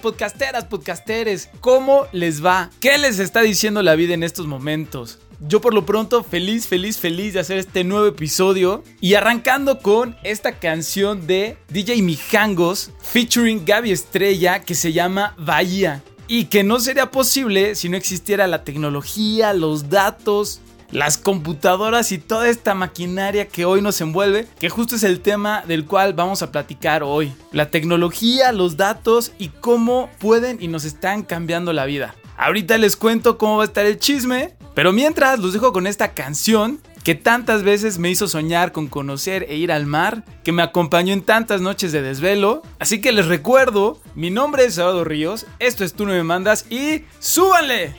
Podcasteras, 0.00 0.64
podcasteres, 0.64 1.50
¿cómo 1.60 2.06
les 2.12 2.44
va? 2.44 2.70
¿Qué 2.80 2.96
les 2.96 3.18
está 3.18 3.42
diciendo 3.42 3.82
la 3.82 3.96
vida 3.96 4.14
en 4.14 4.22
estos 4.22 4.46
momentos? 4.46 5.18
Yo 5.46 5.60
por 5.60 5.74
lo 5.74 5.84
pronto 5.84 6.22
feliz, 6.24 6.66
feliz, 6.66 6.98
feliz 6.98 7.34
de 7.34 7.40
hacer 7.40 7.58
este 7.58 7.84
nuevo 7.84 8.06
episodio 8.06 8.82
y 9.00 9.14
arrancando 9.14 9.78
con 9.80 10.16
esta 10.22 10.52
canción 10.58 11.26
de 11.26 11.58
DJ 11.68 12.02
Mijangos 12.02 12.90
featuring 13.00 13.64
Gaby 13.66 13.90
Estrella 13.90 14.60
que 14.60 14.74
se 14.74 14.92
llama 14.92 15.34
Bahía 15.38 16.02
y 16.28 16.44
que 16.44 16.62
no 16.62 16.80
sería 16.80 17.10
posible 17.10 17.74
si 17.74 17.88
no 17.88 17.96
existiera 17.96 18.46
la 18.46 18.64
tecnología, 18.64 19.52
los 19.52 19.90
datos, 19.90 20.60
las 20.92 21.18
computadoras 21.18 22.12
y 22.12 22.18
toda 22.18 22.48
esta 22.48 22.74
maquinaria 22.74 23.48
que 23.48 23.64
hoy 23.64 23.82
nos 23.82 24.00
envuelve, 24.00 24.46
que 24.58 24.68
justo 24.68 24.96
es 24.96 25.02
el 25.02 25.20
tema 25.20 25.62
del 25.66 25.86
cual 25.86 26.14
vamos 26.14 26.42
a 26.42 26.50
platicar 26.50 27.02
hoy. 27.02 27.32
La 27.52 27.70
tecnología, 27.70 28.52
los 28.52 28.76
datos 28.76 29.32
y 29.38 29.48
cómo 29.48 30.10
pueden 30.18 30.58
y 30.60 30.68
nos 30.68 30.84
están 30.84 31.22
cambiando 31.22 31.72
la 31.72 31.84
vida. 31.84 32.14
Ahorita 32.36 32.78
les 32.78 32.96
cuento 32.96 33.38
cómo 33.38 33.58
va 33.58 33.64
a 33.64 33.66
estar 33.66 33.84
el 33.84 33.98
chisme, 33.98 34.54
pero 34.74 34.92
mientras 34.92 35.38
los 35.38 35.52
dejo 35.52 35.72
con 35.72 35.86
esta 35.86 36.12
canción 36.12 36.80
que 37.04 37.14
tantas 37.14 37.62
veces 37.62 37.98
me 37.98 38.10
hizo 38.10 38.28
soñar 38.28 38.72
con 38.72 38.86
conocer 38.86 39.46
e 39.48 39.56
ir 39.56 39.72
al 39.72 39.86
mar, 39.86 40.24
que 40.44 40.52
me 40.52 40.62
acompañó 40.62 41.12
en 41.12 41.22
tantas 41.22 41.60
noches 41.60 41.92
de 41.92 42.02
desvelo. 42.02 42.62
Así 42.78 43.00
que 43.00 43.12
les 43.12 43.26
recuerdo, 43.26 44.00
mi 44.14 44.30
nombre 44.30 44.64
es 44.64 44.74
Salvador 44.74 45.08
Ríos, 45.08 45.46
esto 45.58 45.84
es 45.84 45.94
Tú 45.94 46.06
no 46.06 46.12
me 46.12 46.22
mandas 46.22 46.66
y 46.70 47.04
¡súbanle! 47.18 47.94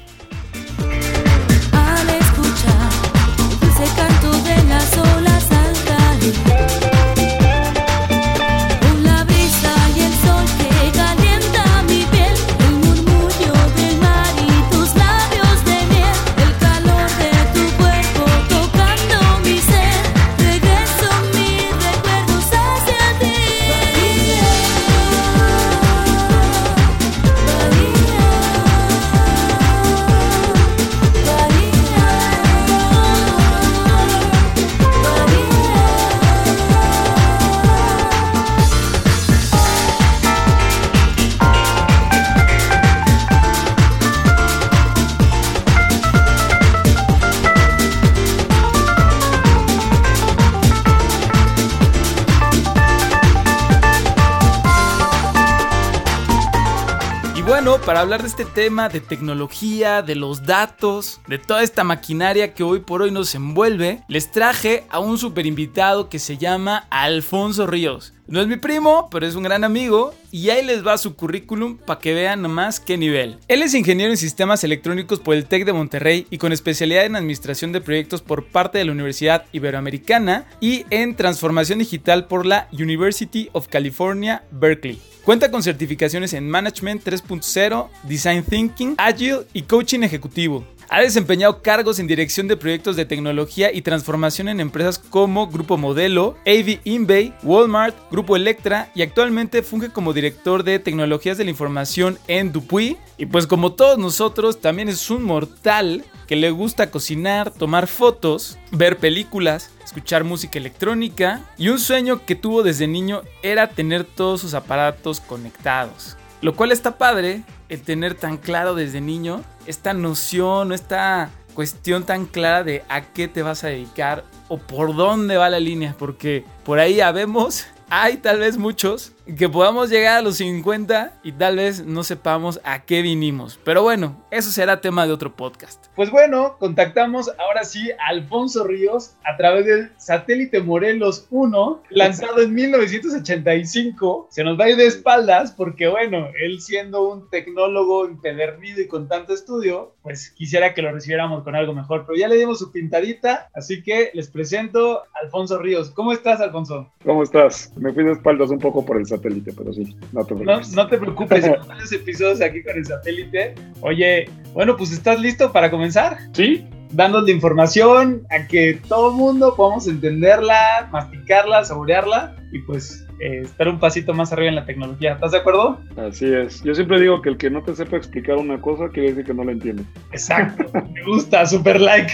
Para 57.85 57.99
hablar 57.99 58.23
de 58.23 58.27
este 58.27 58.43
tema 58.43 58.89
de 58.89 59.01
tecnología, 59.01 60.01
de 60.01 60.15
los 60.15 60.47
datos, 60.47 61.21
de 61.27 61.37
toda 61.37 61.61
esta 61.61 61.83
maquinaria 61.83 62.55
que 62.55 62.63
hoy 62.63 62.79
por 62.79 63.03
hoy 63.03 63.11
nos 63.11 63.35
envuelve, 63.35 64.01
les 64.07 64.31
traje 64.31 64.87
a 64.89 64.99
un 64.99 65.19
super 65.19 65.45
invitado 65.45 66.09
que 66.09 66.17
se 66.17 66.37
llama 66.37 66.87
Alfonso 66.89 67.67
Ríos. 67.67 68.13
No 68.27 68.39
es 68.39 68.47
mi 68.47 68.55
primo, 68.55 69.09
pero 69.11 69.25
es 69.25 69.35
un 69.35 69.43
gran 69.43 69.63
amigo 69.63 70.13
y 70.31 70.49
ahí 70.49 70.63
les 70.63 70.85
va 70.85 70.97
su 70.97 71.15
currículum 71.15 71.77
para 71.77 71.99
que 71.99 72.13
vean 72.13 72.41
nomás 72.41 72.79
qué 72.79 72.97
nivel. 72.97 73.37
Él 73.47 73.61
es 73.61 73.73
ingeniero 73.73 74.11
en 74.11 74.17
sistemas 74.17 74.63
electrónicos 74.63 75.19
por 75.19 75.35
el 75.35 75.45
TEC 75.45 75.65
de 75.65 75.73
Monterrey 75.73 76.27
y 76.29 76.37
con 76.37 76.53
especialidad 76.53 77.05
en 77.05 77.15
administración 77.15 77.71
de 77.71 77.81
proyectos 77.81 78.21
por 78.21 78.45
parte 78.45 78.77
de 78.77 78.85
la 78.85 78.91
Universidad 78.91 79.45
Iberoamericana 79.51 80.45
y 80.61 80.85
en 80.91 81.15
transformación 81.15 81.79
digital 81.79 82.27
por 82.27 82.45
la 82.45 82.67
University 82.71 83.49
of 83.53 83.67
California, 83.67 84.43
Berkeley. 84.51 85.01
Cuenta 85.23 85.51
con 85.51 85.61
certificaciones 85.61 86.33
en 86.33 86.49
Management 86.49 87.03
3.0, 87.03 87.89
Design 88.03 88.43
Thinking, 88.43 88.95
Agile 88.97 89.41
y 89.53 89.63
Coaching 89.63 90.01
Ejecutivo. 90.01 90.65
Ha 90.93 90.99
desempeñado 90.99 91.61
cargos 91.61 91.99
en 91.99 92.07
dirección 92.07 92.49
de 92.49 92.57
proyectos 92.57 92.97
de 92.97 93.05
tecnología 93.05 93.71
y 93.71 93.81
transformación 93.81 94.49
en 94.49 94.59
empresas 94.59 94.99
como 94.99 95.47
Grupo 95.47 95.77
Modelo, 95.77 96.35
AV 96.45 96.81
InBay, 96.83 97.33
Walmart, 97.43 97.95
Grupo 98.11 98.35
Electra 98.35 98.91
y 98.93 99.01
actualmente 99.01 99.63
funge 99.63 99.87
como 99.87 100.11
director 100.11 100.65
de 100.65 100.79
tecnologías 100.79 101.37
de 101.37 101.45
la 101.45 101.49
información 101.49 102.19
en 102.27 102.51
Dupuy. 102.51 102.97
Y 103.17 103.25
pues 103.27 103.47
como 103.47 103.71
todos 103.71 103.99
nosotros, 103.99 104.59
también 104.59 104.89
es 104.89 105.09
un 105.09 105.23
mortal 105.23 106.03
que 106.27 106.35
le 106.35 106.51
gusta 106.51 106.91
cocinar, 106.91 107.51
tomar 107.51 107.87
fotos, 107.87 108.57
ver 108.71 108.97
películas, 108.97 109.71
escuchar 109.85 110.25
música 110.25 110.59
electrónica 110.59 111.49
y 111.57 111.69
un 111.69 111.79
sueño 111.79 112.25
que 112.25 112.35
tuvo 112.35 112.63
desde 112.63 112.87
niño 112.87 113.21
era 113.43 113.69
tener 113.69 114.03
todos 114.03 114.41
sus 114.41 114.53
aparatos 114.53 115.21
conectados. 115.21 116.17
Lo 116.41 116.53
cual 116.53 116.73
está 116.73 116.97
padre 116.97 117.43
el 117.71 117.81
tener 117.81 118.15
tan 118.15 118.37
claro 118.37 118.75
desde 118.75 118.99
niño 118.99 119.43
esta 119.65 119.93
noción, 119.93 120.73
esta 120.73 121.31
cuestión 121.53 122.03
tan 122.03 122.25
clara 122.25 122.63
de 122.65 122.83
a 122.89 123.01
qué 123.13 123.29
te 123.29 123.43
vas 123.43 123.63
a 123.63 123.67
dedicar 123.67 124.25
o 124.49 124.57
por 124.57 124.93
dónde 124.93 125.37
va 125.37 125.49
la 125.49 125.61
línea, 125.61 125.95
porque 125.97 126.43
por 126.65 126.79
ahí 126.79 126.95
ya 126.95 127.13
vemos, 127.13 127.65
hay 127.89 128.17
tal 128.17 128.39
vez 128.39 128.57
muchos 128.57 129.13
que 129.25 129.49
podamos 129.49 129.89
llegar 129.89 130.17
a 130.17 130.21
los 130.21 130.37
50 130.37 131.19
y 131.23 131.31
tal 131.33 131.57
vez 131.57 131.85
no 131.85 132.03
sepamos 132.03 132.59
a 132.63 132.83
qué 132.83 133.01
vinimos. 133.01 133.59
Pero 133.63 133.83
bueno, 133.83 134.23
eso 134.31 134.49
será 134.49 134.81
tema 134.81 135.05
de 135.05 135.13
otro 135.13 135.35
podcast. 135.35 135.85
Pues 135.95 136.09
bueno, 136.09 136.57
contactamos 136.59 137.31
ahora 137.37 137.63
sí 137.63 137.91
a 137.91 138.07
Alfonso 138.09 138.63
Ríos 138.63 139.15
a 139.23 139.37
través 139.37 139.65
del 139.65 139.91
satélite 139.97 140.61
Morelos 140.61 141.27
1, 141.29 141.83
lanzado 141.89 142.41
en 142.41 142.53
1985. 142.53 144.27
Se 144.31 144.43
nos 144.43 144.59
va 144.59 144.65
a 144.65 144.69
ir 144.69 144.77
de 144.77 144.87
espaldas 144.87 145.51
porque 145.51 145.87
bueno, 145.87 146.27
él 146.41 146.59
siendo 146.61 147.07
un 147.07 147.29
tecnólogo 147.29 148.05
empedernido 148.05 148.81
y 148.81 148.87
con 148.87 149.07
tanto 149.07 149.33
estudio, 149.33 149.95
pues 150.01 150.31
quisiera 150.31 150.73
que 150.73 150.81
lo 150.81 150.91
recibiéramos 150.91 151.43
con 151.43 151.55
algo 151.55 151.73
mejor. 151.73 152.05
Pero 152.05 152.17
ya 152.17 152.27
le 152.27 152.37
dimos 152.37 152.59
su 152.59 152.71
pintadita, 152.71 153.49
así 153.53 153.83
que 153.83 154.11
les 154.13 154.29
presento 154.29 154.99
a 154.99 155.19
Alfonso 155.23 155.59
Ríos. 155.59 155.91
¿Cómo 155.91 156.11
estás, 156.11 156.41
Alfonso? 156.41 156.91
¿Cómo 157.05 157.23
estás? 157.23 157.71
Me 157.77 157.93
fui 157.93 158.03
de 158.03 158.13
espaldas 158.13 158.49
un 158.49 158.59
poco 158.59 158.85
por 158.85 158.97
el 158.97 159.05
satélite, 159.11 159.53
pero 159.55 159.73
sí, 159.73 159.95
no 160.11 160.25
te 160.25 160.35
preocupes. 160.35 160.75
No, 160.75 160.87
te 160.87 160.97
preocupes, 160.97 161.49
varios 161.67 161.91
episodios 161.91 162.41
aquí 162.41 162.63
con 162.63 162.75
el 162.75 162.85
satélite. 162.85 163.55
Oye, 163.81 164.29
bueno, 164.53 164.75
pues 164.75 164.91
¿estás 164.91 165.19
listo 165.19 165.51
para 165.51 165.69
comenzar? 165.69 166.17
Sí. 166.33 166.65
Dándole 166.91 167.31
información 167.31 168.23
a 168.29 168.47
que 168.47 168.79
todo 168.89 169.11
el 169.11 169.15
mundo 169.15 169.55
podamos 169.55 169.87
entenderla, 169.87 170.89
masticarla, 170.91 171.63
saborearla 171.63 172.35
y 172.51 172.59
pues 172.59 173.07
eh, 173.21 173.41
estar 173.43 173.69
un 173.69 173.79
pasito 173.79 174.13
más 174.13 174.33
arriba 174.33 174.49
en 174.49 174.55
la 174.55 174.65
tecnología. 174.65 175.13
¿Estás 175.13 175.31
de 175.31 175.37
acuerdo? 175.37 175.79
Así 175.95 176.25
es. 176.25 176.61
Yo 176.63 176.75
siempre 176.75 176.99
digo 176.99 177.21
que 177.21 177.29
el 177.29 177.37
que 177.37 177.49
no 177.49 177.63
te 177.63 177.75
sepa 177.75 177.95
explicar 177.95 178.35
una 178.35 178.59
cosa 178.59 178.89
quiere 178.89 179.09
decir 179.09 179.25
que 179.25 179.33
no 179.33 179.43
la 179.43 179.53
entiende. 179.53 179.83
Exacto. 180.11 180.65
Me 180.73 181.03
gusta, 181.05 181.45
super 181.45 181.79
like. 181.79 182.13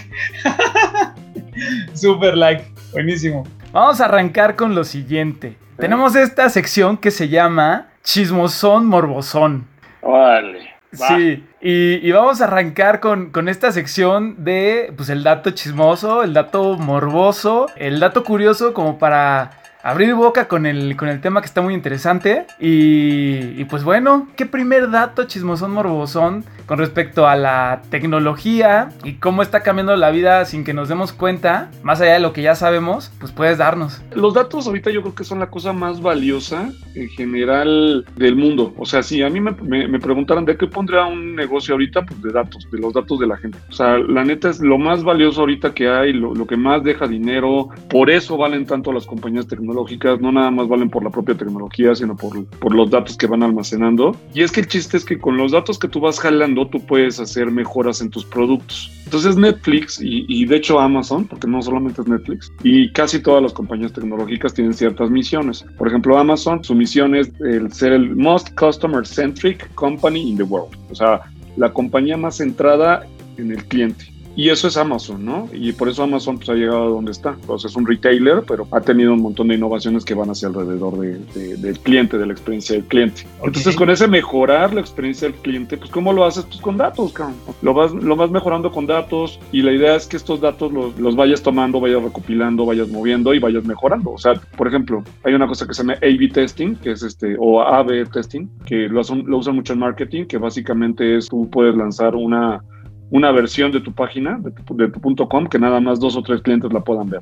super 1.93 2.37
like. 2.37 2.63
Buenísimo. 2.91 3.45
Vamos 3.71 3.99
a 3.99 4.05
arrancar 4.05 4.55
con 4.55 4.75
lo 4.75 4.83
siguiente. 4.83 5.55
Tenemos 5.77 6.15
esta 6.15 6.50
sección 6.50 6.97
que 6.97 7.12
se 7.12 7.29
llama 7.29 7.89
Chismosón 8.03 8.88
Morbosón. 8.88 9.68
Vale. 10.01 10.69
Sí, 10.91 11.45
y, 11.62 12.12
vamos 12.12 12.41
a 12.41 12.45
arrancar 12.45 13.00
con, 13.00 13.29
con, 13.29 13.50
esta 13.50 13.71
sección 13.71 14.44
de 14.44 14.91
pues 14.95 15.09
el 15.09 15.21
dato 15.21 15.51
chismoso, 15.51 16.24
el 16.24 16.33
dato 16.33 16.77
morboso, 16.77 17.68
el 17.75 18.00
dato 18.00 18.24
curioso 18.24 18.74
como 18.74 18.97
para 18.97 19.51
abrir 19.88 20.13
boca 20.16 20.50
con 20.50 20.66
el, 20.66 20.98
con 20.98 21.07
el 21.07 21.22
tema 21.22 21.39
que 21.39 21.45
está 21.45 21.62
muy 21.62 21.74
interesante. 21.74 22.45
Y, 22.60 23.63
pues 23.66 23.86
bueno, 23.86 24.28
¿qué 24.36 24.45
primer 24.45 24.92
dato 24.92 25.24
chismosón 25.24 25.72
morbosón 25.72 26.44
con 26.66 26.78
respecto 26.78 27.25
a 27.25 27.38
la 27.38 27.81
tecnología 27.89 28.89
y 29.06 29.13
cómo 29.13 29.42
está 29.42 29.63
cambiando 29.63 29.95
la 29.95 30.12
vida 30.12 30.44
sin 30.44 30.66
que 30.66 30.74
nos 30.74 30.89
demos 30.89 31.13
cuenta, 31.13 31.72
más 31.84 32.01
allá 32.01 32.16
de 32.16 32.19
lo 32.19 32.34
que 32.34 32.42
ya 32.42 32.56
sabemos, 32.56 33.13
pues 33.22 33.31
puedes 33.31 33.60
darnos? 33.60 34.01
Los 34.13 34.34
datos 34.34 34.68
ahorita 34.68 34.92
yo 34.92 35.01
creo 35.01 35.16
que 35.16 35.24
son 35.24 35.39
la 35.39 35.50
cosa 35.50 35.72
más 35.72 36.01
valiosa 36.01 36.69
en 36.94 37.07
general 37.10 38.06
del 38.18 38.36
mundo. 38.36 38.74
O 38.78 38.86
sea, 38.86 39.01
si 39.01 39.24
a 39.24 39.30
mí 39.30 39.39
me, 39.39 39.51
me, 39.62 40.00
preguntaran 40.00 40.44
de 40.44 40.57
qué 40.57 40.68
pondría 40.68 41.06
un 41.06 41.34
negocio 41.34 41.75
ahorita, 41.75 42.06
pues 42.06 42.22
de 42.22 42.34
datos, 42.34 42.68
de 42.69 42.78
los 42.78 42.94
datos 42.94 43.19
de 43.19 43.28
la 43.28 43.38
gente. 43.38 43.57
O 43.69 43.72
sea, 43.72 43.98
la 43.98 44.25
neta 44.25 44.50
es 44.50 44.60
lo 44.60 44.78
más 44.78 45.01
valioso 45.01 45.42
ahorita 45.42 45.74
que 45.74 45.88
hay, 45.88 46.12
lo, 46.12 46.36
lo 46.36 46.45
que 46.45 46.57
más 46.57 46.84
deja 46.84 47.07
dinero, 47.07 47.69
por 47.89 48.10
eso 48.10 48.36
valen 48.36 48.66
tanto 48.66 48.92
las 48.92 49.06
compañías 49.06 49.48
tecnológicas 49.48 49.76
tecnológicas 49.77 50.19
no 50.21 50.31
nada 50.31 50.50
más 50.51 50.68
valen 50.68 50.89
por 50.89 51.03
la 51.03 51.09
propia 51.09 51.35
tecnología, 51.35 51.95
sino 51.95 52.15
por, 52.15 52.45
por 52.45 52.74
los 52.74 52.89
datos 52.89 53.15
que 53.18 53.27
van 53.27 53.44
almacenando. 53.44 54.15
Y 54.33 54.41
es 54.41 54.51
que 54.51 54.62
el 54.62 54.68
chiste 54.68 54.97
es 54.97 55.06
que 55.06 55.19
con 55.19 55.38
los 55.38 55.51
datos 55.51 55.77
que 55.77 55.88
tú 55.88 56.00
vas 56.00 56.19
jalando, 56.19 56.68
tú 56.68 56.83
puedes 56.85 57.19
hacer 57.19 57.51
mejoras 57.51 58.01
en 58.01 58.09
tus 58.09 58.25
productos. 58.25 58.91
Entonces 59.06 59.38
Netflix 59.38 60.01
y, 60.01 60.25
y 60.27 60.45
de 60.45 60.57
hecho 60.57 60.79
Amazon, 60.79 61.25
porque 61.27 61.47
no 61.47 61.62
solamente 61.62 62.01
es 62.01 62.07
Netflix, 62.07 62.51
y 62.63 62.91
casi 62.91 63.21
todas 63.21 63.41
las 63.41 63.53
compañías 63.53 63.94
tecnológicas 63.94 64.53
tienen 64.53 64.74
ciertas 64.74 65.09
misiones. 65.09 65.63
Por 65.77 65.88
ejemplo, 65.88 66.18
Amazon, 66.18 66.63
su 66.63 66.75
misión 66.75 67.15
es 67.15 67.31
el 67.41 67.71
ser 67.71 67.94
el 67.94 68.15
most 68.15 68.50
customer 68.59 69.06
centric 69.06 69.74
company 69.75 70.29
in 70.29 70.38
the 70.38 70.44
world. 70.44 70.75
O 70.89 70.95
sea, 70.95 71.21
la 71.56 71.71
compañía 71.71 72.18
más 72.18 72.38
centrada 72.38 73.06
en 73.38 73.51
el 73.51 73.63
cliente. 73.65 74.06
Y 74.38 74.50
eso 74.50 74.68
es 74.68 74.78
Amazon, 74.78 75.25
¿no? 75.25 75.50
Y 75.51 75.72
por 75.72 75.89
eso 75.89 76.04
Amazon 76.04 76.38
pues, 76.38 76.48
ha 76.50 76.54
llegado 76.54 76.84
a 76.84 76.89
donde 76.89 77.12
está. 77.12 77.36
Entonces 77.42 77.72
es 77.72 77.75
un 77.75 77.88
retailer, 77.88 78.44
pero 78.48 78.68
ha 78.72 78.80
tenido 78.80 79.12
un 79.13 79.22
montón 79.22 79.48
de 79.48 79.56
innovaciones 79.56 80.06
que 80.06 80.13
van 80.13 80.30
hacia 80.30 80.48
alrededor 80.48 81.00
de, 81.00 81.18
de, 81.34 81.57
del 81.57 81.80
cliente, 81.80 82.19
de 82.19 82.28
la 82.28 82.34
experiencia 82.34 82.75
del 82.75 82.86
cliente. 82.86 83.24
Okay. 83.39 83.48
Entonces 83.48 83.75
con 83.75 83.89
ese 83.89 84.07
mejorar 84.07 84.75
la 84.75 84.81
experiencia 84.81 85.28
del 85.28 85.38
cliente, 85.39 85.75
pues 85.75 85.89
¿cómo 85.89 86.13
lo 86.13 86.24
haces? 86.24 86.45
Pues 86.45 86.62
con 86.62 86.78
datos, 86.78 87.13
cabrón. 87.13 87.36
Lo 87.63 87.74
vas, 87.74 87.92
lo 87.92 88.16
vas 88.16 88.30
mejorando 88.30 88.72
con 88.72 88.86
datos 88.86 89.39
y 89.51 89.63
la 89.63 89.72
idea 89.72 89.95
es 89.95 90.06
que 90.06 90.18
estos 90.18 90.39
datos 90.39 90.72
los, 90.72 91.00
los 91.00 91.16
vayas 91.16 91.42
tomando, 91.42 91.80
vayas 91.80 92.04
recopilando, 92.04 92.63
vayas 92.63 92.89
moviendo 92.89 93.34
y 93.34 93.39
vayas 93.39 93.66
mejorando. 93.66 94.12
O 94.12 94.18
sea, 94.19 94.36
por 94.56 94.68
ejemplo, 94.68 95.04
hay 95.24 95.34
una 95.34 95.48
cosa 95.48 95.66
que 95.66 95.74
se 95.74 95.81
llama 95.81 95.94
A-B 95.94 96.30
testing, 96.31 96.75
que 96.75 96.92
es 96.92 97.01
este, 97.01 97.36
o 97.39 97.60
A-B 97.63 98.06
testing, 98.13 98.48
que 98.68 98.88
lo, 98.88 99.01
lo 99.01 99.38
usan 99.39 99.56
mucho 99.56 99.74
en 99.74 99.80
marketing, 99.80 100.25
que 100.25 100.38
básicamente 100.38 101.18
es 101.18 101.28
tú 101.28 101.50
puedes 101.50 101.75
lanzar 101.75 102.16
una 102.16 102.62
una 103.09 103.31
versión 103.31 103.71
de 103.71 103.81
tu 103.81 103.94
página, 103.94 104.38
de 104.39 104.51
tu, 104.51 104.75
de 104.75 104.89
tu 104.89 105.27
.com, 105.27 105.48
que 105.48 105.59
nada 105.59 105.80
más 105.80 106.00
dos 106.00 106.15
o 106.15 106.24
tres 106.24 106.42
clientes 106.42 106.71
la 106.71 106.81
puedan 106.81 107.09
ver. 107.09 107.21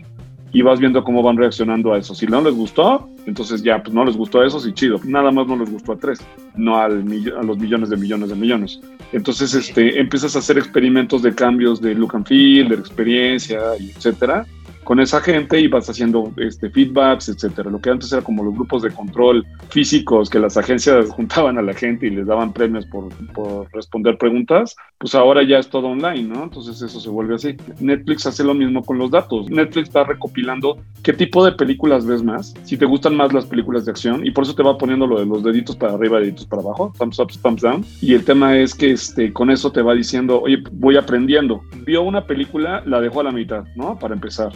Y 0.51 0.61
vas 0.61 0.79
viendo 0.79 1.03
cómo 1.03 1.21
van 1.21 1.35
reaccionando 1.35 1.93
a 1.93 1.97
eso. 1.97 2.15
Si 2.15 2.25
no 2.27 2.41
les 2.41 2.53
gustó, 2.55 3.09
entonces 3.25 3.61
ya, 3.61 3.83
pues 3.83 3.93
no 3.93 4.05
les 4.05 4.15
gustó 4.15 4.39
a 4.39 4.47
esos 4.47 4.65
y 4.65 4.73
chido. 4.73 4.99
Nada 5.03 5.29
más 5.31 5.47
no 5.47 5.57
les 5.57 5.69
gustó 5.69 5.91
a 5.91 5.97
tres, 5.97 6.25
no 6.55 6.77
al, 6.77 7.03
a 7.37 7.43
los 7.43 7.57
millones 7.57 7.89
de 7.89 7.97
millones 7.97 8.29
de 8.29 8.35
millones. 8.35 8.79
Entonces 9.11 9.53
este, 9.53 9.99
empiezas 9.99 10.35
a 10.35 10.39
hacer 10.39 10.57
experimentos 10.57 11.21
de 11.21 11.35
cambios 11.35 11.81
de 11.81 11.93
look 11.93 12.15
and 12.15 12.25
feel, 12.25 12.69
de 12.69 12.75
experiencia, 12.75 13.59
etcétera 13.77 14.45
con 14.85 14.99
esa 14.99 15.19
gente 15.19 15.59
y 15.59 15.67
vas 15.67 15.89
haciendo 15.89 16.31
este, 16.37 16.69
feedbacks, 16.69 17.27
etcétera. 17.27 17.69
Lo 17.69 17.81
que 17.81 17.89
antes 17.89 18.13
era 18.13 18.21
como 18.21 18.43
los 18.43 18.53
grupos 18.53 18.83
de 18.83 18.91
control 18.91 19.45
físicos 19.69 20.29
que 20.29 20.39
las 20.39 20.55
agencias 20.55 21.09
juntaban 21.15 21.57
a 21.57 21.61
la 21.61 21.73
gente 21.73 22.07
y 22.07 22.11
les 22.11 22.27
daban 22.27 22.53
premios 22.53 22.85
por, 22.85 23.09
por, 23.33 23.67
responder 23.73 24.17
preguntas, 24.17 24.75
pues 25.05 25.13
ahora 25.13 25.43
ya 25.43 25.59
es 25.59 25.69
todo 25.69 25.89
online, 25.89 26.23
¿no? 26.23 26.45
Entonces 26.45 26.81
eso 26.81 26.99
se 26.99 27.11
vuelve 27.11 27.35
así. 27.35 27.55
Netflix 27.79 28.25
hace 28.25 28.43
lo 28.43 28.55
mismo 28.55 28.83
con 28.83 28.97
los 28.97 29.11
datos. 29.11 29.47
Netflix 29.51 29.89
está 29.89 30.03
recopilando 30.03 30.79
qué 31.03 31.13
tipo 31.13 31.45
de 31.45 31.51
películas 31.51 32.07
ves 32.07 32.23
más, 32.23 32.55
si 32.63 32.75
te 32.75 32.87
gustan 32.87 33.15
más 33.15 33.31
las 33.31 33.45
películas 33.45 33.85
de 33.85 33.91
acción 33.91 34.25
y 34.25 34.31
por 34.31 34.45
eso 34.45 34.55
te 34.55 34.63
va 34.63 34.79
poniendo 34.79 35.05
lo 35.05 35.19
de 35.19 35.27
los 35.27 35.43
deditos 35.43 35.75
para 35.75 35.93
arriba, 35.93 36.19
deditos 36.19 36.47
para 36.47 36.63
abajo, 36.63 36.91
thumbs 36.97 37.19
up, 37.19 37.31
thumbs 37.39 37.61
down. 37.61 37.85
Y 38.01 38.15
el 38.15 38.25
tema 38.25 38.57
es 38.57 38.73
que 38.73 38.93
este, 38.93 39.31
con 39.31 39.51
eso 39.51 39.71
te 39.71 39.83
va 39.83 39.93
diciendo, 39.93 40.41
oye, 40.41 40.63
voy 40.71 40.97
aprendiendo. 40.97 41.61
Vio 41.85 42.01
una 42.01 42.25
película, 42.25 42.81
la 42.87 42.99
dejó 42.99 43.19
a 43.19 43.25
la 43.25 43.31
mitad, 43.31 43.63
¿no? 43.75 43.99
Para 43.99 44.15
empezar 44.15 44.53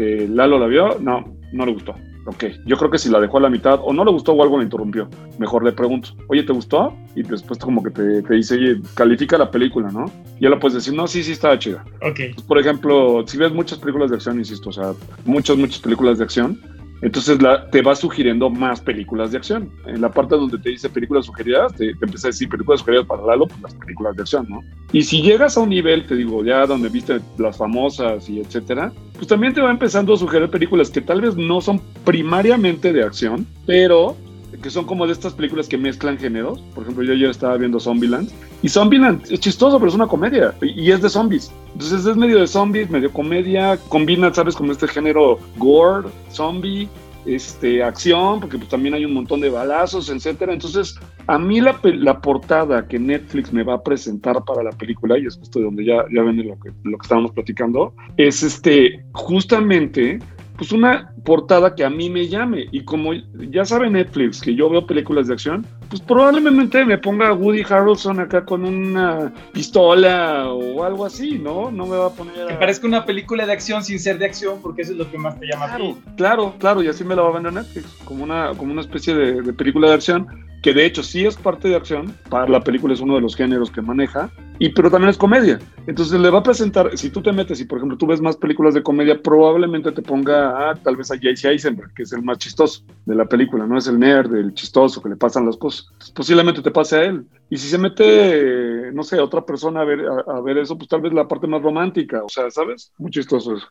este, 0.00 0.28
Lalo 0.28 0.58
la 0.58 0.66
vio, 0.66 0.98
no, 1.00 1.24
no 1.52 1.66
le 1.66 1.72
gustó. 1.72 1.94
Ok, 2.26 2.44
yo 2.66 2.76
creo 2.76 2.90
que 2.90 2.98
si 2.98 3.08
la 3.08 3.18
dejó 3.18 3.38
a 3.38 3.40
la 3.40 3.48
mitad 3.48 3.80
o 3.82 3.92
no 3.92 4.04
le 4.04 4.12
gustó 4.12 4.32
o 4.32 4.42
algo 4.42 4.58
le 4.58 4.64
interrumpió, 4.64 5.08
mejor 5.38 5.64
le 5.64 5.72
pregunto, 5.72 6.10
oye, 6.28 6.42
¿te 6.42 6.52
gustó? 6.52 6.94
Y 7.16 7.22
después 7.22 7.58
como 7.58 7.82
que 7.82 7.90
te, 7.90 8.22
te 8.22 8.34
dice, 8.34 8.54
oye, 8.54 8.80
califica 8.94 9.38
la 9.38 9.50
película, 9.50 9.90
¿no? 9.90 10.04
Y 10.38 10.44
ya 10.44 10.50
le 10.50 10.56
puedes 10.58 10.74
decir, 10.74 10.92
no, 10.92 11.08
sí, 11.08 11.22
sí, 11.22 11.32
estaba 11.32 11.58
chida. 11.58 11.82
Ok. 12.02 12.20
Pues, 12.34 12.46
por 12.46 12.58
ejemplo, 12.58 13.24
si 13.26 13.38
ves 13.38 13.52
muchas 13.52 13.78
películas 13.78 14.10
de 14.10 14.16
acción, 14.16 14.38
insisto, 14.38 14.68
o 14.68 14.72
sea, 14.72 14.92
muchas, 15.24 15.56
muchas 15.56 15.80
películas 15.80 16.18
de 16.18 16.24
acción, 16.24 16.60
entonces 17.02 17.40
la, 17.40 17.70
te 17.70 17.82
va 17.82 17.94
sugiriendo 17.94 18.50
más 18.50 18.80
películas 18.80 19.32
de 19.32 19.38
acción. 19.38 19.70
En 19.86 20.00
la 20.00 20.10
parte 20.10 20.36
donde 20.36 20.58
te 20.58 20.70
dice 20.70 20.88
películas 20.88 21.26
sugeridas, 21.26 21.72
te, 21.74 21.94
te 21.94 22.04
empieza 22.04 22.28
a 22.28 22.30
decir 22.30 22.48
películas 22.48 22.80
sugeridas 22.80 23.06
para 23.06 23.22
Lalo, 23.22 23.46
pues 23.46 23.60
las 23.62 23.74
películas 23.74 24.16
de 24.16 24.22
acción, 24.22 24.46
¿no? 24.48 24.60
Y 24.92 25.02
si 25.02 25.22
llegas 25.22 25.56
a 25.56 25.60
un 25.60 25.70
nivel, 25.70 26.06
te 26.06 26.16
digo, 26.16 26.44
ya 26.44 26.66
donde 26.66 26.88
viste 26.88 27.20
las 27.38 27.56
famosas 27.56 28.28
y 28.28 28.40
etcétera, 28.40 28.92
pues 29.14 29.28
también 29.28 29.54
te 29.54 29.60
va 29.60 29.70
empezando 29.70 30.14
a 30.14 30.16
sugerir 30.16 30.50
películas 30.50 30.90
que 30.90 31.00
tal 31.00 31.20
vez 31.20 31.36
no 31.36 31.60
son 31.60 31.80
primariamente 32.04 32.92
de 32.92 33.02
acción, 33.02 33.46
pero 33.66 34.16
que 34.62 34.70
son 34.70 34.84
como 34.84 35.06
de 35.06 35.12
estas 35.12 35.34
películas 35.34 35.68
que 35.68 35.78
mezclan 35.78 36.18
géneros. 36.18 36.60
Por 36.74 36.84
ejemplo, 36.84 37.04
yo 37.04 37.12
ayer 37.12 37.30
estaba 37.30 37.56
viendo 37.56 37.80
Zombieland. 37.80 38.30
Y 38.62 38.68
Zombieland 38.68 39.22
es 39.30 39.40
chistoso, 39.40 39.78
pero 39.78 39.88
es 39.88 39.94
una 39.94 40.06
comedia. 40.06 40.54
Y 40.60 40.90
es 40.90 41.00
de 41.02 41.08
zombies. 41.08 41.52
Entonces 41.72 42.04
es 42.04 42.16
medio 42.16 42.38
de 42.38 42.46
zombies, 42.46 42.90
medio 42.90 43.12
comedia. 43.12 43.78
Combina, 43.88 44.32
¿sabes? 44.32 44.56
Como 44.56 44.72
este 44.72 44.88
género 44.88 45.38
gore, 45.56 46.08
zombie, 46.30 46.88
este, 47.26 47.82
acción, 47.82 48.40
porque 48.40 48.58
pues 48.58 48.68
también 48.68 48.94
hay 48.94 49.04
un 49.04 49.14
montón 49.14 49.40
de 49.40 49.50
balazos, 49.50 50.08
etcétera. 50.10 50.52
Entonces, 50.52 50.98
a 51.26 51.38
mí 51.38 51.60
la, 51.60 51.78
la, 51.82 52.20
portada 52.20 52.86
que 52.86 52.98
Netflix 52.98 53.52
me 53.52 53.62
va 53.62 53.74
a 53.74 53.82
presentar 53.82 54.42
para 54.44 54.62
la 54.62 54.72
película, 54.72 55.18
y 55.18 55.26
es 55.26 55.36
justo 55.36 55.58
de 55.58 55.66
donde 55.66 55.84
ya, 55.84 56.04
ya 56.14 56.22
ven 56.22 56.36
lo 56.36 56.58
que, 56.58 56.70
lo 56.84 56.98
que 56.98 57.02
estábamos 57.02 57.32
platicando, 57.32 57.92
es 58.16 58.42
este, 58.42 59.04
justamente 59.12 60.18
pues 60.60 60.72
una 60.72 61.10
portada 61.24 61.74
que 61.74 61.82
a 61.82 61.88
mí 61.88 62.10
me 62.10 62.28
llame. 62.28 62.66
Y 62.70 62.84
como 62.84 63.14
ya 63.14 63.64
sabe 63.64 63.88
Netflix 63.88 64.42
que 64.42 64.54
yo 64.54 64.68
veo 64.68 64.86
películas 64.86 65.26
de 65.26 65.32
acción, 65.32 65.64
pues 65.88 66.02
probablemente 66.02 66.84
me 66.84 66.98
ponga 66.98 67.32
Woody 67.32 67.62
Harrelson 67.66 68.20
acá 68.20 68.44
con 68.44 68.66
una 68.66 69.32
pistola 69.54 70.52
o 70.52 70.84
algo 70.84 71.06
así, 71.06 71.38
¿no? 71.38 71.70
No 71.70 71.86
me 71.86 71.96
va 71.96 72.08
a 72.08 72.10
poner. 72.10 72.42
A... 72.42 72.46
Que 72.48 72.54
parezca 72.56 72.86
una 72.86 73.06
película 73.06 73.46
de 73.46 73.52
acción 73.52 73.82
sin 73.82 73.98
ser 73.98 74.18
de 74.18 74.26
acción, 74.26 74.60
porque 74.60 74.82
eso 74.82 74.92
es 74.92 74.98
lo 74.98 75.10
que 75.10 75.16
más 75.16 75.40
te 75.40 75.46
llama 75.46 75.68
claro, 75.68 75.84
a 75.84 75.88
ti. 75.94 76.00
Claro, 76.18 76.54
claro, 76.58 76.82
y 76.82 76.88
así 76.88 77.04
me 77.04 77.16
la 77.16 77.22
va 77.22 77.30
a 77.30 77.32
vender 77.32 77.54
Netflix, 77.54 77.86
como 78.04 78.22
una, 78.22 78.50
como 78.54 78.72
una 78.72 78.82
especie 78.82 79.14
de, 79.14 79.40
de 79.40 79.52
película 79.54 79.88
de 79.88 79.94
acción 79.94 80.26
que 80.62 80.74
de 80.74 80.84
hecho 80.84 81.02
sí 81.02 81.24
es 81.24 81.36
parte 81.36 81.68
de 81.68 81.76
acción, 81.76 82.14
para 82.28 82.48
la 82.48 82.62
película 82.62 82.94
es 82.94 83.00
uno 83.00 83.14
de 83.14 83.20
los 83.20 83.34
géneros 83.34 83.70
que 83.70 83.82
maneja, 83.82 84.30
y 84.58 84.68
pero 84.70 84.90
también 84.90 85.10
es 85.10 85.16
comedia. 85.16 85.58
Entonces 85.86 86.20
le 86.20 86.28
va 86.30 86.40
a 86.40 86.42
presentar, 86.42 86.96
si 86.96 87.10
tú 87.10 87.22
te 87.22 87.32
metes 87.32 87.60
y 87.60 87.64
por 87.64 87.78
ejemplo 87.78 87.96
tú 87.96 88.06
ves 88.06 88.20
más 88.20 88.36
películas 88.36 88.74
de 88.74 88.82
comedia, 88.82 89.20
probablemente 89.22 89.90
te 89.92 90.02
ponga 90.02 90.74
tal 90.82 90.96
vez 90.96 91.10
a 91.10 91.16
J.C. 91.16 91.48
Eisenberg, 91.48 91.94
que 91.94 92.02
es 92.02 92.12
el 92.12 92.22
más 92.22 92.38
chistoso 92.38 92.82
de 93.06 93.14
la 93.14 93.24
película, 93.24 93.66
no 93.66 93.78
es 93.78 93.86
el 93.86 93.98
nerd, 93.98 94.34
el 94.34 94.52
chistoso 94.52 95.02
que 95.02 95.08
le 95.08 95.16
pasan 95.16 95.46
las 95.46 95.56
cosas. 95.56 95.88
Posiblemente 96.14 96.62
te 96.62 96.70
pase 96.70 96.96
a 96.96 97.04
él. 97.04 97.24
Y 97.48 97.56
si 97.56 97.68
se 97.68 97.78
mete, 97.78 98.92
no 98.92 99.02
sé, 99.02 99.18
otra 99.18 99.44
persona 99.44 99.80
a 99.80 99.84
ver, 99.84 100.00
a, 100.06 100.36
a 100.36 100.40
ver 100.42 100.58
eso, 100.58 100.76
pues 100.76 100.88
tal 100.88 101.00
vez 101.00 101.12
la 101.12 101.26
parte 101.26 101.46
más 101.46 101.62
romántica, 101.62 102.22
o 102.22 102.28
sea, 102.28 102.50
¿sabes? 102.50 102.92
Muy 102.98 103.10
chistoso 103.10 103.56
eso. 103.56 103.66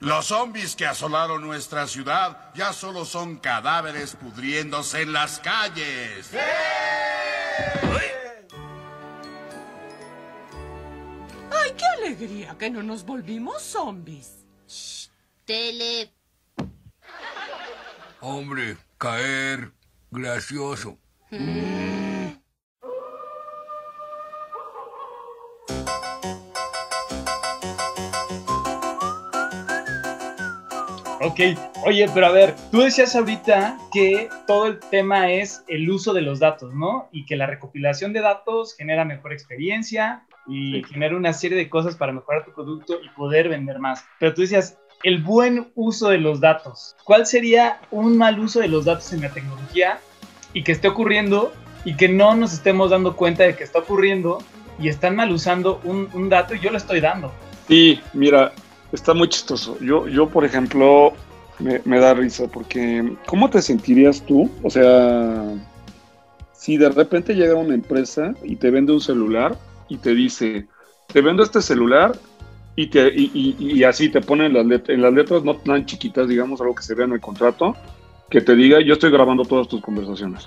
Los 0.00 0.26
zombies 0.26 0.76
que 0.76 0.86
asolaron 0.86 1.42
nuestra 1.42 1.88
ciudad 1.88 2.52
ya 2.54 2.72
solo 2.72 3.04
son 3.04 3.36
cadáveres 3.38 4.14
pudriéndose 4.14 5.02
en 5.02 5.12
las 5.12 5.40
calles. 5.40 6.30
¡Ay, 11.50 11.72
qué 11.76 11.84
alegría 11.98 12.56
que 12.56 12.70
no 12.70 12.82
nos 12.82 13.04
volvimos 13.04 13.60
zombies! 13.60 14.46
Shh, 14.68 15.08
tele. 15.44 16.12
Hombre, 18.20 18.76
caer. 18.98 19.72
Gracioso. 20.10 20.96
Mm. 21.30 22.07
Ok, 31.20 31.40
oye, 31.84 32.06
pero 32.14 32.26
a 32.26 32.30
ver, 32.30 32.54
tú 32.70 32.80
decías 32.80 33.16
ahorita 33.16 33.76
que 33.92 34.28
todo 34.46 34.66
el 34.66 34.78
tema 34.78 35.32
es 35.32 35.64
el 35.66 35.90
uso 35.90 36.12
de 36.12 36.22
los 36.22 36.38
datos, 36.38 36.72
¿no? 36.74 37.08
Y 37.10 37.26
que 37.26 37.36
la 37.36 37.46
recopilación 37.46 38.12
de 38.12 38.20
datos 38.20 38.76
genera 38.76 39.04
mejor 39.04 39.32
experiencia 39.32 40.24
y 40.46 40.74
sí. 40.74 40.84
genera 40.84 41.16
una 41.16 41.32
serie 41.32 41.58
de 41.58 41.68
cosas 41.68 41.96
para 41.96 42.12
mejorar 42.12 42.44
tu 42.44 42.52
producto 42.52 43.00
y 43.02 43.08
poder 43.10 43.48
vender 43.48 43.80
más. 43.80 44.04
Pero 44.20 44.32
tú 44.32 44.42
decías, 44.42 44.78
el 45.02 45.22
buen 45.22 45.72
uso 45.74 46.08
de 46.08 46.18
los 46.18 46.40
datos. 46.40 46.96
¿Cuál 47.04 47.26
sería 47.26 47.80
un 47.90 48.16
mal 48.16 48.38
uso 48.38 48.60
de 48.60 48.68
los 48.68 48.84
datos 48.84 49.12
en 49.12 49.22
la 49.22 49.30
tecnología 49.30 49.98
y 50.52 50.62
que 50.62 50.72
esté 50.72 50.88
ocurriendo 50.88 51.52
y 51.84 51.96
que 51.96 52.08
no 52.08 52.34
nos 52.36 52.52
estemos 52.52 52.90
dando 52.90 53.16
cuenta 53.16 53.42
de 53.42 53.56
que 53.56 53.64
está 53.64 53.80
ocurriendo 53.80 54.38
y 54.78 54.88
están 54.88 55.16
mal 55.16 55.32
usando 55.32 55.80
un, 55.82 56.08
un 56.12 56.28
dato 56.28 56.54
y 56.54 56.60
yo 56.60 56.70
lo 56.70 56.76
estoy 56.76 57.00
dando? 57.00 57.32
Sí, 57.66 58.00
mira, 58.12 58.52
está 58.92 59.14
muy 59.14 59.28
chistoso. 59.28 59.78
Yo, 59.80 60.08
yo 60.08 60.28
por 60.28 60.44
ejemplo, 60.44 61.12
me, 61.58 61.98
da 61.98 62.14
risa 62.14 62.46
porque 62.48 63.16
¿cómo 63.26 63.50
te 63.50 63.62
sentirías 63.62 64.22
tú? 64.22 64.50
O 64.62 64.70
sea, 64.70 65.54
si 66.52 66.76
de 66.76 66.88
repente 66.88 67.34
llega 67.34 67.54
una 67.54 67.74
empresa 67.74 68.34
y 68.42 68.56
te 68.56 68.70
vende 68.70 68.92
un 68.92 69.00
celular 69.00 69.56
y 69.88 69.98
te 69.98 70.14
dice, 70.14 70.66
te 71.06 71.20
vendo 71.20 71.42
este 71.42 71.62
celular 71.62 72.18
y, 72.76 72.86
te, 72.88 73.12
y 73.14 73.82
así 73.82 74.08
te 74.08 74.20
ponen 74.20 74.52
las 74.52 74.64
letras, 74.64 74.94
en 74.94 75.02
las 75.02 75.12
letras 75.12 75.42
no 75.42 75.56
tan 75.56 75.84
chiquitas, 75.84 76.28
digamos, 76.28 76.60
algo 76.60 76.74
que 76.74 76.84
se 76.84 76.94
vea 76.94 77.06
en 77.06 77.12
el 77.12 77.20
contrato, 77.20 77.74
que 78.30 78.40
te 78.40 78.54
diga, 78.54 78.80
yo 78.80 78.94
estoy 78.94 79.10
grabando 79.10 79.44
todas 79.44 79.66
tus 79.66 79.80
conversaciones. 79.80 80.46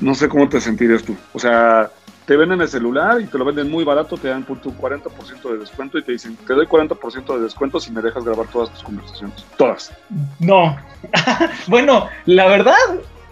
No 0.00 0.14
sé 0.14 0.28
cómo 0.28 0.48
te 0.48 0.60
sentirías 0.60 1.02
tú. 1.02 1.16
O 1.32 1.38
sea, 1.38 1.90
te 2.26 2.36
venden 2.36 2.60
el 2.62 2.68
celular 2.68 3.20
y 3.20 3.26
te 3.26 3.36
lo 3.38 3.44
venden 3.44 3.70
muy 3.70 3.84
barato, 3.84 4.16
te 4.16 4.28
dan 4.28 4.44
por 4.44 4.58
tu 4.58 4.72
40% 4.72 5.42
de 5.52 5.58
descuento 5.58 5.98
y 5.98 6.02
te 6.04 6.12
dicen, 6.12 6.36
te 6.46 6.54
doy 6.54 6.66
40% 6.66 7.36
de 7.36 7.42
descuento 7.42 7.78
si 7.80 7.90
me 7.92 8.00
dejas 8.00 8.24
grabar 8.24 8.46
todas 8.48 8.70
tus 8.70 8.82
conversaciones. 8.82 9.44
Todas. 9.58 9.92
No. 10.40 10.76
bueno, 11.68 12.08
la 12.26 12.46
verdad, 12.48 12.74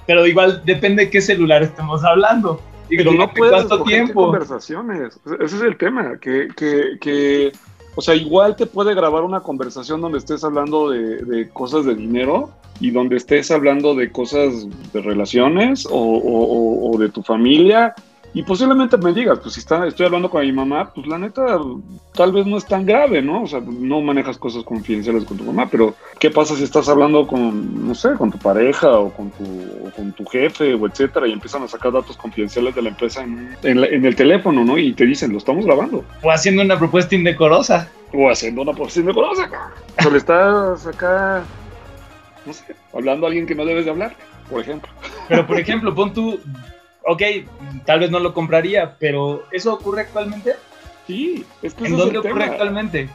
pero 0.06 0.26
igual 0.26 0.62
depende 0.64 1.04
de 1.04 1.10
qué 1.10 1.20
celular 1.20 1.62
estemos 1.62 2.04
hablando. 2.04 2.60
Y 2.90 2.96
Pero 2.98 3.12
no 3.12 3.26
de 3.28 3.32
puedes 3.34 3.54
cuánto 3.54 3.82
tiempo. 3.84 4.24
conversaciones. 4.24 5.18
Ese 5.40 5.56
es 5.56 5.62
el 5.62 5.78
tema, 5.78 6.18
que, 6.20 6.48
que, 6.54 6.98
que, 7.00 7.52
o 7.94 8.02
sea, 8.02 8.14
igual 8.14 8.54
te 8.56 8.66
puede 8.66 8.94
grabar 8.94 9.22
una 9.22 9.40
conversación 9.40 10.02
donde 10.02 10.18
estés 10.18 10.44
hablando 10.44 10.90
de, 10.90 11.22
de 11.24 11.48
cosas 11.48 11.86
de 11.86 11.94
dinero 11.94 12.50
y 12.80 12.90
donde 12.90 13.16
estés 13.16 13.50
hablando 13.50 13.94
de 13.94 14.12
cosas 14.12 14.52
de 14.92 15.00
relaciones 15.00 15.86
o- 15.90 16.90
o 16.92 16.98
de 16.98 17.08
tu 17.08 17.22
familia. 17.22 17.94
Y 18.34 18.42
posiblemente 18.44 18.96
me 18.96 19.12
digas, 19.12 19.40
pues 19.40 19.54
si 19.54 19.60
está, 19.60 19.86
estoy 19.86 20.06
hablando 20.06 20.30
con 20.30 20.40
mi 20.40 20.52
mamá, 20.52 20.90
pues 20.94 21.06
la 21.06 21.18
neta, 21.18 21.58
tal 22.14 22.32
vez 22.32 22.46
no 22.46 22.56
es 22.56 22.64
tan 22.64 22.86
grave, 22.86 23.20
¿no? 23.20 23.42
O 23.42 23.46
sea, 23.46 23.60
no 23.60 24.00
manejas 24.00 24.38
cosas 24.38 24.64
confidenciales 24.64 25.24
con 25.26 25.36
tu 25.36 25.44
mamá, 25.44 25.68
pero 25.70 25.94
¿qué 26.18 26.30
pasa 26.30 26.56
si 26.56 26.62
estás 26.64 26.88
hablando 26.88 27.26
con, 27.26 27.86
no 27.86 27.94
sé, 27.94 28.14
con 28.16 28.30
tu 28.30 28.38
pareja 28.38 28.98
o 28.98 29.10
con 29.12 29.30
tu, 29.32 29.44
o 29.44 29.90
con 29.94 30.12
tu 30.12 30.24
jefe 30.24 30.72
o 30.74 30.86
etcétera 30.86 31.26
y 31.28 31.32
empiezan 31.32 31.62
a 31.62 31.68
sacar 31.68 31.92
datos 31.92 32.16
confidenciales 32.16 32.74
de 32.74 32.80
la 32.80 32.88
empresa 32.88 33.22
en, 33.22 33.54
en 33.62 33.80
la- 33.82 33.88
en 33.88 34.06
el 34.06 34.16
teléfono, 34.16 34.64
¿no? 34.64 34.78
Y 34.78 34.94
te 34.94 35.04
dicen, 35.04 35.30
lo 35.32 35.36
estamos 35.38 35.66
grabando. 35.66 36.02
O 36.22 36.30
haciendo 36.30 36.62
una 36.62 36.78
propuesta 36.78 37.14
indecorosa. 37.14 37.90
O 38.14 38.30
haciendo 38.30 38.62
una 38.62 38.72
conoce, 38.72 39.02
cabrón. 39.42 39.72
O 40.06 40.10
le 40.10 40.16
estás 40.18 40.86
acá, 40.86 41.42
no 42.46 42.52
sé, 42.54 42.64
hablando 42.94 43.26
a 43.26 43.28
alguien 43.28 43.46
que 43.46 43.54
no 43.54 43.64
debes 43.66 43.84
de 43.84 43.90
hablar, 43.90 44.16
por 44.50 44.60
ejemplo. 44.60 44.90
Pero, 45.28 45.46
por 45.46 45.58
ejemplo, 45.58 45.94
pon 45.94 46.12
tú, 46.12 46.38
ok, 47.06 47.22
tal 47.86 48.00
vez 48.00 48.10
no 48.10 48.18
lo 48.20 48.32
compraría, 48.34 48.96
pero 48.98 49.44
¿eso 49.52 49.72
ocurre 49.74 50.02
actualmente? 50.02 50.52
Sí, 51.06 51.44
es 51.62 51.74
que 51.74 51.86
¿En 51.86 51.96
dónde 51.96 52.18
ocurre 52.18 52.32
tema. 52.34 52.44
actualmente? 52.46 53.08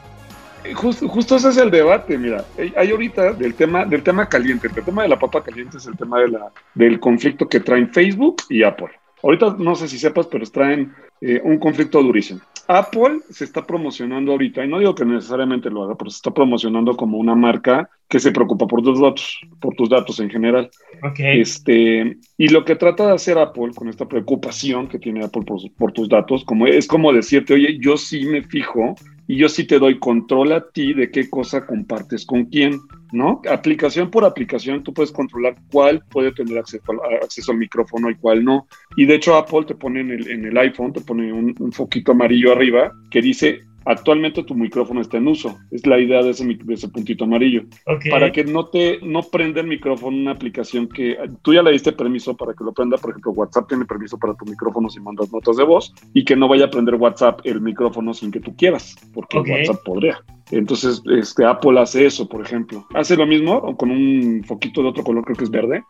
Eh, 0.64 0.74
Justo, 0.74 1.08
justo 1.08 1.36
ese 1.38 1.50
es 1.50 1.58
el 1.58 1.72
debate, 1.72 2.18
mira. 2.18 2.44
Hay- 2.58 2.74
Hay 2.76 2.92
ahorita 2.92 3.34
del 3.34 3.54
tema, 3.54 3.86
del 3.86 4.04
tema 4.04 4.28
caliente. 4.28 4.68
El 4.76 4.84
tema 4.84 5.04
de 5.04 5.10
la 5.10 5.20
papa 5.20 5.44
caliente 5.44 5.78
es 5.78 5.86
el 5.86 5.96
tema 5.96 6.20
de 6.20 6.30
la, 6.30 6.52
del 6.74 7.00
conflicto 7.00 7.48
que 7.48 7.60
traen 7.60 7.94
Facebook 7.94 8.38
y 8.50 8.64
Apple. 8.64 8.90
Ahorita 9.28 9.58
no 9.60 9.76
sé 9.76 9.90
si 9.90 10.00
sepas, 10.00 10.28
pero 10.28 10.46
traen 10.46 10.94
eh, 11.20 11.42
un 11.44 11.58
conflicto 11.58 12.02
durísimo. 12.02 12.40
Apple 12.70 13.20
se 13.30 13.44
está 13.44 13.66
promocionando 13.66 14.32
ahorita, 14.32 14.64
y 14.64 14.70
no 14.70 14.80
digo 14.80 14.96
que 14.96 15.04
necesariamente 15.04 15.70
lo 15.70 15.84
haga, 15.84 15.96
pero 15.96 16.10
se 16.10 16.16
está 16.16 16.32
promocionando 16.32 16.96
como 16.96 17.18
una 17.18 17.36
marca 17.36 17.90
que 18.08 18.22
se 18.22 18.32
preocupa 18.32 18.68
por 18.68 18.82
tus 18.82 19.02
datos, 19.02 19.42
por 19.60 19.76
tus 19.76 19.90
datos 19.90 20.22
en 20.22 20.30
general. 20.30 20.70
Ok. 21.04 21.20
Este, 21.20 22.18
y 22.38 22.48
lo 22.48 22.64
que 22.64 22.78
trata 22.78 23.08
de 23.08 23.16
hacer 23.16 23.38
Apple 23.38 23.72
con 23.76 23.90
esta 23.90 24.08
preocupación 24.08 24.88
que 24.88 24.98
tiene 24.98 25.26
Apple 25.26 25.42
por, 25.42 25.60
por 25.74 25.92
tus 25.92 26.08
datos, 26.08 26.46
como 26.46 26.66
es 26.66 26.88
como 26.88 27.12
decirte, 27.12 27.54
oye, 27.54 27.78
yo 27.82 27.98
sí 27.98 28.26
me 28.28 28.44
fijo 28.44 28.96
y 29.28 29.38
yo 29.38 29.50
sí 29.50 29.66
te 29.66 29.78
doy 29.78 30.00
control 30.00 30.54
a 30.54 30.70
ti 30.70 30.94
de 30.94 31.12
qué 31.12 31.30
cosa 31.30 31.66
compartes 31.66 32.26
con 32.26 32.46
quién, 32.46 32.80
¿no? 33.12 33.42
Aplicación 33.50 34.10
por 34.10 34.24
aplicación, 34.24 34.84
tú 34.84 34.94
puedes 34.94 35.12
controlar 35.12 35.56
cuál 35.72 36.02
puede 36.10 36.32
tener 36.32 36.58
acceso 36.58 36.84
al, 36.92 37.16
acceso 37.24 37.52
al 37.52 37.58
micrófono 37.58 38.10
y 38.10 38.16
cuál 38.16 38.44
no. 38.44 38.68
Y 38.96 39.06
de 39.06 39.16
hecho 39.16 39.36
Apple 39.36 39.66
te 39.66 39.76
pone 39.76 40.00
en 40.00 40.12
el, 40.12 40.28
en 40.30 40.46
el 40.46 40.58
iPhone, 40.58 40.94
te 40.94 41.02
pone 41.02 41.32
un, 41.32 41.54
un 41.60 41.72
foquito 41.74 42.14
amarillo 42.14 42.54
arriba 42.54 42.94
que 43.12 43.22
dice, 43.22 43.62
actualmente 43.88 44.44
tu 44.44 44.54
micrófono 44.54 45.02
está 45.02 45.18
en 45.18 45.28
uso. 45.28 45.58
Es 45.72 45.86
la 45.88 46.00
idea 46.00 46.22
de 46.22 46.32
ese, 46.32 46.46
de 46.46 46.74
ese 46.74 46.90
puntito 46.90 47.24
amarillo 47.24 47.64
ok. 47.86 48.06
para 48.10 48.32
que 48.32 48.44
no 48.44 48.68
te 48.68 49.00
no 49.02 49.24
prenda 49.24 49.62
el 49.62 49.68
micrófono 49.68 50.18
una 50.18 50.32
aplicación 50.32 50.88
que 50.88 51.18
tú 51.42 51.54
ya 51.54 51.64
le 51.64 51.72
diste 51.72 51.92
permiso 51.92 52.36
para 52.36 52.54
que 52.54 52.64
lo 52.64 52.74
prenda, 52.74 52.98
por 52.98 53.12
ejemplo, 53.12 53.32
WhatsApp 53.32 53.68
tiene 53.68 53.86
permiso 53.86 54.18
para 54.18 54.36
tu 54.36 54.46
micrófono 54.46 54.90
si 54.90 55.00
mandas 55.00 55.32
notas 55.32 55.58
de 55.58 55.64
voz 55.64 55.94
y 56.14 56.24
que 56.26 56.36
no 56.36 56.48
vaya 56.48 56.66
a 56.66 56.70
prender 56.70 56.96
WhatsApp 56.96 57.40
el 57.44 57.62
micrófono 57.62 58.14
sin 58.14 58.32
que 58.32 58.40
tú 58.40 58.56
quieras, 58.56 58.96
porque 59.14 59.38
Ok. 59.38 59.48
WhatsApp 59.50 59.84
podría. 59.84 60.20
Entonces, 60.52 61.02
este 61.18 61.46
Apple 61.46 61.80
hace 61.80 62.06
eso, 62.06 62.28
por 62.28 62.42
ejemplo. 62.42 62.86
Hace 62.94 63.18
lo 63.18 63.26
mismo 63.26 63.76
con 63.76 63.92
un 63.92 64.44
foquito 64.46 64.82
de 64.82 64.90
otro 64.90 65.04
color, 65.04 65.24
creo 65.26 65.38
que 65.38 65.44
es 65.44 65.52
verde, 65.52 65.84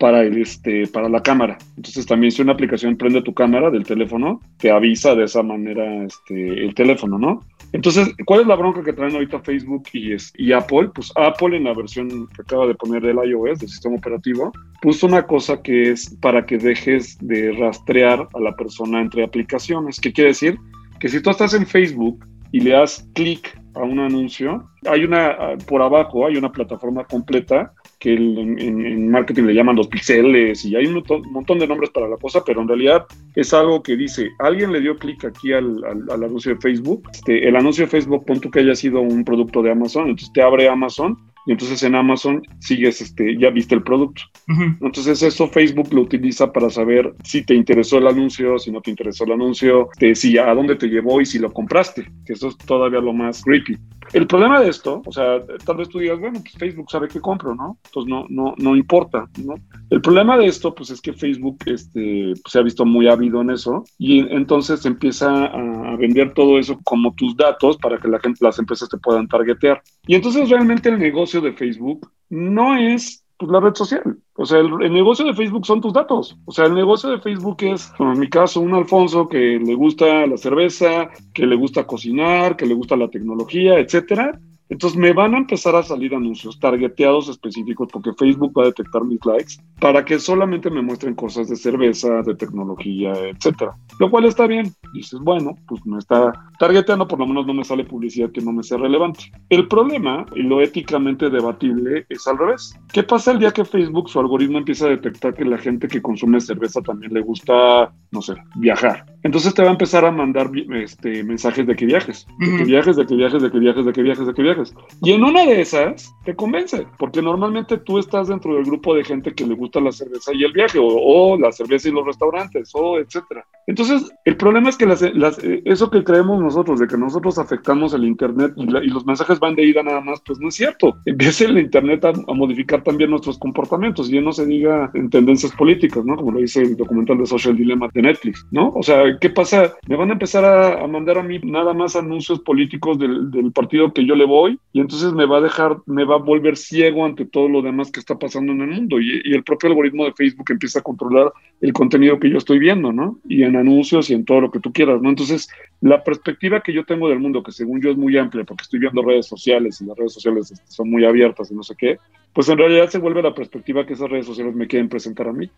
para 0.00 0.22
el 0.22 0.38
este 0.40 0.86
para 0.86 1.10
la 1.10 1.22
cámara. 1.22 1.58
Entonces, 1.76 2.06
también 2.06 2.32
si 2.32 2.40
una 2.40 2.52
aplicación 2.54 2.96
prende 2.96 3.20
tu 3.20 3.34
cámara 3.34 3.70
del 3.70 3.84
teléfono, 3.84 4.40
te 4.58 4.70
avisa 4.70 5.14
de 5.14 5.24
esa 5.24 5.42
manera 5.42 6.04
este 6.04 6.64
el 6.64 6.74
teléfono, 6.74 7.18
¿no? 7.18 7.40
Entonces, 7.72 8.08
¿cuál 8.24 8.40
es 8.40 8.46
la 8.46 8.56
bronca 8.56 8.82
que 8.82 8.94
traen 8.94 9.14
ahorita 9.14 9.40
Facebook 9.40 9.84
y, 9.92 10.14
es- 10.14 10.32
y 10.36 10.52
Apple? 10.52 10.88
Pues 10.94 11.12
Apple 11.16 11.54
en 11.56 11.64
la 11.64 11.74
versión 11.74 12.26
que 12.34 12.42
acaba 12.42 12.66
de 12.66 12.74
poner 12.74 13.02
del 13.02 13.18
iOS, 13.24 13.60
del 13.60 13.68
sistema 13.68 13.96
operativo, 13.96 14.50
puso 14.80 15.06
una 15.06 15.24
cosa 15.26 15.60
que 15.62 15.90
es 15.90 16.16
para 16.22 16.46
que 16.46 16.56
dejes 16.56 17.18
de 17.20 17.52
rastrear 17.52 18.26
a 18.34 18.40
la 18.40 18.56
persona 18.56 19.00
entre 19.02 19.22
aplicaciones. 19.22 20.00
¿Qué 20.00 20.12
quiere 20.12 20.28
decir? 20.30 20.58
Que 20.98 21.08
si 21.10 21.20
tú 21.20 21.28
estás 21.30 21.52
en 21.54 21.66
Facebook 21.66 22.24
y 22.52 22.60
le 22.60 22.70
das 22.70 23.06
clic 23.14 23.56
a 23.74 23.80
un 23.84 24.00
anuncio, 24.00 24.64
hay 24.88 25.04
una, 25.04 25.26
ah, 25.28 25.56
por 25.68 25.82
abajo 25.82 26.26
hay 26.26 26.36
una 26.36 26.50
plataforma 26.50 27.04
completa 27.04 27.72
que 28.00 28.14
el- 28.14 28.38
en, 28.38 28.58
en- 28.84 29.10
marketing 29.10 29.44
le 29.44 29.54
llaman 29.54 29.76
los 29.76 29.86
pixeles 29.88 30.64
y 30.64 30.74
hay 30.74 30.86
un 30.86 31.04
montón, 31.30 31.58
de 31.58 31.66
nombres 31.68 31.90
para 31.90 32.08
la 32.08 32.16
cosa, 32.16 32.42
pero 32.44 32.62
en 32.62 32.68
realidad 32.68 33.04
es 33.36 33.52
algo 33.54 33.82
que 33.82 33.96
dice, 33.96 34.28
alguien 34.38 34.72
le 34.72 34.80
dio 34.80 34.96
clic 34.98 35.24
aquí 35.24 35.52
al, 35.52 35.84
al- 35.84 36.10
al 36.10 36.24
anuncio 36.24 36.54
de 36.54 36.60
Facebook, 36.60 37.08
este, 37.12 37.46
el 37.48 37.54
anuncio 37.56 37.84
de 37.84 37.90
Facebook, 37.90 38.24
pon 38.24 38.40
tú 38.40 38.50
que 38.50 38.60
haya 38.60 38.74
sido 38.74 39.00
un 39.00 39.24
producto 39.24 39.62
de 39.62 39.70
Amazon, 39.70 40.08
entonces 40.08 40.32
te 40.32 40.42
abre 40.42 40.68
Amazon 40.68 41.16
y 41.46 41.52
entonces 41.52 41.82
en 41.82 41.94
Amazon 41.94 42.42
sigues, 42.60 43.00
este, 43.00 43.36
ya 43.38 43.48
viste 43.50 43.74
el 43.74 43.82
producto. 43.82 44.22
Ujú. 44.48 44.62
Entonces 44.86 45.22
eso 45.22 45.48
Facebook 45.48 45.88
lo 45.92 46.02
utiliza 46.02 46.52
para 46.52 46.68
saber 46.70 47.14
si 47.24 47.44
te 47.44 47.54
interesó 47.54 47.96
el 47.98 48.06
anuncio, 48.06 48.58
si 48.58 48.70
no 48.70 48.80
te 48.82 48.90
interesó 48.90 49.24
el 49.24 49.32
anuncio, 49.32 49.88
de 49.98 50.14
si 50.14 50.36
a 50.38 50.54
dónde 50.54 50.76
te 50.76 50.86
llevó 50.88 51.20
y 51.20 51.26
si 51.26 51.38
lo 51.38 51.50
compraste, 51.52 52.04
que 52.26 52.34
eso 52.34 52.48
es 52.48 52.58
todavía 52.58 53.00
lo 53.00 53.12
más 53.14 53.42
creepy. 53.42 53.76
El 54.12 54.26
problema 54.26 54.60
de 54.60 54.68
esto, 54.68 55.02
o 55.06 55.12
sea, 55.12 55.40
tal 55.64 55.76
vez 55.76 55.88
tú 55.88 55.98
digas, 55.98 56.18
bueno, 56.18 56.40
pues 56.40 56.54
Facebook 56.54 56.90
sabe 56.90 57.08
que 57.08 57.20
compro, 57.20 57.54
¿no? 57.54 57.78
Entonces 57.84 58.10
no, 58.10 58.26
no, 58.28 58.54
no 58.58 58.76
importa, 58.76 59.28
¿no? 59.44 59.54
El 59.88 60.00
problema 60.00 60.36
de 60.36 60.46
esto, 60.46 60.74
pues 60.74 60.90
es 60.90 61.00
que 61.00 61.12
Facebook 61.12 61.58
este, 61.66 62.32
pues, 62.42 62.52
se 62.52 62.58
ha 62.58 62.62
visto 62.62 62.84
muy 62.84 63.08
ávido 63.08 63.40
en 63.40 63.50
eso 63.50 63.84
y 63.98 64.20
entonces 64.34 64.84
empieza 64.84 65.46
a, 65.46 65.92
a 65.92 65.96
vender 65.96 66.34
todo 66.34 66.58
eso 66.58 66.78
como 66.84 67.14
tus 67.14 67.36
datos 67.36 67.76
para 67.76 67.98
que 67.98 68.08
la 68.08 68.18
gente, 68.18 68.44
las 68.44 68.58
empresas 68.58 68.88
te 68.88 68.98
puedan 68.98 69.28
targetear. 69.28 69.80
Y 70.06 70.16
entonces 70.16 70.48
realmente 70.48 70.88
el 70.88 70.98
negocio 70.98 71.40
de 71.40 71.52
Facebook 71.52 72.10
no 72.28 72.76
es 72.76 73.24
pues, 73.40 73.50
la 73.50 73.60
red 73.60 73.74
social. 73.74 74.18
O 74.34 74.44
sea, 74.44 74.58
el, 74.58 74.92
negocio 74.92 75.24
de 75.24 75.32
Facebook 75.32 75.64
son 75.64 75.80
tus 75.80 75.94
datos. 75.94 76.36
O 76.44 76.52
sea, 76.52 76.66
el 76.66 76.74
negocio 76.74 77.08
de 77.08 77.20
Facebook 77.20 77.56
es, 77.60 77.90
en 77.98 78.18
mi 78.18 78.28
caso, 78.28 78.60
un 78.60 78.74
Alfonso 78.74 79.28
que 79.28 79.58
le 79.58 79.74
gusta 79.74 80.26
la 80.26 80.36
cerveza, 80.36 81.08
que 81.32 81.46
le 81.46 81.56
gusta 81.56 81.86
cocinar, 81.86 82.54
que 82.54 82.66
le 82.66 82.74
gusta 82.74 82.96
la 82.96 83.08
tecnología, 83.08 83.78
etcétera. 83.78 84.38
Entonces 84.70 84.98
me 84.98 85.12
van 85.12 85.34
a 85.34 85.38
empezar 85.38 85.74
a 85.74 85.82
salir 85.82 86.14
anuncios 86.14 86.58
targeteados 86.58 87.28
específicos 87.28 87.88
porque 87.92 88.12
Facebook 88.16 88.52
va 88.56 88.62
a 88.62 88.66
detectar 88.66 89.04
mis 89.04 89.24
likes 89.26 89.54
para 89.80 90.04
que 90.04 90.18
solamente 90.18 90.70
me 90.70 90.80
muestren 90.80 91.14
cosas 91.14 91.48
de 91.48 91.56
cerveza, 91.56 92.22
de 92.22 92.34
tecnología, 92.36 93.12
etcétera. 93.12 93.76
Lo 93.98 94.10
cual 94.10 94.26
está 94.26 94.46
bien. 94.46 94.72
Dices, 94.94 95.18
bueno, 95.20 95.56
pues 95.66 95.84
me 95.84 95.98
está 95.98 96.32
targeteando, 96.58 97.08
por 97.08 97.18
lo 97.18 97.26
menos 97.26 97.46
no 97.46 97.54
me 97.54 97.64
sale 97.64 97.84
publicidad 97.84 98.30
que 98.30 98.40
no 98.40 98.52
me 98.52 98.62
sea 98.62 98.78
relevante. 98.78 99.32
El 99.48 99.66
problema, 99.68 100.24
y 100.34 100.42
lo 100.42 100.60
éticamente 100.60 101.30
debatible, 101.30 102.06
es 102.08 102.26
al 102.26 102.38
revés. 102.38 102.74
¿Qué 102.92 103.02
pasa 103.02 103.32
el 103.32 103.40
día 103.40 103.50
que 103.50 103.64
Facebook, 103.64 104.08
su 104.08 104.20
algoritmo, 104.20 104.58
empieza 104.58 104.86
a 104.86 104.90
detectar 104.90 105.34
que 105.34 105.44
la 105.44 105.58
gente 105.58 105.88
que 105.88 106.00
consume 106.00 106.40
cerveza 106.40 106.80
también 106.80 107.12
le 107.12 107.20
gusta, 107.20 107.92
no 108.12 108.22
sé, 108.22 108.34
viajar? 108.56 109.04
Entonces 109.22 109.52
te 109.52 109.62
va 109.62 109.68
a 109.68 109.72
empezar 109.72 110.04
a 110.04 110.10
mandar 110.10 110.50
este, 110.74 111.24
mensajes 111.24 111.66
de 111.66 111.76
que 111.76 111.86
viajes, 111.86 112.26
de 112.38 112.56
que 112.56 112.64
viajes, 112.64 112.96
de 112.96 113.06
que 113.06 113.14
viajes, 113.14 113.42
de 113.42 113.50
que 113.50 113.58
viajes, 113.58 113.84
de 113.84 113.92
que 113.92 114.02
viajes, 114.02 114.26
de 114.26 114.34
que 114.34 114.42
viajes. 114.42 114.59
Y 115.02 115.12
en 115.12 115.24
una 115.24 115.44
de 115.44 115.60
esas 115.60 116.14
te 116.24 116.34
convence, 116.36 116.86
porque 116.98 117.22
normalmente 117.22 117.78
tú 117.78 117.98
estás 117.98 118.28
dentro 118.28 118.54
del 118.54 118.64
grupo 118.64 118.94
de 118.94 119.04
gente 119.04 119.34
que 119.34 119.46
le 119.46 119.54
gusta 119.54 119.80
la 119.80 119.92
cerveza 119.92 120.32
y 120.34 120.44
el 120.44 120.52
viaje, 120.52 120.78
o, 120.78 120.86
o 120.86 121.38
la 121.38 121.50
cerveza 121.52 121.88
y 121.88 121.92
los 121.92 122.04
restaurantes, 122.06 122.70
o 122.74 122.98
etcétera. 122.98 123.44
Entonces, 123.66 124.10
el 124.24 124.36
problema 124.36 124.68
es 124.68 124.76
que 124.76 124.86
las- 124.86 125.02
las- 125.14 125.42
eh, 125.42 125.62
eso 125.64 125.90
que 125.90 126.04
creemos 126.04 126.40
nosotros, 126.40 126.78
de 126.80 126.86
que 126.86 126.96
nosotros 126.96 127.38
afectamos 127.38 127.94
el 127.94 128.04
Internet 128.04 128.52
y, 128.56 128.66
la- 128.66 128.84
y 128.84 128.88
los 128.88 129.06
mensajes 129.06 129.38
van 129.40 129.54
de 129.54 129.64
ida 129.64 129.82
nada 129.82 130.00
más, 130.00 130.20
pues 130.26 130.38
no 130.40 130.48
es 130.48 130.54
cierto. 130.54 130.96
Empieza 131.06 131.44
el 131.44 131.58
Internet 131.58 132.04
a, 132.04 132.08
a 132.10 132.34
modificar 132.34 132.82
también 132.82 133.10
nuestros 133.10 133.38
comportamientos, 133.38 134.08
y 134.10 134.14
ya 134.14 134.20
no 134.20 134.32
se 134.32 134.46
diga 134.46 134.90
en 134.94 135.08
tendencias 135.10 135.52
políticas, 135.52 136.04
¿no? 136.04 136.16
Como 136.16 136.32
lo 136.32 136.40
dice 136.40 136.62
el 136.62 136.76
documental 136.76 137.18
de 137.18 137.26
Social 137.26 137.56
Dilemma 137.56 137.88
de 137.94 138.02
Netflix, 138.02 138.46
¿no? 138.50 138.70
O 138.70 138.82
sea, 138.82 139.04
¿qué 139.20 139.30
pasa? 139.30 139.74
Me 139.88 139.96
van 139.96 140.10
a 140.10 140.14
empezar 140.14 140.44
a, 140.44 140.82
a 140.84 140.86
mandar 140.86 141.18
a 141.18 141.22
mí 141.22 141.38
nada 141.42 141.72
más 141.72 141.96
anuncios 141.96 142.40
políticos 142.40 142.98
del, 142.98 143.30
del 143.30 143.52
partido 143.52 143.92
que 143.92 144.04
yo 144.04 144.14
le 144.14 144.24
voy, 144.26 144.49
y 144.72 144.80
entonces 144.80 145.12
me 145.12 145.26
va 145.26 145.38
a 145.38 145.40
dejar, 145.40 145.78
me 145.86 146.04
va 146.04 146.16
a 146.16 146.18
volver 146.18 146.56
ciego 146.56 147.04
ante 147.04 147.24
todo 147.24 147.48
lo 147.48 147.62
demás 147.62 147.90
que 147.90 148.00
está 148.00 148.18
pasando 148.18 148.52
en 148.52 148.62
el 148.62 148.68
mundo, 148.68 149.00
y, 149.00 149.20
y 149.24 149.34
el 149.34 149.44
propio 149.44 149.68
algoritmo 149.68 150.04
de 150.04 150.12
Facebook 150.12 150.46
empieza 150.50 150.80
a 150.80 150.82
controlar 150.82 151.32
el 151.60 151.72
contenido 151.72 152.18
que 152.18 152.30
yo 152.30 152.38
estoy 152.38 152.58
viendo, 152.58 152.92
¿no? 152.92 153.18
Y 153.28 153.42
en 153.42 153.56
anuncios 153.56 154.10
y 154.10 154.14
en 154.14 154.24
todo 154.24 154.40
lo 154.40 154.50
que 154.50 154.60
tú 154.60 154.72
quieras, 154.72 155.00
¿no? 155.02 155.10
Entonces, 155.10 155.48
la 155.80 156.02
perspectiva 156.02 156.62
que 156.62 156.72
yo 156.72 156.84
tengo 156.84 157.08
del 157.08 157.20
mundo, 157.20 157.42
que 157.42 157.52
según 157.52 157.80
yo 157.80 157.90
es 157.90 157.96
muy 157.96 158.16
amplia, 158.16 158.44
porque 158.44 158.62
estoy 158.62 158.80
viendo 158.80 159.02
redes 159.02 159.26
sociales 159.26 159.80
y 159.80 159.86
las 159.86 159.96
redes 159.96 160.14
sociales 160.14 160.50
este, 160.50 160.70
son 160.70 160.90
muy 160.90 161.04
abiertas 161.04 161.50
y 161.50 161.54
no 161.54 161.62
sé 161.62 161.74
qué, 161.76 161.98
pues 162.32 162.48
en 162.48 162.58
realidad 162.58 162.88
se 162.88 162.98
vuelve 162.98 163.22
la 163.22 163.34
perspectiva 163.34 163.84
que 163.86 163.94
esas 163.94 164.08
redes 164.08 164.26
sociales 164.26 164.54
me 164.54 164.66
quieren 164.66 164.88
presentar 164.88 165.28
a 165.28 165.32
mí. 165.32 165.50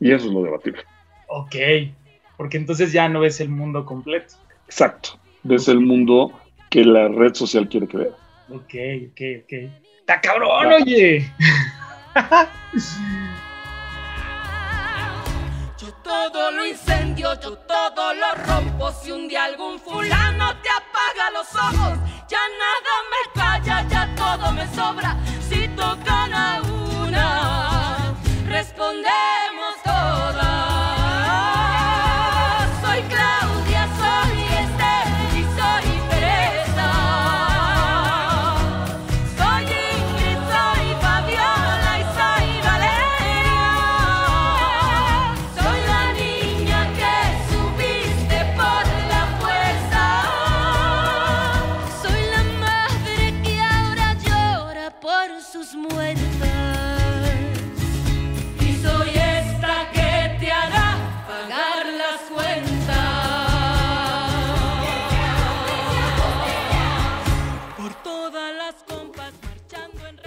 Y 0.00 0.12
eso 0.12 0.26
es 0.26 0.32
lo 0.32 0.42
debatible. 0.42 0.80
Ok. 1.28 1.56
porque 2.36 2.56
entonces 2.56 2.92
ya 2.92 3.08
no 3.08 3.20
ves 3.20 3.40
el 3.40 3.48
mundo 3.48 3.84
completo. 3.84 4.34
Exacto. 4.66 5.10
Ves 5.42 5.68
el 5.68 5.80
mundo 5.80 6.32
que 6.70 6.84
la 6.84 7.08
red 7.08 7.34
social 7.34 7.68
quiere 7.68 7.86
que 7.86 7.96
veas. 7.96 8.14
Ok, 8.50 8.74
ok, 9.10 9.20
ok. 9.42 9.52
¡Está 10.00 10.20
cabrón, 10.20 10.72
oye! 10.74 11.32
Yo 15.78 15.92
todo 16.02 16.50
lo 16.50 16.66
incendio, 16.66 17.38
yo 17.40 17.56
todo 17.58 18.14
lo 18.14 18.34
rompo. 18.46 18.92
Si 18.92 19.10
un 19.10 19.28
día 19.28 19.44
algún 19.44 19.78
fulano 19.78 20.54
te 20.62 20.68
apaga 20.70 21.30
los 21.32 21.54
ojos, 21.54 21.98
ya 22.28 22.40
nada 22.58 22.94
me 23.12 23.22
calla, 23.40 23.88
ya 23.88 24.14
todo 24.14 24.52
me 24.52 24.66
sobra. 24.74 25.16
Si 25.48 25.68
tocan 25.68 26.32
a 26.32 26.62
una, 26.62 28.14
respondemos 28.46 29.43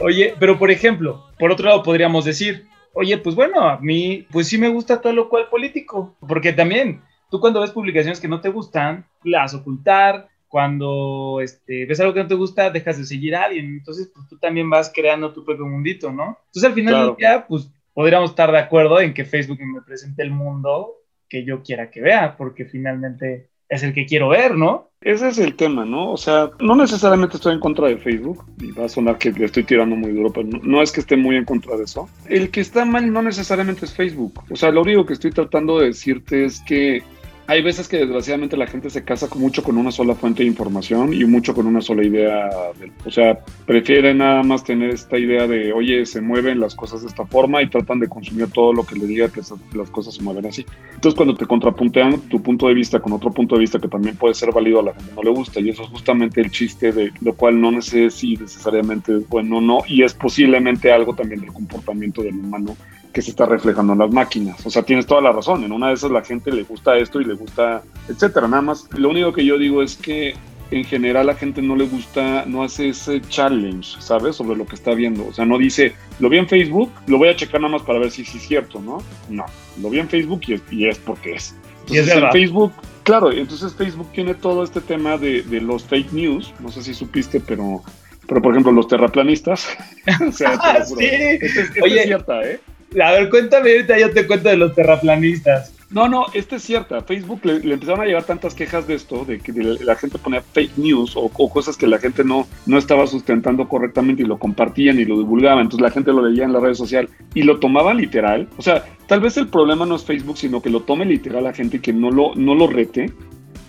Oye, 0.07 0.35
pero 0.39 0.57
por 0.57 0.71
ejemplo, 0.71 1.25
por 1.37 1.51
otro 1.51 1.67
lado 1.67 1.83
podríamos 1.83 2.23
decir, 2.23 2.65
oye, 2.93 3.17
pues 3.17 3.35
bueno, 3.35 3.59
a 3.61 3.77
mí, 3.79 4.25
pues 4.31 4.47
sí 4.47 4.57
me 4.57 4.69
gusta 4.69 5.01
todo 5.01 5.11
lo 5.11 5.27
cual 5.27 5.49
político, 5.49 6.15
porque 6.25 6.53
también 6.53 7.01
tú 7.29 7.41
cuando 7.41 7.59
ves 7.59 7.71
publicaciones 7.71 8.21
que 8.21 8.29
no 8.29 8.39
te 8.39 8.47
gustan, 8.47 9.05
las 9.25 9.53
ocultar, 9.53 10.29
cuando 10.47 11.41
este, 11.41 11.85
ves 11.85 11.99
algo 11.99 12.13
que 12.13 12.21
no 12.21 12.27
te 12.29 12.35
gusta, 12.35 12.69
dejas 12.69 12.97
de 12.97 13.03
seguir 13.03 13.35
a 13.35 13.43
alguien, 13.43 13.65
entonces 13.65 14.09
pues 14.15 14.25
tú 14.29 14.37
también 14.37 14.69
vas 14.69 14.89
creando 14.95 15.33
tu 15.33 15.43
propio 15.43 15.65
mundito, 15.65 16.09
¿no? 16.09 16.37
Entonces 16.45 16.63
al 16.63 16.73
final 16.73 16.93
Claro. 16.93 17.07
del 17.07 17.15
día, 17.17 17.45
pues 17.45 17.69
podríamos 17.93 18.29
estar 18.29 18.49
de 18.49 18.59
acuerdo 18.59 19.01
en 19.01 19.13
que 19.13 19.25
Facebook 19.25 19.59
me 19.59 19.81
presente 19.81 20.23
el 20.23 20.31
mundo 20.31 20.93
que 21.27 21.43
yo 21.43 21.63
quiera 21.63 21.91
que 21.91 21.99
vea, 21.99 22.37
porque 22.37 22.63
finalmente 22.63 23.49
es 23.69 23.83
el 23.83 23.93
que 23.93 24.05
quiero 24.05 24.29
ver, 24.29 24.55
¿no? 24.55 24.89
Ese 25.01 25.29
es 25.29 25.37
el 25.37 25.55
tema, 25.55 25.85
¿no? 25.85 26.11
O 26.11 26.17
sea, 26.17 26.49
no 26.59 26.75
necesariamente 26.75 27.37
estoy 27.37 27.53
en 27.53 27.59
contra 27.59 27.87
de 27.87 27.97
Facebook, 27.97 28.45
y 28.59 28.71
va 28.71 28.85
a 28.85 28.89
sonar 28.89 29.17
que 29.17 29.31
le 29.31 29.45
estoy 29.45 29.63
tirando 29.63 29.95
muy 29.95 30.11
duro, 30.11 30.31
pero 30.31 30.47
no, 30.47 30.59
no 30.63 30.81
es 30.81 30.91
que 30.91 31.01
esté 31.01 31.15
muy 31.15 31.35
en 31.35 31.45
contra 31.45 31.77
de 31.77 31.83
eso. 31.83 32.09
El 32.27 32.49
que 32.49 32.61
está 32.61 32.83
mal 32.83 33.11
no 33.11 33.21
necesariamente 33.21 33.85
es 33.85 33.93
Facebook. 33.93 34.43
O 34.49 34.55
sea, 34.55 34.71
lo 34.71 34.81
único 34.81 35.05
que 35.05 35.13
estoy 35.13 35.31
tratando 35.31 35.79
de 35.79 35.87
decirte 35.87 36.45
es 36.45 36.61
que 36.61 37.03
hay 37.47 37.61
veces 37.61 37.87
que 37.87 37.97
desgraciadamente 37.97 38.57
la 38.57 38.67
gente 38.67 38.89
se 38.89 39.03
casa 39.03 39.27
mucho 39.35 39.63
con 39.63 39.77
una 39.77 39.91
sola 39.91 40.15
fuente 40.15 40.43
de 40.43 40.49
información 40.49 41.13
y 41.13 41.23
mucho 41.25 41.53
con 41.53 41.65
una 41.65 41.81
sola 41.81 42.03
idea. 42.05 42.49
de- 42.79 42.91
o 43.05 43.09
sea, 43.11 43.39
prefiere 43.65 44.13
nada 44.13 44.43
más 44.43 44.63
tener 44.63 44.89
esta 44.89 45.17
idea 45.17 45.47
de, 45.47 45.71
oye, 45.73 46.05
se 46.05 46.19
mueven 46.21 46.59
las 46.59 46.75
cosas 46.75 47.01
de 47.01 47.07
esta 47.07 47.25
forma 47.25 47.61
y 47.61 47.69
tratan 47.69 47.99
de 47.99 48.07
consumir 48.09 48.47
todo 48.47 48.73
lo 48.73 48.83
que 48.85 48.95
le 48.95 49.05
diga 49.07 49.29
que 49.29 49.41
las 49.75 49.89
cosas 49.89 50.13
se 50.15 50.21
mueven 50.21 50.45
así. 50.45 50.65
Entonces, 50.93 51.15
cuando 51.15 51.35
te 51.35 51.45
contrapuntean 51.45 52.19
tu 52.29 52.41
punto 52.41 52.67
de 52.67 52.73
vista 52.73 52.99
con 52.99 53.13
otro 53.13 53.31
punto 53.31 53.55
de 53.55 53.61
vista 53.61 53.79
que 53.79 53.87
también 53.87 54.15
puede 54.17 54.33
ser 54.33 54.51
válido, 54.51 54.79
a 54.81 54.83
la 54.83 54.93
gente 54.93 55.11
no 55.15 55.23
le 55.23 55.29
gusta. 55.31 55.59
Y 55.59 55.69
eso 55.69 55.83
es 55.83 55.89
justamente 55.89 56.41
el 56.41 56.51
chiste 56.51 56.91
de 56.91 57.11
lo 57.21 57.33
cual 57.33 57.59
no 57.61 57.81
sé 57.81 58.09
si 58.09 58.35
necesariamente 58.35 59.15
es 59.15 59.27
bueno 59.29 59.57
o 59.57 59.61
no. 59.61 59.79
Y 59.87 60.03
es 60.03 60.13
posiblemente 60.13 60.91
algo 60.91 61.15
también 61.15 61.39
del 61.41 61.53
comportamiento 61.53 62.21
del 62.21 62.35
humano 62.35 62.75
que 63.17 63.23
se 63.23 63.31
está 63.31 63.47
reflejando 63.47 63.93
en 63.93 63.99
las 63.99 64.11
máquinas. 64.11 64.63
O 64.63 64.69
sea, 64.69 64.83
tienes 64.83 65.07
toda 65.07 65.21
la 65.21 65.31
razón. 65.31 65.63
En 65.63 65.71
una 65.71 65.87
de 65.87 65.95
esas 65.95 66.11
la 66.11 66.23
gente 66.23 66.51
le 66.51 66.61
gusta 66.61 66.95
esto 66.97 67.19
y 67.19 67.25
le 67.25 67.33
gusta, 67.33 67.81
etcétera. 68.07 68.47
Nada 68.47 68.61
más, 68.61 68.87
lo 68.95 69.09
único 69.09 69.33
que 69.33 69.43
yo 69.43 69.57
digo 69.57 69.81
es 69.81 69.97
que 69.97 70.35
en 70.69 70.83
general 70.83 71.23
a 71.23 71.33
la 71.33 71.35
gente 71.35 71.63
no 71.63 71.75
le 71.75 71.87
gusta, 71.87 72.45
no 72.45 72.61
hace 72.61 72.89
ese 72.89 73.19
challenge, 73.21 73.99
¿sabes? 73.99 74.35
Sobre 74.35 74.55
lo 74.55 74.67
que 74.67 74.75
está 74.75 74.93
viendo. 74.93 75.25
O 75.25 75.33
sea, 75.33 75.45
no 75.45 75.57
dice, 75.57 75.95
lo 76.19 76.29
vi 76.29 76.37
en 76.37 76.47
Facebook, 76.47 76.91
lo 77.07 77.17
voy 77.17 77.29
a 77.29 77.35
checar 77.35 77.59
nada 77.59 77.71
más 77.71 77.81
para 77.81 77.97
ver 77.97 78.11
si 78.11 78.23
sí 78.23 78.37
es 78.37 78.47
cierto, 78.47 78.79
¿no? 78.81 78.99
No, 79.31 79.45
lo 79.81 79.89
vi 79.89 79.97
en 79.97 80.09
Facebook 80.09 80.41
y 80.45 80.53
es, 80.53 80.61
y 80.69 80.87
es 80.87 80.99
porque 80.99 81.33
es. 81.33 81.55
Y 81.87 81.97
es 81.97 82.07
Entonces, 82.07 82.23
en. 82.23 82.31
Facebook, 82.31 82.71
claro, 83.01 83.31
entonces 83.31 83.73
Facebook 83.73 84.11
tiene 84.11 84.35
todo 84.35 84.63
este 84.63 84.79
tema 84.79 85.17
de, 85.17 85.41
de 85.41 85.59
los 85.59 85.85
fake 85.85 86.13
news. 86.13 86.53
No 86.59 86.71
sé 86.71 86.83
si 86.83 86.93
supiste, 86.93 87.39
pero, 87.39 87.81
pero 88.27 88.43
por 88.43 88.51
ejemplo, 88.51 88.71
los 88.71 88.87
terraplanistas. 88.87 89.75
o 90.27 90.31
sea, 90.31 90.51
te 90.59 90.79
lo 90.79 90.85
juro. 90.85 91.01
Sí. 91.01 91.07
Esta 91.07 91.45
es, 91.47 91.57
esta 91.57 91.83
Oye. 91.83 91.99
es 92.01 92.05
cierta, 92.05 92.43
¿eh? 92.43 92.59
A 93.01 93.11
ver, 93.11 93.29
cuéntame 93.29 93.71
ahorita, 93.71 93.99
yo 93.99 94.11
te 94.11 94.25
cuento 94.25 94.49
de 94.49 94.57
los 94.57 94.73
terraplanistas. 94.73 95.73
No, 95.89 96.09
no, 96.09 96.25
esta 96.33 96.57
es 96.57 96.63
cierta. 96.63 97.01
Facebook 97.01 97.39
le, 97.45 97.73
empezaron 97.73 98.01
a 98.01 98.05
llegar 98.05 98.23
tantas 98.25 98.53
quejas 98.53 98.87
de 98.87 98.95
esto, 98.95 99.23
de 99.23 99.39
que 99.39 99.53
la 99.53 99.95
gente 99.95 100.17
ponía 100.17 100.41
fake 100.41 100.77
news 100.77 101.15
o, 101.15 101.31
o 101.33 101.49
cosas 101.49 101.77
que 101.77 101.87
la 101.87 101.97
gente 101.97 102.25
no, 102.25 102.45
no 102.65 102.77
estaba 102.77 103.07
sustentando 103.07 103.69
correctamente 103.69 104.23
y 104.23 104.25
lo 104.25 104.37
compartían 104.37 104.99
y 104.99 105.05
lo 105.05 105.17
divulgaban. 105.17 105.59
Entonces 105.59 105.81
la 105.81 105.91
gente 105.91 106.11
lo 106.11 106.27
leía 106.27 106.43
en 106.43 106.51
la 106.51 106.59
red 106.59 106.73
social 106.73 107.09
y 107.33 107.43
lo 107.43 107.59
tomaba 107.59 107.93
literal. 107.93 108.49
O 108.57 108.61
sea, 108.61 108.83
tal 109.07 109.21
vez 109.21 109.37
el 109.37 109.47
problema 109.47 109.85
no 109.85 109.95
es 109.95 110.03
Facebook, 110.03 110.37
sino 110.37 110.61
que 110.61 110.69
lo 110.69 110.81
tome 110.81 111.05
literal 111.05 111.45
la 111.45 111.53
gente 111.53 111.77
y 111.77 111.79
que 111.79 111.93
no 111.93 112.11
lo, 112.11 112.35
no 112.35 112.53
lo 112.53 112.67
rete. 112.67 113.13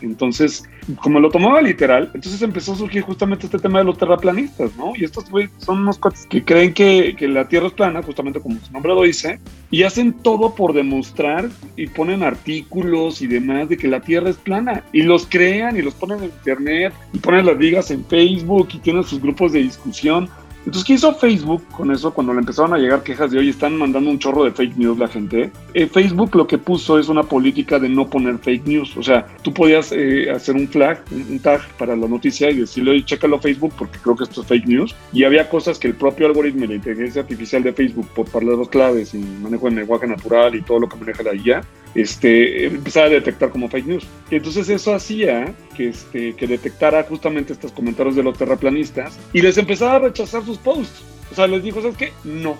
Entonces, 0.02 0.64
como 1.02 1.20
lo 1.20 1.30
tomaba 1.30 1.60
literal, 1.62 2.10
entonces 2.14 2.40
empezó 2.42 2.72
a 2.72 2.76
surgir 2.76 3.02
justamente 3.02 3.46
este 3.46 3.58
tema 3.58 3.78
de 3.78 3.84
los 3.84 3.98
terraplanistas, 3.98 4.76
¿no? 4.76 4.92
Y 4.96 5.04
estos 5.04 5.24
son 5.58 5.78
unos 5.78 5.98
cuates 5.98 6.26
que 6.26 6.44
creen 6.44 6.72
que, 6.72 7.14
que 7.16 7.28
la 7.28 7.48
Tierra 7.48 7.66
es 7.66 7.72
plana, 7.72 8.02
justamente 8.02 8.40
como 8.40 8.58
su 8.60 8.72
nombre 8.72 8.94
lo 8.94 9.02
dice, 9.02 9.40
y 9.70 9.82
hacen 9.82 10.12
todo 10.12 10.54
por 10.54 10.72
demostrar 10.72 11.48
y 11.76 11.86
ponen 11.86 12.22
artículos 12.22 13.22
y 13.22 13.26
demás 13.26 13.68
de 13.68 13.76
que 13.76 13.88
la 13.88 14.00
Tierra 14.00 14.30
es 14.30 14.36
plana. 14.36 14.84
Y 14.92 15.02
los 15.02 15.26
crean 15.26 15.76
y 15.76 15.82
los 15.82 15.94
ponen 15.94 16.18
en 16.18 16.30
Internet 16.30 16.94
y 17.12 17.18
ponen 17.18 17.46
las 17.46 17.58
ligas 17.58 17.90
en 17.90 18.04
Facebook 18.04 18.68
y 18.72 18.78
tienen 18.78 19.04
sus 19.04 19.20
grupos 19.20 19.52
de 19.52 19.62
discusión. 19.62 20.28
Entonces, 20.68 20.86
¿qué 20.86 20.92
hizo 20.92 21.14
Facebook 21.14 21.66
con 21.68 21.90
eso 21.90 22.12
cuando 22.12 22.34
le 22.34 22.40
empezaron 22.40 22.74
a 22.74 22.76
llegar 22.76 23.02
quejas 23.02 23.30
de, 23.30 23.38
oye, 23.38 23.48
están 23.48 23.78
mandando 23.78 24.10
un 24.10 24.18
chorro 24.18 24.44
de 24.44 24.50
fake 24.50 24.76
news 24.76 24.98
la 24.98 25.08
gente? 25.08 25.50
Eh, 25.72 25.86
Facebook 25.86 26.36
lo 26.36 26.46
que 26.46 26.58
puso 26.58 26.98
es 26.98 27.08
una 27.08 27.22
política 27.22 27.78
de 27.78 27.88
no 27.88 28.10
poner 28.10 28.36
fake 28.36 28.66
news. 28.66 28.94
O 28.98 29.02
sea, 29.02 29.26
tú 29.40 29.54
podías 29.54 29.92
eh, 29.92 30.30
hacer 30.30 30.56
un 30.56 30.68
flag, 30.68 31.02
un, 31.10 31.38
tag 31.38 31.66
para 31.78 31.96
la 31.96 32.06
noticia 32.06 32.50
y 32.50 32.56
decirle, 32.56 32.90
oye, 32.90 33.02
chécalo 33.02 33.40
Facebook 33.40 33.72
porque 33.78 33.98
creo 33.98 34.14
que 34.14 34.24
esto 34.24 34.42
es 34.42 34.46
fake 34.46 34.66
news. 34.66 34.94
Y 35.10 35.24
había 35.24 35.48
cosas 35.48 35.78
que 35.78 35.88
el 35.88 35.94
propio 35.94 36.26
algoritmo 36.26 36.64
y 36.64 36.68
la 36.68 36.74
inteligencia 36.74 37.22
artificial 37.22 37.62
de 37.62 37.72
Facebook, 37.72 38.06
por 38.08 38.28
palabras 38.28 38.68
claves 38.68 39.14
y 39.14 39.18
manejo 39.20 39.70
de 39.70 39.76
lenguaje 39.76 40.06
natural 40.06 40.54
y 40.54 40.60
todo 40.60 40.80
lo 40.80 40.88
que 40.90 40.96
maneja 40.96 41.22
la 41.22 41.34
IA, 41.34 41.62
este, 41.94 42.66
empezaba 42.66 43.06
a 43.06 43.08
detectar 43.08 43.48
como 43.48 43.70
fake 43.70 43.86
news. 43.86 44.06
Entonces 44.30 44.68
eso 44.68 44.94
hacía 44.94 45.54
que, 45.78 45.90
este, 45.90 46.34
que 46.34 46.46
detectara 46.48 47.04
justamente 47.04 47.52
estos 47.52 47.70
comentarios 47.70 48.16
de 48.16 48.24
los 48.24 48.36
terraplanistas 48.36 49.16
y 49.32 49.40
les 49.40 49.56
empezaba 49.58 49.94
a 49.94 49.98
rechazar 50.00 50.44
sus 50.44 50.58
posts. 50.58 51.02
O 51.30 51.34
sea, 51.36 51.46
les 51.46 51.62
dijo, 51.62 51.80
¿sabes 51.80 51.96
qué? 51.96 52.12
No. 52.24 52.56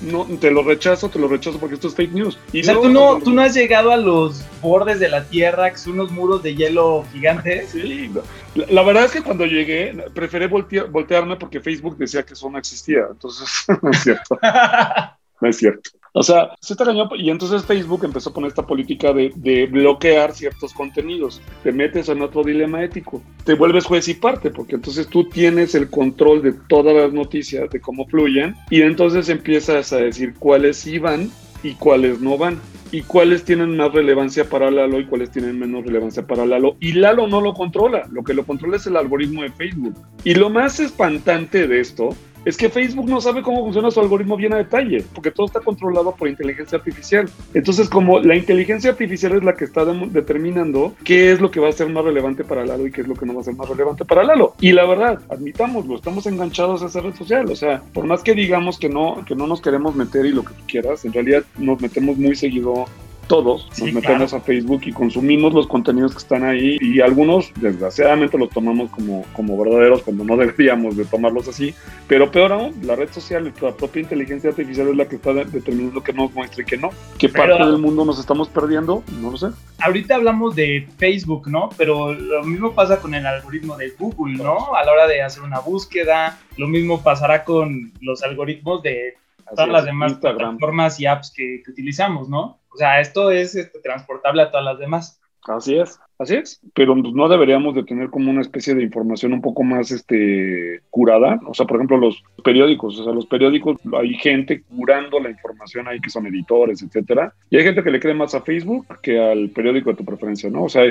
No, 0.00 0.24
te 0.40 0.50
lo 0.50 0.62
rechazo, 0.64 1.10
te 1.10 1.18
lo 1.18 1.28
rechazo 1.28 1.58
porque 1.60 1.74
esto 1.76 1.86
es 1.88 1.94
fake 1.94 2.12
news. 2.12 2.38
Y 2.52 2.62
O 2.62 2.64
sea, 2.64 2.74
¿tú 2.74 2.88
no, 2.88 3.18
tú 3.20 3.32
no 3.32 3.42
has 3.42 3.54
llegado 3.54 3.92
a 3.92 3.96
los 3.96 4.42
bordes 4.60 4.98
de 4.98 5.08
la 5.08 5.22
Tierra, 5.24 5.70
que 5.70 5.76
son 5.78 5.92
unos 5.92 6.10
muros 6.10 6.42
de 6.42 6.56
hielo 6.56 7.04
gigantes. 7.12 7.68
Sí, 7.70 8.10
no. 8.12 8.22
la, 8.56 8.66
la 8.68 8.82
verdad 8.82 9.04
es 9.04 9.12
que 9.12 9.22
cuando 9.22 9.44
llegué, 9.46 9.94
preferí 10.14 10.46
voltea- 10.46 10.86
voltearme 10.90 11.36
porque 11.36 11.60
Facebook 11.60 11.96
decía 11.98 12.24
que 12.24 12.32
eso 12.32 12.50
no 12.50 12.58
existía. 12.58 13.02
Entonces, 13.12 13.48
no 13.82 13.90
es 13.90 14.00
cierto. 14.02 14.38
No 15.40 15.48
es 15.48 15.56
cierto. 15.56 15.90
O 16.14 16.22
sea, 16.22 16.50
se 16.60 16.76
te 16.76 16.82
engañó 16.82 17.08
y 17.16 17.30
entonces 17.30 17.64
Facebook 17.64 18.04
empezó 18.04 18.30
a 18.30 18.34
poner 18.34 18.48
esta 18.48 18.66
política 18.66 19.12
de, 19.14 19.32
de 19.34 19.66
bloquear 19.66 20.34
ciertos 20.34 20.74
contenidos. 20.74 21.40
Te 21.62 21.72
metes 21.72 22.08
en 22.10 22.20
otro 22.20 22.44
dilema 22.44 22.84
ético. 22.84 23.22
Te 23.44 23.54
vuelves 23.54 23.86
juez 23.86 24.08
y 24.08 24.14
parte 24.14 24.50
porque 24.50 24.74
entonces 24.74 25.08
tú 25.08 25.28
tienes 25.28 25.74
el 25.74 25.88
control 25.88 26.42
de 26.42 26.52
todas 26.68 26.94
las 26.94 27.12
noticias, 27.12 27.70
de 27.70 27.80
cómo 27.80 28.06
fluyen 28.06 28.54
y 28.68 28.82
entonces 28.82 29.30
empiezas 29.30 29.92
a 29.92 29.96
decir 29.98 30.34
cuáles 30.38 30.86
iban 30.86 31.30
y 31.62 31.74
cuáles 31.74 32.20
no 32.20 32.36
van. 32.36 32.60
Y 32.90 33.00
cuáles 33.02 33.44
tienen 33.44 33.74
más 33.78 33.90
relevancia 33.92 34.44
para 34.44 34.70
Lalo 34.70 35.00
y 35.00 35.06
cuáles 35.06 35.30
tienen 35.30 35.58
menos 35.58 35.86
relevancia 35.86 36.26
para 36.26 36.44
Lalo. 36.44 36.76
Y 36.78 36.92
Lalo 36.92 37.26
no 37.26 37.40
lo 37.40 37.54
controla. 37.54 38.06
Lo 38.10 38.22
que 38.22 38.34
lo 38.34 38.44
controla 38.44 38.76
es 38.76 38.86
el 38.86 38.98
algoritmo 38.98 39.42
de 39.42 39.50
Facebook. 39.50 39.94
Y 40.24 40.34
lo 40.34 40.50
más 40.50 40.78
espantante 40.78 41.66
de 41.66 41.80
esto 41.80 42.10
es 42.44 42.56
que 42.56 42.68
Facebook 42.68 43.08
no 43.08 43.20
sabe 43.20 43.42
cómo 43.42 43.62
funciona 43.64 43.90
su 43.90 44.00
algoritmo 44.00 44.36
bien 44.36 44.52
a 44.52 44.56
detalle, 44.56 45.04
porque 45.14 45.30
todo 45.30 45.46
está 45.46 45.60
controlado 45.60 46.14
por 46.14 46.28
inteligencia 46.28 46.78
artificial. 46.78 47.28
Entonces, 47.54 47.88
como 47.88 48.20
la 48.20 48.36
inteligencia 48.36 48.90
artificial 48.90 49.32
es 49.36 49.44
la 49.44 49.54
que 49.54 49.64
está 49.64 49.84
determinando 49.84 50.94
qué 51.04 51.32
es 51.32 51.40
lo 51.40 51.50
que 51.50 51.60
va 51.60 51.68
a 51.68 51.72
ser 51.72 51.88
más 51.88 52.04
relevante 52.04 52.44
para 52.44 52.64
Lalo 52.64 52.86
y 52.86 52.92
qué 52.92 53.02
es 53.02 53.08
lo 53.08 53.14
que 53.14 53.26
no 53.26 53.34
va 53.34 53.42
a 53.42 53.44
ser 53.44 53.54
más 53.54 53.68
relevante 53.68 54.04
para 54.04 54.24
Lalo. 54.24 54.54
Y 54.60 54.72
la 54.72 54.86
verdad, 54.86 55.20
admitámoslo, 55.28 55.96
estamos 55.96 56.26
enganchados 56.26 56.82
a 56.82 56.86
esa 56.86 57.00
red 57.00 57.14
social. 57.14 57.50
O 57.50 57.56
sea, 57.56 57.82
por 57.92 58.06
más 58.06 58.22
que 58.22 58.34
digamos 58.34 58.78
que 58.78 58.88
no, 58.88 59.24
que 59.26 59.34
no 59.34 59.46
nos 59.46 59.60
queremos 59.60 59.94
meter 59.94 60.26
y 60.26 60.32
lo 60.32 60.44
que 60.44 60.54
tú 60.54 60.62
quieras, 60.66 61.04
en 61.04 61.12
realidad 61.12 61.44
nos 61.58 61.80
metemos 61.80 62.16
muy 62.16 62.34
seguido 62.34 62.86
todos 63.28 63.68
Sí, 63.72 63.84
nos 63.84 63.94
metemos 63.94 64.34
a 64.34 64.40
Facebook 64.40 64.82
y 64.84 64.92
consumimos 64.92 65.54
los 65.54 65.66
contenidos 65.66 66.12
que 66.12 66.18
están 66.18 66.44
ahí 66.44 66.76
y 66.80 67.00
algunos 67.00 67.52
desgraciadamente 67.56 68.36
los 68.36 68.50
tomamos 68.50 68.90
como, 68.90 69.24
como 69.32 69.56
verdaderos 69.62 70.02
cuando 70.02 70.24
no 70.24 70.36
deberíamos 70.42 70.96
de 70.96 71.04
tomarlos 71.04 71.48
así, 71.48 71.74
pero 72.08 72.30
peor 72.30 72.52
aún, 72.52 72.74
la 72.82 72.94
red 72.96 73.10
social, 73.10 73.52
la 73.60 73.72
propia 73.72 74.02
inteligencia 74.02 74.50
artificial 74.50 74.88
es 74.88 74.96
la 74.96 75.08
que 75.08 75.16
está 75.16 75.32
de- 75.32 75.44
determinando 75.46 76.02
que 76.02 76.12
nos 76.12 76.32
muestre 76.34 76.62
y 76.62 76.66
que 76.66 76.76
no. 76.76 76.90
¿Qué 77.18 77.28
Pero- 77.28 77.56
parte 77.56 77.70
del 77.70 77.78
mundo 77.78 78.04
nos 78.04 78.18
estamos 78.18 78.48
perdiendo? 78.48 79.02
No 79.20 79.30
lo 79.30 79.36
sé. 79.36 79.48
Ahorita 79.80 80.14
hablamos 80.16 80.54
de 80.54 80.86
Facebook, 80.98 81.48
¿no? 81.48 81.70
Pero 81.76 82.12
lo 82.14 82.44
mismo 82.44 82.72
pasa 82.72 83.00
con 83.00 83.14
el 83.14 83.26
algoritmo 83.26 83.76
de 83.76 83.90
Google, 83.98 84.36
¿no? 84.42 84.74
A 84.74 84.84
la 84.84 84.92
hora 84.92 85.06
de 85.06 85.22
hacer 85.22 85.42
una 85.42 85.60
búsqueda, 85.60 86.38
lo 86.56 86.68
mismo 86.68 87.02
pasará 87.02 87.44
con 87.44 87.92
los 88.00 88.22
algoritmos 88.22 88.82
de 88.82 89.14
todas 89.54 89.68
las 89.68 89.84
demás 89.84 90.12
Instagram. 90.12 90.56
plataformas 90.56 91.00
y 91.00 91.06
apps 91.06 91.32
que, 91.34 91.62
que 91.64 91.70
utilizamos, 91.70 92.28
¿no? 92.28 92.58
O 92.74 92.76
sea, 92.76 93.00
esto 93.00 93.30
es 93.30 93.54
este, 93.54 93.80
transportable 93.80 94.42
a 94.42 94.50
todas 94.50 94.64
las 94.64 94.78
demás. 94.78 95.22
Así 95.48 95.76
es, 95.76 95.98
así 96.18 96.36
es. 96.36 96.60
Pero 96.72 96.94
no 96.94 97.28
deberíamos 97.28 97.74
de 97.74 97.82
tener 97.82 98.10
como 98.10 98.30
una 98.30 98.42
especie 98.42 98.76
de 98.76 98.84
información 98.84 99.32
un 99.32 99.42
poco 99.42 99.64
más 99.64 99.90
este 99.90 100.80
curada. 100.88 101.40
O 101.46 101.54
sea, 101.54 101.66
por 101.66 101.76
ejemplo, 101.78 101.96
los 101.96 102.22
periódicos. 102.44 102.98
O 103.00 103.04
sea, 103.04 103.12
los 103.12 103.26
periódicos, 103.26 103.78
hay 103.98 104.14
gente 104.14 104.62
curando 104.62 105.18
la 105.18 105.30
información 105.30 105.88
ahí 105.88 106.00
que 106.00 106.10
son 106.10 106.26
editores, 106.28 106.82
etcétera. 106.82 107.34
Y 107.50 107.56
hay 107.56 107.64
gente 107.64 107.82
que 107.82 107.90
le 107.90 107.98
cree 107.98 108.14
más 108.14 108.34
a 108.36 108.42
Facebook 108.42 108.86
que 109.02 109.18
al 109.18 109.50
periódico 109.50 109.90
de 109.90 109.96
tu 109.96 110.04
preferencia, 110.04 110.48
¿no? 110.48 110.64
O 110.64 110.68
sea, 110.68 110.84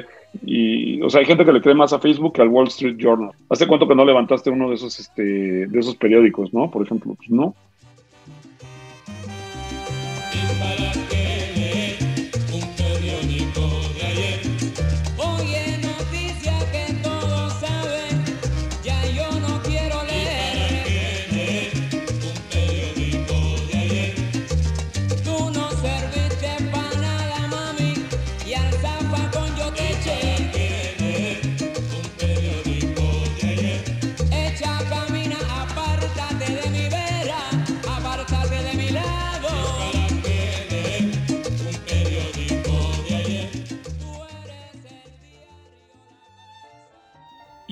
y, 0.45 1.01
o 1.01 1.09
sea, 1.09 1.21
hay 1.21 1.25
gente 1.25 1.45
que 1.45 1.53
le 1.53 1.61
cree 1.61 1.75
más 1.75 1.93
a 1.93 1.99
Facebook 1.99 2.33
que 2.33 2.41
al 2.41 2.49
Wall 2.49 2.67
Street 2.67 2.97
Journal. 2.97 3.31
¿Hace 3.49 3.67
cuánto 3.67 3.87
que 3.87 3.95
no 3.95 4.03
levantaste 4.03 4.49
uno 4.49 4.67
de 4.67 4.75
esos, 4.75 4.99
este, 4.99 5.23
de 5.67 5.79
esos 5.79 5.95
periódicos, 5.95 6.53
no? 6.53 6.69
Por 6.69 6.85
ejemplo, 6.85 7.15
pues 7.15 7.29
no. 7.29 7.55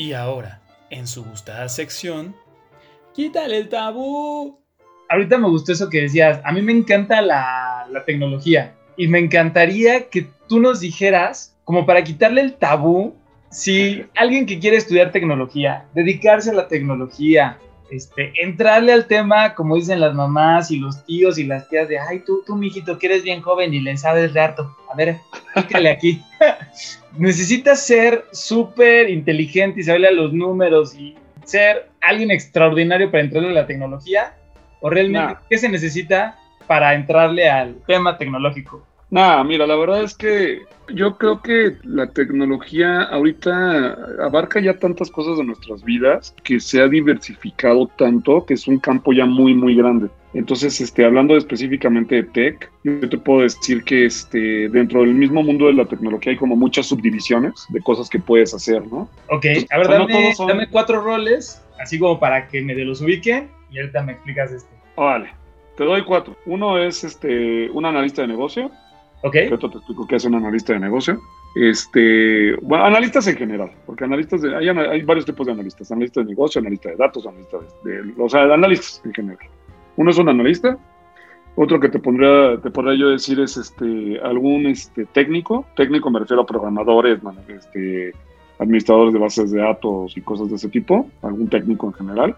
Y 0.09 0.13
ahora, 0.13 0.59
en 0.89 1.05
su 1.05 1.23
gustada 1.23 1.69
sección, 1.69 2.35
quítale 3.13 3.57
el 3.57 3.69
tabú. 3.69 4.59
Ahorita 5.07 5.37
me 5.37 5.47
gustó 5.47 5.71
eso 5.71 5.87
que 5.87 6.01
decías. 6.01 6.41
A 6.43 6.51
mí 6.51 6.63
me 6.63 6.71
encanta 6.71 7.21
la, 7.21 7.85
la 7.91 8.03
tecnología 8.05 8.73
y 8.97 9.07
me 9.07 9.19
encantaría 9.19 10.09
que 10.09 10.25
tú 10.47 10.59
nos 10.59 10.79
dijeras, 10.79 11.55
como 11.63 11.85
para 11.85 12.03
quitarle 12.03 12.41
el 12.41 12.55
tabú, 12.55 13.13
si 13.51 14.03
alguien 14.15 14.47
que 14.47 14.57
quiere 14.57 14.77
estudiar 14.77 15.11
tecnología, 15.11 15.85
dedicarse 15.93 16.49
a 16.49 16.53
la 16.53 16.67
tecnología, 16.67 17.59
este, 17.91 18.33
entrarle 18.41 18.93
al 18.93 19.05
tema, 19.05 19.53
como 19.53 19.75
dicen 19.75 19.99
las 19.99 20.15
mamás 20.15 20.71
y 20.71 20.79
los 20.79 21.05
tíos 21.05 21.37
y 21.37 21.43
las 21.43 21.69
tías, 21.69 21.87
de, 21.87 21.99
ay, 21.99 22.23
tú, 22.25 22.41
tú, 22.47 22.55
mijito, 22.55 22.97
que 22.97 23.05
eres 23.05 23.21
bien 23.21 23.43
joven 23.43 23.75
y 23.75 23.79
le 23.79 23.95
sabes 23.95 24.33
de. 24.33 24.75
A 24.91 24.95
ver, 24.95 25.17
pícale 25.55 25.89
aquí. 25.89 26.21
Necesitas 27.17 27.85
ser 27.85 28.25
súper 28.31 29.09
inteligente 29.09 29.81
y 29.81 29.83
saberle 29.83 30.07
a 30.07 30.11
los 30.11 30.33
números 30.33 30.95
y 30.95 31.15
ser 31.43 31.89
alguien 32.01 32.31
extraordinario 32.31 33.09
para 33.11 33.23
entrarle 33.23 33.49
a 33.49 33.53
la 33.53 33.67
tecnología. 33.67 34.35
¿O 34.81 34.89
realmente 34.89 35.33
Nah. 35.33 35.39
qué 35.49 35.57
se 35.57 35.69
necesita 35.69 36.37
para 36.67 36.93
entrarle 36.93 37.49
al 37.49 37.75
tema 37.85 38.17
tecnológico? 38.17 38.85
Nah, 39.11 39.43
mira, 39.43 39.65
la 39.65 39.75
verdad 39.75 40.03
es 40.03 40.15
que 40.15 40.61
yo 40.93 41.17
creo 41.17 41.41
que 41.41 41.77
la 41.83 42.07
tecnología 42.11 43.01
ahorita 43.03 43.97
abarca 44.23 44.59
ya 44.59 44.77
tantas 44.77 45.09
cosas 45.09 45.37
de 45.37 45.43
nuestras 45.43 45.83
vidas 45.83 46.33
que 46.43 46.59
se 46.59 46.79
ha 46.81 46.87
diversificado 46.87 47.87
tanto 47.97 48.45
que 48.45 48.53
es 48.53 48.67
un 48.67 48.77
campo 48.79 49.11
ya 49.11 49.25
muy, 49.25 49.53
muy 49.55 49.75
grande. 49.75 50.09
Entonces, 50.33 50.79
este, 50.79 51.03
hablando 51.05 51.35
específicamente 51.35 52.15
de 52.15 52.23
tech, 52.23 52.71
yo 52.83 53.09
te 53.09 53.17
puedo 53.17 53.41
decir 53.41 53.83
que 53.83 54.05
este, 54.05 54.69
dentro 54.69 55.01
del 55.01 55.15
mismo 55.15 55.41
mundo 55.41 55.65
de 55.67 55.73
la 55.73 55.85
tecnología 55.85 56.31
hay 56.31 56.37
como 56.37 56.55
muchas 56.55 56.85
subdivisiones 56.85 57.65
de 57.69 57.81
cosas 57.81 58.09
que 58.09 58.19
puedes 58.19 58.53
hacer, 58.53 58.85
¿no? 58.87 59.09
Ok, 59.29 59.45
a 59.71 59.77
ver, 59.79 59.87
no 59.89 59.93
dame, 60.07 60.33
son- 60.35 60.47
dame 60.47 60.67
cuatro 60.69 61.01
roles, 61.01 61.61
así 61.79 61.97
como 61.97 62.19
para 62.19 62.47
que 62.47 62.61
me 62.61 62.75
los 62.75 63.01
ubiquen 63.01 63.47
y 63.71 63.79
ahorita 63.79 64.03
me 64.03 64.11
explicas 64.13 64.51
este. 64.51 64.69
Vale, 64.95 65.31
te 65.75 65.83
doy 65.83 66.03
cuatro. 66.03 66.35
Uno 66.45 66.77
es 66.77 67.03
este, 67.03 67.69
un 67.71 67.85
analista 67.85 68.21
de 68.21 68.27
negocio, 68.27 68.69
Ok, 69.21 69.35
ahorita 69.35 69.69
te 69.69 69.77
explico 69.77 70.07
qué 70.07 70.15
hace 70.15 70.27
un 70.27 70.35
analista 70.35 70.73
de 70.73 70.79
negocio. 70.79 71.19
Este, 71.55 72.53
bueno, 72.61 72.85
analistas 72.85 73.27
en 73.27 73.35
general, 73.35 73.71
porque 73.85 74.03
analistas 74.03 74.41
de, 74.43 74.55
hay, 74.55 74.69
hay 74.69 75.01
varios 75.01 75.25
tipos 75.25 75.45
de 75.47 75.53
analistas, 75.53 75.91
analistas 75.91 76.23
de 76.25 76.29
negocio, 76.29 76.59
analista 76.61 76.89
de 76.89 76.95
datos, 76.95 77.25
analista 77.25 77.57
de, 77.83 78.03
de- 78.03 78.13
o 78.17 78.29
sea, 78.29 78.43
analistas 78.43 79.01
en 79.03 79.13
general. 79.13 79.47
Uno 79.99 80.11
es 80.11 80.17
un 80.17 80.29
analista, 80.29 80.77
otro 81.57 81.77
que 81.77 81.89
te 81.89 81.99
pondría, 81.99 82.55
podría 82.71 82.97
yo 82.97 83.09
decir 83.09 83.37
es 83.41 83.57
este, 83.57 84.17
algún 84.23 84.65
este, 84.65 85.03
técnico, 85.03 85.65
técnico 85.75 86.09
me 86.09 86.19
refiero 86.19 86.43
a 86.43 86.45
programadores, 86.45 87.19
este, 87.49 88.13
administradores 88.59 89.13
de 89.13 89.19
bases 89.19 89.51
de 89.51 89.59
datos 89.59 90.15
y 90.15 90.21
cosas 90.21 90.49
de 90.49 90.55
ese 90.55 90.69
tipo, 90.69 91.09
algún 91.21 91.49
técnico 91.49 91.87
en 91.87 91.93
general. 91.95 92.37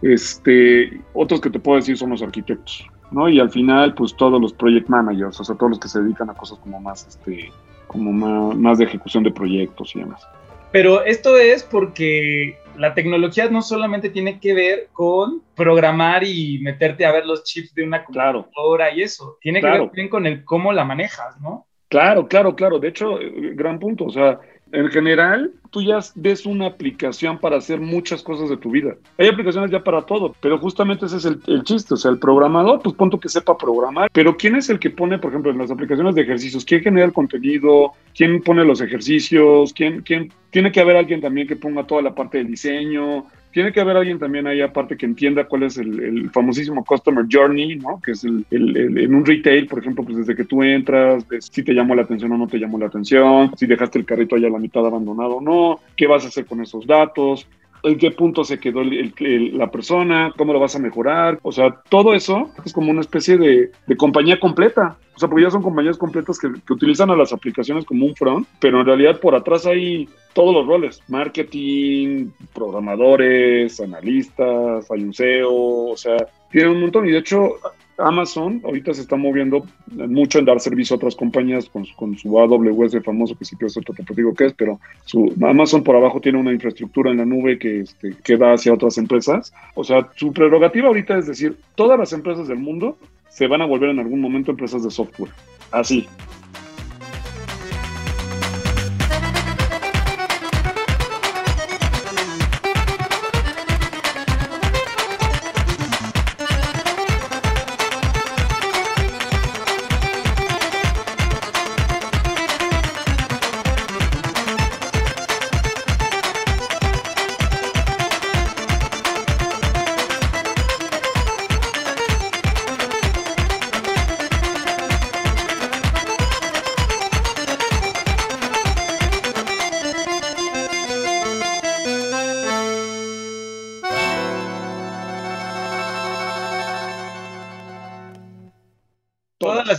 Este, 0.00 1.00
otros 1.12 1.40
que 1.40 1.50
te 1.50 1.58
puedo 1.58 1.74
decir 1.74 1.98
son 1.98 2.10
los 2.10 2.22
arquitectos, 2.22 2.86
¿no? 3.10 3.28
Y 3.28 3.40
al 3.40 3.50
final, 3.50 3.92
pues 3.94 4.14
todos 4.14 4.40
los 4.40 4.52
project 4.52 4.88
managers, 4.88 5.40
o 5.40 5.44
sea, 5.44 5.56
todos 5.56 5.70
los 5.70 5.80
que 5.80 5.88
se 5.88 6.00
dedican 6.00 6.30
a 6.30 6.34
cosas 6.34 6.60
como 6.60 6.78
más, 6.78 7.04
este, 7.04 7.50
como 7.88 8.12
más 8.12 8.78
de 8.78 8.84
ejecución 8.84 9.24
de 9.24 9.32
proyectos 9.32 9.96
y 9.96 9.98
demás. 9.98 10.24
pero 10.70 11.02
esto 11.02 11.36
es 11.36 11.64
porque 11.64 12.59
la 12.76 12.94
tecnología 12.94 13.48
no 13.50 13.62
solamente 13.62 14.10
tiene 14.10 14.40
que 14.40 14.54
ver 14.54 14.88
con 14.92 15.42
programar 15.54 16.24
y 16.24 16.58
meterte 16.60 17.04
a 17.04 17.12
ver 17.12 17.26
los 17.26 17.44
chips 17.44 17.74
de 17.74 17.84
una 17.84 18.04
Claro, 18.04 18.44
computadora 18.44 18.92
y 18.92 19.02
eso, 19.02 19.36
tiene 19.40 19.64
que 19.64 19.66
Claro. 19.66 19.82
ver 19.82 19.90
también 19.90 20.08
con 20.08 20.26
el 20.26 20.44
cómo 20.44 20.72
la 20.72 20.84
manejas, 20.84 21.40
¿no? 21.40 21.66
claro, 21.88 22.28
claro, 22.28 22.54
claro. 22.54 22.78
De 22.78 22.88
hecho, 22.88 23.20
eh, 23.20 23.52
gran 23.54 23.78
punto. 23.78 24.04
O 24.06 24.10
sea, 24.10 24.40
en 24.72 24.88
general, 24.88 25.52
tú 25.70 25.82
ya 25.82 25.98
ves 26.14 26.46
una 26.46 26.66
aplicación 26.66 27.38
para 27.38 27.56
hacer 27.56 27.80
muchas 27.80 28.22
cosas 28.22 28.48
de 28.48 28.56
tu 28.56 28.70
vida. 28.70 28.94
Hay 29.18 29.28
aplicaciones 29.28 29.70
ya 29.70 29.82
para 29.82 30.02
todo, 30.02 30.34
pero 30.40 30.58
justamente 30.58 31.06
ese 31.06 31.16
es 31.16 31.24
el, 31.24 31.40
chiste. 31.64 31.94
O 31.94 31.96
sea, 31.96 32.10
el 32.10 32.18
programador, 32.18 32.80
pues 32.82 32.94
punto 32.94 33.18
que 33.18 33.28
sepa 33.28 33.56
programar. 33.56 34.10
Pero 34.12 34.36
¿quién 34.36 34.56
es 34.56 34.70
el 34.70 34.78
que 34.78 34.90
pone, 34.90 35.18
por 35.18 35.30
ejemplo, 35.30 35.50
en 35.50 35.58
las 35.58 35.70
aplicaciones 35.70 36.14
de 36.14 36.22
ejercicios? 36.22 36.64
¿Quién 36.64 36.82
genera 36.82 37.06
el 37.06 37.12
contenido? 37.12 37.92
¿Quién 38.14 38.42
pone 38.42 38.64
los 38.64 38.80
ejercicios? 38.80 39.72
¿Quién, 39.72 40.02
quién? 40.02 40.32
Tiene 40.50 40.72
que 40.72 40.80
haber 40.80 40.96
alguien 40.96 41.20
también 41.20 41.46
que 41.46 41.56
ponga 41.56 41.86
toda 41.86 42.02
la 42.02 42.14
parte 42.14 42.38
de 42.38 42.44
diseño. 42.44 43.26
Tiene 43.52 43.72
que 43.72 43.80
haber 43.80 43.96
alguien 43.96 44.18
también 44.18 44.46
ahí 44.46 44.60
aparte 44.60 44.96
que 44.96 45.06
entienda 45.06 45.44
cuál 45.44 45.64
es 45.64 45.76
el, 45.76 46.30
famosísimo 46.30 46.84
Customer 46.84 47.24
Journey, 47.28 47.76
¿no? 47.76 48.00
Que 48.00 48.12
es 48.12 48.22
el, 48.24 48.44
el- 48.50 48.76
el- 48.76 48.98
en 48.98 49.14
un 49.14 49.26
retail, 49.26 49.66
por 49.66 49.80
ejemplo, 49.80 50.04
pues 50.04 50.18
desde 50.18 50.36
que 50.36 50.44
tú 50.44 50.62
entras, 50.62 51.26
ves 51.28 51.48
si 51.50 51.62
te 51.64 51.72
llamó 51.72 51.94
la 51.96 52.02
atención 52.02 52.30
o 52.32 52.38
no 52.38 52.46
te 52.46 52.58
llamó 52.58 52.78
la 52.78 52.86
atención, 52.86 53.50
si 53.56 53.66
dejaste 53.66 53.98
el 53.98 54.04
carrito 54.04 54.36
allá 54.36 54.46
a 54.46 54.50
la 54.52 54.58
mitad 54.60 54.86
abandonado 54.86 55.36
o 55.36 55.40
no, 55.40 55.80
qué 55.96 56.06
vas 56.06 56.24
a 56.24 56.28
hacer 56.28 56.46
con 56.46 56.60
esos 56.60 56.86
datos, 56.86 57.46
en 57.82 57.98
qué 57.98 58.10
punto 58.10 58.44
se 58.44 58.58
quedó 58.58 58.80
el- 58.82 59.56
la 59.56 59.70
persona, 59.70 60.32
cómo 60.36 60.52
lo 60.52 60.60
vas 60.60 60.76
a 60.76 60.80
mejorar. 60.80 61.38
O 61.42 61.52
sea, 61.52 61.80
todo 61.88 62.14
eso 62.14 62.50
es 62.64 62.72
como 62.72 62.90
una 62.90 63.00
especie 63.00 63.36
de, 63.36 63.70
compañía 63.96 64.38
completa. 64.38 64.96
O 65.14 65.18
sea, 65.18 65.28
porque 65.28 65.44
ya 65.44 65.50
son 65.50 65.62
compañías 65.62 65.98
completas 65.98 66.38
que, 66.38 66.48
utilizan 66.72 67.10
a 67.10 67.16
las 67.16 67.32
aplicaciones 67.32 67.84
como 67.84 68.06
un 68.06 68.14
front, 68.14 68.46
pero 68.58 68.80
en 68.80 68.86
realidad 68.86 69.20
por 69.20 69.34
atrás 69.34 69.66
hay 69.66 70.08
todos 70.32 70.54
los 70.54 70.66
roles, 70.66 71.02
marketing, 71.08 72.30
programadores, 72.54 73.80
analistas, 73.80 74.90
hay 74.90 75.12
SEO, 75.12 75.90
o 75.90 75.96
sea, 75.96 76.16
tiene 76.50 76.70
un 76.70 76.80
montón. 76.80 77.06
Y 77.06 77.12
de 77.12 77.18
hecho, 77.18 77.56
Amazon 78.00 78.60
ahorita 78.64 78.94
se 78.94 79.02
está 79.02 79.16
moviendo 79.16 79.64
mucho 79.90 80.38
en 80.38 80.44
dar 80.44 80.60
servicio 80.60 80.94
a 80.94 80.96
otras 80.96 81.14
compañías 81.16 81.66
con, 81.68 81.84
su- 81.84 81.94
con 81.96 82.16
su 82.16 82.38
AWS 82.38 83.02
famoso, 83.04 83.36
que 83.36 83.44
sí 83.44 83.56
que 83.56 83.66
es 83.66 83.76
otro 83.76 83.94
te 83.94 84.14
digo 84.14 84.34
qué 84.34 84.46
es, 84.46 84.52
pero 84.54 84.80
su 85.04 85.32
Amazon 85.42 85.82
por 85.82 85.96
abajo 85.96 86.20
tiene 86.20 86.38
una 86.38 86.52
infraestructura 86.52 87.10
en 87.10 87.18
la 87.18 87.24
nube 87.24 87.58
que, 87.58 87.80
este, 87.80 88.14
que 88.24 88.36
da 88.36 88.54
hacia 88.54 88.72
otras 88.72 88.98
empresas. 88.98 89.52
O 89.74 89.84
sea, 89.84 90.08
su 90.16 90.32
prerrogativa 90.32 90.88
ahorita 90.88 91.18
es 91.18 91.26
decir, 91.26 91.56
todas 91.74 91.98
las 91.98 92.12
empresas 92.12 92.48
del 92.48 92.58
mundo 92.58 92.96
se 93.28 93.46
van 93.46 93.62
a 93.62 93.66
volver 93.66 93.90
en 93.90 93.98
algún 94.00 94.20
momento 94.20 94.50
empresas 94.50 94.82
de 94.82 94.90
software. 94.90 95.30
Así. 95.70 96.08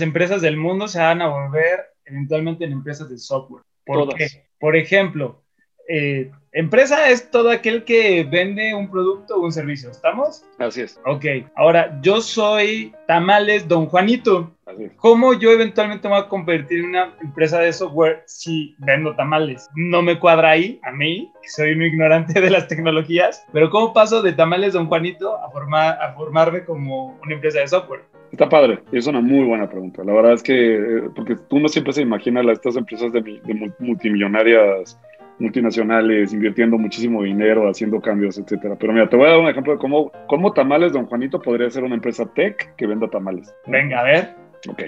Las 0.02 0.08
empresas 0.08 0.42
del 0.42 0.58
mundo 0.58 0.88
se 0.88 0.98
van 1.00 1.22
a 1.22 1.28
volver 1.28 1.80
eventualmente 2.06 2.66
en 2.66 2.72
empresas 2.72 3.08
de 3.08 3.20
software. 3.20 3.64
¿Por 3.86 4.00
Todas. 4.00 4.16
qué? 4.16 4.46
Por 4.60 4.76
ejemplo, 4.76 5.44
eh, 5.88 6.32
empresa 6.52 7.10
es 7.10 7.30
todo 7.30 7.52
aquel 7.52 7.84
que 7.84 8.24
vende 8.24 8.74
un 8.74 8.90
producto 8.90 9.36
o 9.36 9.42
un 9.42 9.52
servicio. 9.52 9.92
¿Estamos? 9.92 10.44
Así 10.58 10.82
es, 10.82 11.00
Ok. 11.06 11.26
Ahora, 11.56 12.00
yo 12.02 12.20
soy 12.20 12.96
Tamales 13.08 13.68
Don 13.68 13.86
Juanito. 13.86 14.52
así 14.66 14.86
es. 14.86 14.94
¿Cómo 14.94 15.34
yo 15.34 15.52
eventualmente 15.52 16.08
me 16.08 16.16
voy 16.16 16.24
a 16.24 16.30
convertir 16.30 16.80
en 16.80 16.86
una 16.86 17.14
empresa 17.22 17.60
de 17.60 17.72
software 17.72 18.24
si 18.26 18.74
vendo 18.80 19.16
tamales? 19.16 19.70
No 19.76 20.02
me 20.02 20.18
cuadra 20.18 20.50
ahí, 20.50 20.80
a 20.82 20.92
mí, 20.92 21.32
que 21.44 21.50
soy 21.50 21.74
un 21.74 21.84
ignorante 21.84 22.42
de 22.42 22.50
las 22.50 22.68
tecnologías, 22.68 23.46
pero 23.54 23.70
¿cómo 23.70 23.94
paso 23.94 24.24
de 24.24 24.34
tamales 24.34 24.74
Don 24.74 24.88
Juanito 24.88 25.38
a, 25.38 25.52
formar, 25.52 26.02
a 26.02 26.14
formarme 26.14 26.66
como 26.66 27.20
una 27.22 27.36
empresa 27.36 27.60
de 27.60 27.68
software? 27.68 28.02
Está 28.32 28.48
padre, 28.48 28.80
es 28.92 29.08
una 29.08 29.20
muy 29.22 29.44
buena 29.46 29.70
pregunta. 29.70 30.04
La 30.04 30.14
verdad 30.14 30.34
es 30.34 30.44
que, 30.44 30.76
eh, 30.76 31.02
porque 31.16 31.36
uno 31.50 31.68
siempre 31.68 31.94
se 31.94 32.02
imagina 32.02 32.42
las, 32.42 32.58
estas 32.58 32.78
empresas 32.78 33.12
de, 33.12 33.22
mi- 33.22 33.40
de 33.40 33.54
mul- 33.54 33.76
multimillonarias, 33.80 34.98
multinacionales, 35.40 36.32
invirtiendo 36.34 36.78
muchísimo 36.78 37.24
dinero, 37.24 37.68
haciendo 37.70 38.00
cambios, 38.00 38.38
etcétera. 38.38 38.76
Pero 38.80 38.94
mira, 38.94 39.10
te 39.10 39.18
voy 39.18 39.28
a 39.28 39.32
dar 39.32 39.40
un 39.40 39.48
ejemplo 39.50 39.74
de 39.74 39.80
cómo, 39.80 40.12
cómo 40.28 40.54
Tamales 40.54 40.94
Don 40.94 41.08
Juanito 41.08 41.42
podría 41.42 41.70
ser 41.70 41.84
una 41.84 41.96
empresa 41.96 42.26
tech 42.34 42.74
que 42.76 42.88
venda 42.88 43.10
tamales. 43.10 43.54
Venga, 43.68 44.00
a 44.00 44.04
ver. 44.04 44.36
Ok. 44.70 44.84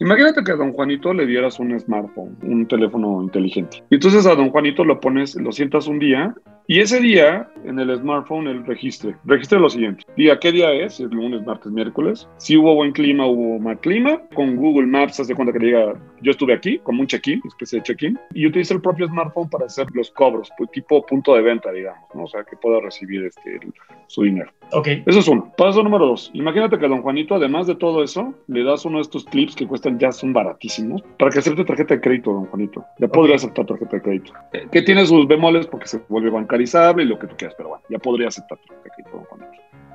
Imagínate 0.00 0.42
que 0.44 0.52
a 0.52 0.56
don 0.56 0.72
Juanito 0.72 1.12
le 1.12 1.26
dieras 1.26 1.58
un 1.60 1.78
smartphone, 1.78 2.36
un 2.42 2.66
teléfono 2.66 3.22
inteligente. 3.22 3.82
Y 3.90 3.96
entonces 3.96 4.26
a 4.26 4.34
don 4.34 4.50
Juanito 4.50 4.84
lo 4.84 5.00
pones, 5.00 5.34
lo 5.36 5.52
sientas 5.52 5.86
un 5.88 5.98
día 5.98 6.34
y 6.68 6.80
ese 6.80 7.00
día 7.00 7.48
en 7.64 7.78
el 7.80 7.96
smartphone 7.98 8.46
él 8.46 8.64
registre. 8.64 9.16
Registre 9.24 9.58
lo 9.58 9.68
siguiente. 9.68 10.04
Diga 10.16 10.38
qué 10.38 10.52
día 10.52 10.70
es, 10.72 10.94
si 10.94 11.02
es 11.04 11.10
lunes, 11.10 11.44
martes, 11.44 11.72
miércoles. 11.72 12.28
Si 12.36 12.56
hubo 12.56 12.74
buen 12.76 12.92
clima, 12.92 13.26
hubo 13.26 13.58
mal 13.58 13.78
clima. 13.80 14.20
Con 14.34 14.54
Google 14.56 14.86
Maps, 14.86 15.18
haz 15.18 15.28
de 15.28 15.34
cuenta 15.34 15.52
que 15.52 15.64
diga 15.64 15.94
yo 16.20 16.32
estuve 16.32 16.52
aquí, 16.52 16.78
como 16.80 17.00
un 17.00 17.06
check-in, 17.06 17.40
especie 17.46 17.78
de 17.78 17.84
check-in. 17.84 18.18
Y 18.34 18.46
utiliza 18.46 18.74
el 18.74 18.80
propio 18.80 19.06
smartphone 19.06 19.48
para 19.48 19.66
hacer 19.66 19.86
los 19.94 20.10
cobros, 20.10 20.50
pues, 20.58 20.70
tipo 20.72 21.04
punto 21.06 21.34
de 21.34 21.42
venta, 21.42 21.70
digamos, 21.72 22.02
¿no? 22.14 22.24
O 22.24 22.28
sea, 22.28 22.44
que 22.44 22.56
pueda 22.56 22.80
recibir 22.80 23.24
este, 23.24 23.56
el- 23.56 23.72
su 24.08 24.22
dinero. 24.22 24.50
Ok. 24.72 24.88
Eso 25.06 25.20
es 25.20 25.28
uno. 25.28 25.52
Paso 25.56 25.82
número 25.82 26.06
dos. 26.06 26.30
Imagínate 26.34 26.78
que 26.78 26.86
a 26.86 26.88
don 26.88 27.02
Juanito, 27.02 27.34
además 27.34 27.66
de 27.66 27.74
todo 27.76 28.02
eso, 28.02 28.34
le 28.48 28.64
das 28.64 28.84
uno 28.84 28.98
de 28.98 29.02
estos 29.02 29.24
clips 29.24 29.54
que 29.56 29.66
cuestan 29.66 29.98
ya 29.98 30.12
son 30.12 30.32
baratísimos 30.32 31.02
para 31.18 31.30
que 31.30 31.38
acepte 31.38 31.64
tarjeta 31.64 31.94
de 31.94 32.00
crédito, 32.00 32.32
don 32.32 32.46
Juanito. 32.46 32.84
Ya 32.98 33.08
podría 33.08 33.36
aceptar 33.36 33.64
tarjeta 33.66 33.96
de 33.96 34.02
crédito. 34.02 34.32
Que 34.72 34.82
tiene 34.82 35.06
sus 35.06 35.26
bemoles 35.26 35.66
porque 35.66 35.86
se 35.86 36.00
vuelve 36.08 36.30
y 36.60 37.04
lo 37.04 37.18
que 37.18 37.26
tú 37.26 37.36
quieras, 37.36 37.54
pero 37.56 37.70
bueno, 37.70 37.84
ya 37.88 37.98
podría 37.98 38.28
aceptar. 38.28 38.58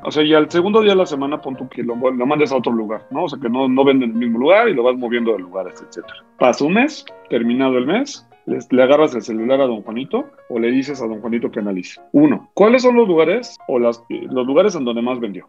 O 0.06 0.12
sea, 0.12 0.22
y 0.24 0.34
al 0.34 0.50
segundo 0.52 0.82
día 0.82 0.92
de 0.92 0.98
la 0.98 1.06
semana 1.06 1.42
pon 1.42 1.56
tú 1.56 1.68
que 1.70 1.82
lo, 1.84 1.96
lo 1.96 2.26
mandes 2.26 2.52
a 2.52 2.58
otro 2.58 2.74
lugar, 2.74 3.06
¿no? 3.10 3.24
O 3.24 3.30
sea, 3.30 3.40
que 3.40 3.50
no, 3.50 3.70
no 3.70 3.86
venden 3.86 4.10
en 4.10 4.16
el 4.16 4.20
mismo 4.22 4.40
lugar 4.40 4.68
y 4.68 4.74
lo 4.74 4.84
vas 4.84 4.98
moviendo 4.98 5.32
de 5.32 5.40
lugares, 5.40 5.82
etcétera. 5.82 6.16
Pasa 6.38 6.66
un 6.66 6.74
mes, 6.74 7.06
terminado 7.30 7.78
el 7.78 7.86
mes, 7.88 8.28
les- 8.46 8.72
le 8.74 8.84
agarras 8.84 9.16
el 9.16 9.22
celular 9.22 9.62
a 9.62 9.66
don 9.68 9.82
Juanito 9.82 10.26
o 10.50 10.60
le 10.60 10.72
dices 10.72 11.02
a 11.02 11.08
don 11.08 11.22
Juanito 11.22 11.50
que 11.52 11.60
analice. 11.60 12.02
Uno, 12.12 12.50
¿cuáles 12.54 12.82
son 12.82 12.96
los 12.98 13.08
lugares 13.08 13.58
o 13.70 13.80
las, 13.80 14.04
los 14.10 14.46
lugares 14.46 14.76
en 14.76 14.84
donde 14.84 15.02
más 15.02 15.20
vendió? 15.22 15.48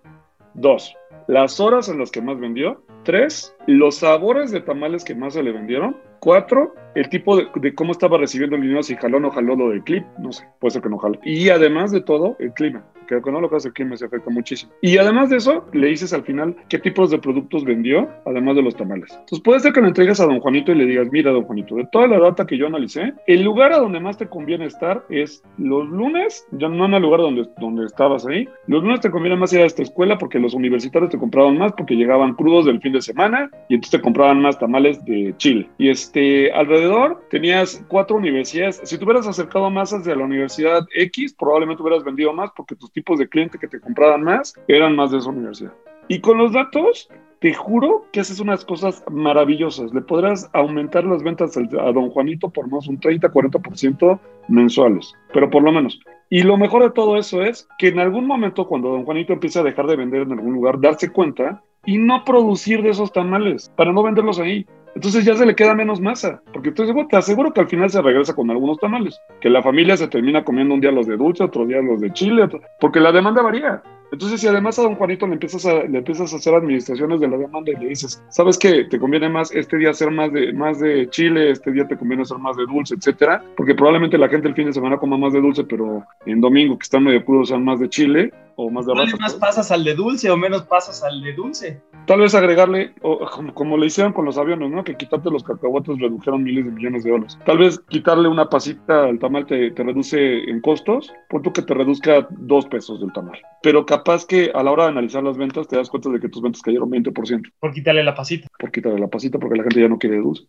Dos, 0.55 0.97
las 1.27 1.59
horas 1.59 1.88
en 1.88 1.99
las 1.99 2.11
que 2.11 2.23
más 2.23 2.38
vendió. 2.38 2.83
Tres, 3.05 3.55
los 3.67 3.97
sabores 3.97 4.51
de 4.51 4.61
tamales 4.61 5.05
que 5.05 5.14
más 5.14 5.35
se 5.35 5.43
le 5.43 5.53
vendieron. 5.53 5.97
Cuatro, 6.21 6.75
el 6.95 7.09
tipo 7.09 7.37
de, 7.37 7.75
cómo 7.75 7.93
estaba 7.93 8.17
recibiendo 8.19 8.57
el 8.57 8.62
dinero, 8.62 8.83
si 8.83 8.97
jaló 8.97 9.19
o 9.19 9.21
no 9.21 9.31
jaló 9.31 9.57
lo 9.57 9.71
del 9.71 9.85
clip, 9.85 10.05
no 10.19 10.33
sé, 10.33 10.49
puede 10.59 10.73
ser 10.73 10.83
que 10.83 10.88
no 10.88 10.99
jaló. 10.99 11.19
Y 11.23 11.51
además 11.51 11.90
de 11.93 12.01
todo, 12.01 12.37
el 12.38 12.53
clima. 12.55 12.85
Que 13.07 13.21
no 13.31 13.40
lo 13.40 13.51
que 13.51 13.57
hace 13.57 13.69
el 13.69 13.75
clima 13.75 13.97
se 13.97 14.07
afecta 14.07 14.31
muchísimo. 14.31 14.73
Y 14.81 14.99
además 14.99 15.31
de 15.31 15.37
eso, 15.37 15.67
le 15.73 15.88
dices 15.88 16.12
al 16.12 16.25
final 16.25 16.57
qué 16.69 16.79
tipos 16.79 17.11
de 17.11 17.19
productos 17.19 17.64
vendió, 17.64 18.09
además 18.27 18.57
de 18.57 18.62
los 18.62 18.77
tamales. 18.77 19.11
Entonces 19.12 19.40
puede 19.40 19.61
ser 19.61 19.73
que 19.73 19.81
le 19.81 19.88
entregues 19.88 20.21
a 20.21 20.27
don 20.27 20.40
Juanito 20.40 20.73
y 20.73 20.77
le 20.77 20.87
digas, 20.87 21.09
mira, 21.11 21.33
don 21.33 21.45
Juanito, 21.45 21.77
de 21.77 21.87
toda 21.93 22.07
la 22.07 22.19
data 22.19 22.47
que 22.47 22.59
yo 22.59 22.67
analicé, 22.67 23.14
el 23.27 23.43
lugar 23.43 23.73
a 23.73 23.79
donde 23.79 24.01
más 24.01 24.19
te 24.19 24.29
conviene 24.29 24.67
estar 24.67 25.05
es 25.09 25.43
los 25.59 25.88
lunes, 25.88 26.47
ya 26.53 26.69
no 26.69 26.87
en 26.87 26.95
el 26.95 27.03
lugar 27.03 27.21
donde, 27.21 27.49
donde 27.59 27.87
estabas 27.87 28.27
ahí, 28.27 28.49
los 28.67 28.83
lunes 28.83 29.01
te 29.01 29.11
conviene 29.11 29.37
más 29.37 29.53
ir 29.53 29.61
a 29.61 29.67
esta 29.67 29.83
escuela 29.83 30.19
porque 30.19 30.38
los 30.38 30.55
universitarios 30.55 31.11
te 31.11 31.19
compraban 31.19 31.59
más 31.59 31.73
porque 31.73 31.95
llegaban 31.95 32.35
crudos 32.35 32.67
del 32.67 32.81
fin 32.81 32.93
de 32.93 33.03
semana 33.03 33.51
y 33.69 33.75
entonces 33.75 33.99
te 33.99 34.03
compraban 34.03 34.40
más 34.40 34.59
tamales 34.59 35.05
de 35.05 35.35
Chile. 35.38 35.69
Y 35.79 35.88
este, 35.88 36.53
alrededor 36.53 37.23
tenías 37.31 37.85
cuatro 37.88 38.17
universidades. 38.17 38.81
Si 38.85 38.99
te 38.99 39.05
hubieras 39.05 39.27
acercado 39.27 39.71
más 39.71 39.93
hacia 39.93 40.14
la 40.14 40.25
universidad 40.25 40.87
X, 40.95 41.35
probablemente 41.35 41.83
hubieras 41.83 42.05
vendido 42.05 42.33
más 42.33 42.51
porque 42.57 42.77
tus 42.77 42.90
tipos 42.94 43.18
de 43.18 43.28
cliente 43.28 43.59
que 43.59 43.68
te 43.68 43.80
compraban 43.80 44.22
más 44.22 44.54
eran 44.68 44.96
más 44.96 45.11
de 45.11 45.18
esa 45.18 45.28
universidad. 45.28 45.72
Y 46.09 46.20
con 46.20 46.38
los 46.38 46.52
datos, 46.52 47.09
te 47.40 47.52
juro 47.52 48.07
que 48.11 48.20
haces 48.20 48.40
unas 48.40 48.64
cosas 48.64 49.04
maravillosas. 49.11 49.92
Le 49.92 50.00
podrás 50.00 50.48
aumentar 50.54 51.04
las 51.04 51.22
ventas 51.22 51.54
a 51.57 51.92
don 51.92 52.09
Juanito 52.09 52.48
por 52.48 52.70
más 52.70 52.88
un 52.88 52.98
30-40% 52.98 54.18
mensuales, 54.48 55.14
pero 55.33 55.50
por 55.50 55.62
lo 55.62 55.70
menos. 55.70 56.00
Y 56.30 56.42
lo 56.42 56.57
mejor 56.57 56.83
de 56.83 56.90
todo 56.90 57.18
eso 57.18 57.42
es 57.42 57.68
que 57.78 57.88
en 57.88 57.98
algún 57.98 58.26
momento, 58.26 58.66
cuando 58.66 58.88
don 58.88 59.04
Juanito 59.04 59.35
empiece 59.35 59.59
a 59.59 59.62
dejar 59.62 59.87
de 59.87 59.96
vender 59.96 60.22
en 60.22 60.33
algún 60.33 60.54
lugar, 60.54 60.80
darse 60.80 61.11
cuenta 61.11 61.62
y 61.85 61.98
no 61.98 62.24
producir 62.24 62.83
de 62.83 62.90
esos 62.90 63.12
tamales 63.12 63.70
para 63.76 63.92
no 63.92 64.02
venderlos 64.02 64.38
ahí. 64.38 64.66
Entonces 64.94 65.24
ya 65.24 65.35
se 65.35 65.44
le 65.44 65.57
queda 65.57 65.74
menos 65.74 66.00
masa, 66.00 66.40
porque 66.52 66.68
estoy 66.68 66.87
seguro, 66.87 67.09
te 67.09 67.16
aseguro 67.16 67.52
que 67.52 67.61
al 67.61 67.68
final 67.68 67.90
se 67.90 68.00
regresa 68.00 68.35
con 68.35 68.50
algunos 68.50 68.78
tamales, 68.78 69.20
que 69.40 69.50
la 69.50 69.62
familia 69.62 69.96
se 69.96 70.09
termina 70.09 70.44
comiendo 70.44 70.74
un 70.74 70.80
día 70.80 70.92
los 70.92 71.07
de 71.07 71.16
dulce, 71.16 71.42
otro 71.42 71.66
día 71.66 71.83
los 71.83 72.00
de 72.00 72.12
chile, 72.12 72.48
porque 72.80 73.00
la 73.00 73.11
demanda 73.11 73.42
varía. 73.42 73.83
Entonces, 74.14 74.40
si 74.40 74.46
además 74.46 74.79
a 74.79 74.83
don 74.83 74.94
Juanito 74.94 75.27
le 75.27 75.33
empiezas 75.33 75.66
a, 75.66 75.83
le 75.83 75.98
empiezas 75.98 76.33
a 76.33 76.37
hacer 76.37 76.55
administraciones 76.55 77.18
de 77.18 77.27
la 77.27 77.37
demanda 77.37 77.72
y 77.72 77.74
le 77.74 77.88
dices, 77.88 78.22
¿sabes 78.29 78.57
qué? 78.57 78.85
Te 78.85 79.00
conviene 79.00 79.29
más 79.29 79.53
este 79.53 79.77
día 79.77 79.90
hacer 79.90 80.12
más 80.12 80.33
de, 80.33 80.53
más 80.53 80.79
de 80.79 81.11
chile, 81.11 81.50
este 81.50 81.72
día 81.72 81.88
te 81.88 81.96
conviene 81.96 82.22
hacer 82.22 82.38
más 82.38 82.57
de 82.57 82.64
dulce, 82.64 82.94
etcétera, 82.94 83.42
porque 83.57 83.74
probablemente 83.74 84.16
la 84.16 84.29
gente 84.29 84.46
el 84.46 84.55
fin 84.55 84.66
de 84.66 84.72
semana 84.72 84.98
coma 84.98 85.18
más 85.18 85.33
de 85.33 85.40
dulce, 85.40 85.64
pero 85.64 86.05
en 86.27 86.40
domingo 86.40 86.79
que 86.79 86.85
están 86.85 87.03
medio 87.03 87.24
crudos 87.24 87.48
sean 87.48 87.64
más 87.64 87.81
de 87.81 87.88
chile 87.88 88.33
o 88.57 88.70
más 88.70 88.87
de 88.87 88.94
raza, 88.94 89.16
más 89.16 89.35
pasas 89.35 89.70
al 89.70 89.83
de 89.85 89.94
dulce 89.94 90.31
o 90.31 90.37
menos 90.37 90.62
pasas 90.62 91.03
al 91.03 91.20
de 91.22 91.33
dulce. 91.33 91.83
Tal 92.07 92.20
vez 92.20 92.35
agregarle, 92.35 92.94
o, 93.03 93.18
como, 93.31 93.55
como 93.55 93.77
le 93.77 93.87
hicieron 93.87 94.12
con 94.12 94.24
los 94.24 94.37
aviones, 94.38 94.70
¿no? 94.70 94.85
Que 94.85 94.96
quitarte 94.96 95.31
los 95.31 95.42
cacahuates 95.42 95.98
redujeron 95.98 96.42
miles 96.44 96.66
de 96.66 96.70
millones 96.70 97.05
de 97.05 97.11
dólares. 97.11 97.38
Tal 97.46 97.59
vez 97.59 97.81
quitarle 97.88 98.29
una 98.29 98.48
pasita 98.48 99.05
al 99.05 99.18
tamal 99.18 99.46
te, 99.46 99.70
te 99.70 99.83
reduce 99.83 100.48
en 100.48 100.61
costos, 100.61 101.12
por 101.29 101.42
tú 101.42 101.53
que 101.53 101.62
te 101.62 101.74
reduzca 101.74 102.27
dos 102.31 102.66
pesos 102.66 103.00
del 103.00 103.12
tamal. 103.12 103.40
Pero 103.62 103.87
capaz 103.87 104.04
que 104.27 104.51
a 104.55 104.62
la 104.62 104.71
hora 104.71 104.85
de 104.85 104.90
analizar 104.90 105.23
las 105.23 105.37
ventas 105.37 105.67
te 105.69 105.77
das 105.77 105.88
cuenta 105.90 106.11
de 106.11 106.21
que 106.21 106.29
tus 106.29 106.43
ventas 106.43 106.62
cayeron 106.62 106.90
20% 106.90 107.51
Por 107.59 107.73
quitarle 107.73 108.05
la 108.05 108.14
pasita. 108.14 108.47
por 108.59 108.71
quitarle 108.71 108.99
la 109.01 109.09
pasita 109.09 109.38
porque 109.38 109.57
la 109.57 109.62
gente 109.64 109.81
ya 109.81 109.88
no 109.88 109.99
quiere 109.99 110.17
dulce. 110.19 110.45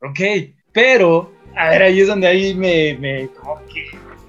Ok, 0.00 0.20
pero, 0.72 1.30
a 1.56 1.68
ver, 1.70 1.82
ahí 1.82 2.00
es 2.00 2.08
donde 2.08 2.26
ahí 2.26 2.54
me, 2.54 2.96
me 2.98 3.28
como 3.28 3.60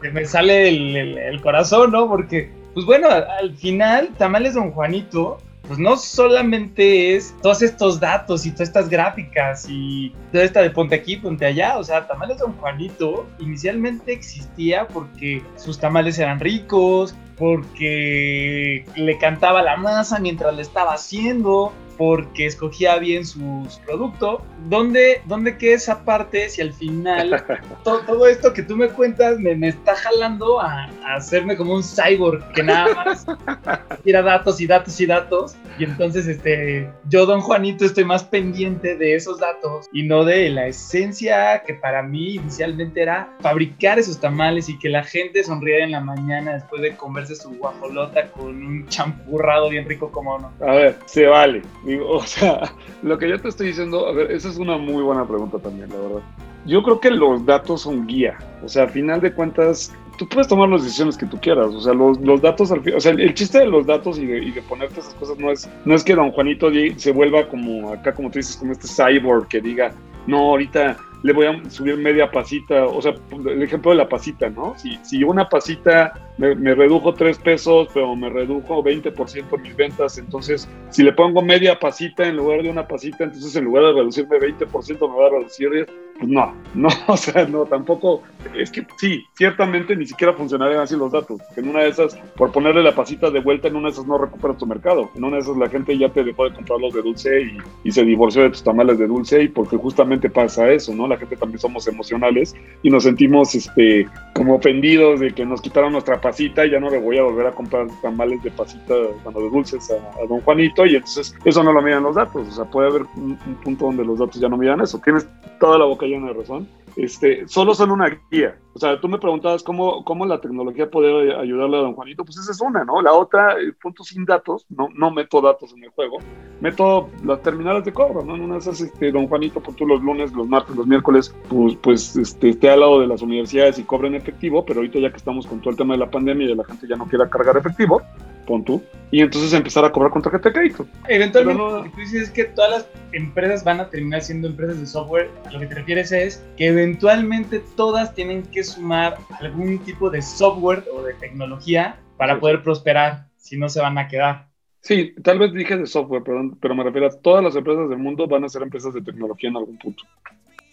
que 0.01 0.11
me 0.11 0.25
sale 0.25 0.67
el, 0.69 0.95
el- 0.97 1.17
el 1.17 1.41
corazón, 1.41 1.91
¿no? 1.91 2.07
Porque, 2.07 2.49
pues 2.73 2.85
bueno, 2.85 3.07
al 3.09 3.55
final, 3.55 4.09
Tamales 4.17 4.53
Don 4.55 4.71
Juanito, 4.71 5.37
pues 5.67 5.79
no 5.79 5.95
solamente 5.95 7.15
es 7.15 7.35
todos 7.41 7.61
estos 7.61 7.99
datos 7.99 8.45
y 8.45 8.51
todas 8.51 8.67
estas 8.67 8.89
gráficas 8.89 9.65
y 9.69 10.13
toda 10.31 10.43
esta 10.43 10.61
de 10.61 10.69
ponte 10.69 10.95
aquí, 10.95 11.15
ponte 11.17 11.45
allá, 11.45 11.77
o 11.77 11.83
sea, 11.83 12.05
Tamales 12.07 12.37
Don 12.37 12.53
Juanito 12.53 13.25
inicialmente 13.39 14.11
existía 14.11 14.87
porque 14.87 15.41
sus 15.55 15.79
tamales 15.79 16.19
eran 16.19 16.39
ricos, 16.39 17.15
porque 17.37 18.85
le 18.95 19.17
cantaba 19.17 19.61
la 19.61 19.77
masa 19.77 20.19
mientras 20.19 20.53
le 20.55 20.61
estaba 20.61 20.93
haciendo, 20.93 21.71
porque 21.97 22.45
escogía 22.45 22.97
bien 22.97 23.25
su, 23.25 23.65
su 23.69 23.79
producto. 23.81 24.45
¿Dónde, 24.69 25.21
¿Dónde 25.25 25.57
queda 25.57 25.75
esa 25.75 26.03
parte 26.03 26.49
si 26.49 26.61
al 26.61 26.73
final 26.73 27.43
to- 27.83 27.99
todo 28.05 28.27
esto 28.27 28.53
que 28.53 28.63
tú 28.63 28.75
me 28.77 28.89
cuentas 28.89 29.37
me, 29.39 29.55
me 29.55 29.69
está 29.69 29.95
jalando 29.95 30.59
a, 30.61 30.85
a 31.05 31.15
hacerme 31.15 31.55
como 31.57 31.73
un 31.75 31.83
cyborg 31.83 32.47
que 32.53 32.63
nada 32.63 32.93
más 32.93 33.25
tira 34.03 34.21
datos 34.21 34.59
y 34.61 34.67
datos 34.67 34.99
y 34.99 35.05
datos? 35.05 35.55
Y 35.77 35.85
entonces 35.85 36.27
este, 36.27 36.87
yo, 37.09 37.25
don 37.25 37.41
Juanito, 37.41 37.83
estoy 37.83 38.05
más 38.05 38.23
pendiente 38.23 38.95
de 38.95 39.15
esos 39.15 39.39
datos 39.39 39.87
y 39.91 40.03
no 40.03 40.23
de 40.23 40.49
la 40.51 40.67
esencia 40.67 41.63
que 41.65 41.73
para 41.73 42.03
mí 42.03 42.35
inicialmente 42.35 43.01
era 43.01 43.29
fabricar 43.41 43.97
esos 43.97 44.19
tamales 44.19 44.69
y 44.69 44.77
que 44.77 44.89
la 44.89 45.03
gente 45.03 45.43
sonriera 45.43 45.83
en 45.83 45.91
la 45.91 45.99
mañana 45.99 46.53
después 46.53 46.81
de 46.83 46.95
comerse 46.95 47.35
su 47.35 47.49
guajolota 47.57 48.27
con 48.31 48.63
un 48.63 48.87
champurrado 48.87 49.69
bien 49.69 49.87
rico 49.89 50.11
como 50.11 50.37
no. 50.37 50.51
A 50.65 50.73
ver, 50.75 50.97
se 51.05 51.25
vale. 51.25 51.63
Digo, 51.85 52.09
o 52.17 52.23
sea, 52.23 52.73
lo 53.01 53.17
que 53.17 53.29
yo 53.29 53.39
te 53.39 53.49
estoy 53.49 53.67
diciendo, 53.67 54.07
a 54.07 54.13
ver, 54.13 54.31
esa 54.31 54.49
es 54.49 54.57
una 54.57 54.77
muy 54.77 55.03
buena 55.03 55.27
pregunta 55.27 55.59
también, 55.59 55.89
la 55.89 55.97
verdad. 55.97 56.21
Yo 56.65 56.81
creo 56.81 56.99
que 56.99 57.11
los 57.11 57.45
datos 57.45 57.81
son 57.81 58.07
guía. 58.07 58.37
O 58.63 58.69
sea, 58.69 58.83
a 58.83 58.87
final 58.87 59.19
de 59.19 59.33
cuentas, 59.33 59.93
tú 60.17 60.27
puedes 60.27 60.47
tomar 60.47 60.69
las 60.69 60.83
decisiones 60.83 61.17
que 61.17 61.25
tú 61.25 61.37
quieras. 61.39 61.67
O 61.67 61.81
sea, 61.81 61.93
los, 61.93 62.19
los 62.21 62.41
datos, 62.41 62.71
al 62.71 62.81
o 62.95 62.99
sea, 62.99 63.11
el, 63.11 63.19
el 63.19 63.33
chiste 63.33 63.59
de 63.59 63.65
los 63.65 63.85
datos 63.85 64.17
y 64.17 64.25
de, 64.25 64.37
y 64.43 64.51
de 64.51 64.61
ponerte 64.61 65.01
esas 65.01 65.13
cosas 65.15 65.37
no 65.37 65.51
es, 65.51 65.69
no 65.83 65.93
es 65.93 66.03
que 66.03 66.15
don 66.15 66.31
Juanito 66.31 66.69
se 66.95 67.11
vuelva 67.11 67.47
como 67.49 67.91
acá, 67.91 68.13
como 68.13 68.31
tú 68.31 68.39
dices, 68.39 68.55
como 68.55 68.71
este 68.71 68.87
cyborg 68.87 69.47
que 69.49 69.59
diga, 69.59 69.93
no, 70.25 70.51
ahorita 70.51 70.97
le 71.23 71.33
voy 71.33 71.47
a 71.47 71.69
subir 71.69 71.97
media 71.97 72.29
pasita. 72.29 72.85
O 72.85 73.01
sea, 73.01 73.15
el 73.31 73.63
ejemplo 73.63 73.91
de 73.91 73.97
la 73.97 74.09
pasita, 74.09 74.49
¿no? 74.49 74.75
Si, 74.77 74.99
si 75.03 75.23
una 75.23 75.49
pasita 75.49 76.13
me, 76.37 76.75
redujo 76.75 77.13
3 77.13 77.37
pesos, 77.39 77.87
pero 77.93 78.15
me 78.15 78.29
redujo 78.29 78.83
20% 78.83 79.61
mis 79.61 79.75
ventas. 79.75 80.17
Entonces, 80.17 80.67
si 80.89 81.03
le 81.03 81.13
pongo 81.13 81.41
media 81.41 81.79
pasita 81.79 82.27
en 82.27 82.37
lugar 82.37 82.61
de 82.63 82.69
una 82.69 82.87
pasita, 82.87 83.23
entonces 83.23 83.55
en 83.55 83.65
lugar 83.65 83.85
de 83.85 83.93
reducirme 83.93 84.37
20%, 84.37 85.09
me 85.09 85.17
va 85.17 85.27
a 85.27 85.29
reducir 85.29 85.69
10. 85.69 85.87
Pues 86.19 86.29
no, 86.29 86.53
no, 86.75 86.89
o 87.07 87.17
sea, 87.17 87.45
no, 87.45 87.65
tampoco. 87.65 88.23
Es 88.53 88.69
que 88.69 88.85
sí, 88.97 89.23
ciertamente 89.33 89.95
ni 89.95 90.05
siquiera 90.05 90.33
funcionarían 90.33 90.81
así 90.81 90.95
los 90.95 91.11
datos. 91.11 91.39
En 91.55 91.69
una 91.69 91.81
de 91.81 91.89
esas, 91.89 92.15
por 92.35 92.51
ponerle 92.51 92.83
la 92.83 92.93
pasita 92.93 93.29
de 93.31 93.39
vuelta, 93.39 93.69
en 93.69 93.77
una 93.77 93.87
de 93.87 93.93
esas 93.93 94.05
no 94.05 94.17
recuperas 94.17 94.57
tu 94.57 94.65
mercado. 94.65 95.09
En 95.15 95.23
una 95.23 95.37
de 95.37 95.43
esas 95.43 95.57
la 95.57 95.69
gente 95.69 95.97
ya 95.97 96.09
te 96.09 96.23
dejó 96.23 96.49
de 96.49 96.53
comprar 96.53 96.79
los 96.79 96.93
de 96.93 97.01
dulce 97.01 97.41
y, 97.41 97.57
y 97.83 97.91
se 97.91 98.03
divorció 98.03 98.43
de 98.43 98.49
tus 98.49 98.63
tamales 98.63 98.99
de 98.99 99.07
dulce 99.07 99.41
y 99.41 99.47
porque 99.47 99.77
justamente 99.77 100.29
pasa 100.29 100.69
eso, 100.71 100.93
¿no? 100.93 101.07
La 101.13 101.19
gente 101.19 101.35
también 101.37 101.59
somos 101.59 101.87
emocionales 101.87 102.55
y 102.81 102.89
nos 102.89 103.03
sentimos 103.03 103.53
este, 103.53 104.07
como 104.33 104.55
ofendidos 104.55 105.19
de 105.19 105.31
que 105.33 105.45
nos 105.45 105.61
quitaron 105.61 105.93
nuestra 105.93 106.19
pasita 106.19 106.65
y 106.65 106.71
ya 106.71 106.79
no 106.79 106.89
le 106.89 106.99
voy 106.99 107.17
a 107.17 107.23
volver 107.23 107.47
a 107.47 107.51
comprar 107.51 107.87
tamales 108.01 108.41
de 108.43 108.51
pasita, 108.51 108.95
bueno, 109.23 109.39
de 109.39 109.49
dulces 109.49 109.91
a, 109.91 110.21
a 110.21 110.25
don 110.27 110.41
Juanito 110.41 110.85
y 110.85 110.95
entonces 110.95 111.35
eso 111.45 111.63
no 111.63 111.71
lo 111.71 111.81
miran 111.81 112.03
los 112.03 112.15
datos. 112.15 112.47
O 112.47 112.51
sea, 112.51 112.65
puede 112.65 112.89
haber 112.89 113.03
un, 113.15 113.37
un 113.45 113.55
punto 113.63 113.85
donde 113.85 114.03
los 114.03 114.19
datos 114.19 114.41
ya 114.41 114.49
no 114.49 114.57
miran 114.57 114.81
eso. 114.81 114.99
Tienes 115.03 115.27
toda 115.59 115.77
la 115.77 115.85
boca 115.85 116.05
llena 116.05 116.27
de 116.27 116.33
razón. 116.33 116.67
Este, 116.95 117.47
solo 117.47 117.73
son 117.73 117.91
una 117.91 118.19
guía. 118.29 118.57
O 118.75 118.79
sea, 118.79 118.99
tú 118.99 119.07
me 119.07 119.19
preguntabas 119.19 119.63
cómo, 119.63 120.03
cómo 120.03 120.25
la 120.25 120.41
tecnología 120.41 120.89
puede 120.89 121.35
ayudarle 121.35 121.77
a 121.77 121.81
don 121.81 121.93
Juanito. 121.93 122.23
Pues 122.25 122.37
esa 122.37 122.51
es 122.51 122.61
una, 122.61 122.83
¿no? 122.83 123.01
La 123.01 123.13
otra, 123.13 123.55
punto 123.81 124.03
sin 124.03 124.25
datos, 124.25 124.65
no, 124.69 124.89
no 124.95 125.11
meto 125.11 125.41
datos 125.41 125.73
en 125.73 125.83
el 125.83 125.89
juego, 125.91 126.19
meto 126.61 127.09
las 127.23 127.41
terminales 127.41 127.83
de 127.85 127.93
cobro, 127.93 128.23
¿no? 128.23 128.35
En 128.35 128.41
una 128.41 128.55
de 128.55 128.59
esas, 128.61 128.81
este, 128.81 129.11
don 129.11 129.27
Juanito, 129.27 129.59
pues 129.59 129.75
tú 129.75 129.85
los 129.85 130.01
lunes, 130.01 130.33
los 130.33 130.47
martes, 130.47 130.75
los 130.75 130.87
miércoles, 130.87 131.35
pues, 131.49 131.75
pues 131.77 132.15
este, 132.15 132.49
esté 132.49 132.69
al 132.69 132.79
lado 132.79 132.99
de 132.99 133.07
las 133.07 133.21
universidades 133.21 133.79
y 133.79 133.83
cobren 133.83 134.15
efectivo, 134.15 134.65
pero 134.65 134.79
ahorita 134.79 134.99
ya 134.99 135.11
que 135.11 135.17
estamos 135.17 135.45
con 135.47 135.59
todo 135.59 135.71
el 135.71 135.77
tema 135.77 135.93
de 135.93 135.99
la 135.99 136.11
pandemia 136.11 136.49
y 136.49 136.55
la 136.55 136.63
gente 136.63 136.87
ya 136.87 136.95
no 136.95 137.07
quiera 137.07 137.29
cargar 137.29 137.57
efectivo, 137.57 138.01
pon 138.43 138.63
tú, 138.63 138.83
y 139.11 139.21
entonces 139.21 139.53
empezar 139.53 139.83
a 139.85 139.91
cobrar 139.91 140.11
con 140.11 140.21
tarjeta 140.21 140.49
de 140.49 140.53
crédito. 140.53 140.85
Eventualmente, 141.07 141.61
Pero 141.61 141.71
no- 141.71 141.77
lo 141.77 141.83
que 141.83 141.89
tú 141.89 141.97
dices 141.99 142.21
es 142.23 142.29
que 142.31 142.45
todas 142.45 142.71
las 142.71 142.87
empresas 143.11 143.63
van 143.63 143.79
a 143.79 143.89
terminar 143.89 144.21
siendo 144.21 144.47
empresas 144.47 144.79
de 144.79 144.85
software. 144.85 145.29
A 145.45 145.51
lo 145.51 145.59
que 145.59 145.67
te 145.67 145.75
refieres 145.75 146.11
es 146.11 146.43
que 146.57 146.67
eventualmente 146.67 147.61
todas 147.75 148.13
tienen 148.15 148.43
que 148.43 148.63
sumar 148.63 149.17
algún 149.39 149.79
tipo 149.79 150.09
de 150.09 150.21
software 150.21 150.83
o 150.93 151.03
de 151.03 151.13
tecnología 151.15 151.97
para 152.17 152.35
Sí. 152.35 152.39
poder 152.41 152.63
prosperar, 152.63 153.27
si 153.37 153.57
no 153.57 153.69
se 153.69 153.81
van 153.81 153.97
a 153.97 154.07
quedar. 154.07 154.47
Sí, 154.81 155.13
tal 155.23 155.39
vez 155.39 155.53
dije 155.53 155.77
de 155.77 155.85
software, 155.87 156.23
perdón, 156.23 156.57
pero 156.61 156.75
me 156.75 156.83
refiero 156.83 157.07
a 157.07 157.11
todas 157.11 157.43
las 157.43 157.55
empresas 157.55 157.89
del 157.89 157.99
mundo 157.99 158.27
van 158.27 158.43
a 158.43 158.49
ser 158.49 158.63
empresas 158.63 158.93
de 158.93 159.01
tecnología 159.01 159.49
en 159.49 159.55
algún 159.57 159.77
punto. 159.77 160.03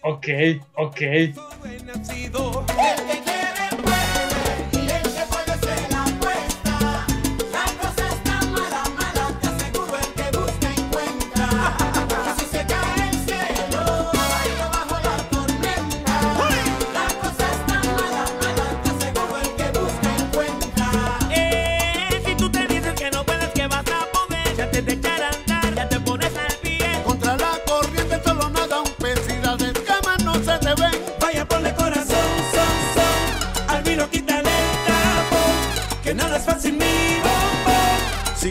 Ok, 0.02 0.26
ok. 0.76 1.00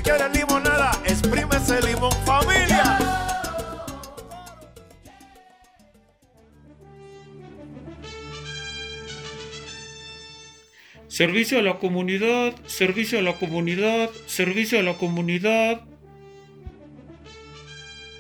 Quieres 0.10 0.38
limonada, 0.38 0.91
exprime 1.06 1.56
ese 1.56 1.82
limón 1.86 2.12
familia. 2.26 2.98
Servicio 11.08 11.60
a 11.60 11.62
la 11.62 11.78
comunidad, 11.78 12.54
servicio 12.65 13.19
a 13.19 13.22
la 13.22 13.34
comunidad, 13.34 14.10
servicio 14.26 14.80
a 14.80 14.84
la 14.84 14.93
comunidad. 14.93 15.82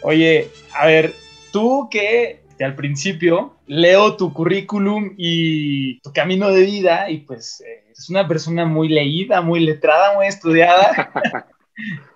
Oye, 0.01 0.49
a 0.73 0.85
ver, 0.85 1.13
tú 1.51 1.87
que 1.89 2.43
al 2.59 2.75
principio 2.75 3.55
leo 3.65 4.17
tu 4.17 4.33
currículum 4.33 5.15
y 5.17 6.01
tu 6.01 6.11
camino 6.11 6.51
de 6.51 6.65
vida 6.65 7.09
y 7.09 7.19
pues 7.19 7.61
eh, 7.61 7.85
es 7.91 8.09
una 8.09 8.27
persona 8.27 8.65
muy 8.65 8.89
leída, 8.89 9.41
muy 9.41 9.61
letrada, 9.61 10.13
muy 10.15 10.27
estudiada 10.27 11.11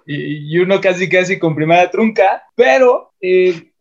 y, 0.06 0.56
y 0.56 0.60
uno 0.60 0.82
casi 0.82 1.10
casi 1.10 1.40
con 1.40 1.56
primera 1.56 1.90
trunca, 1.90 2.44
pero 2.56 3.14
eh, 3.22 3.72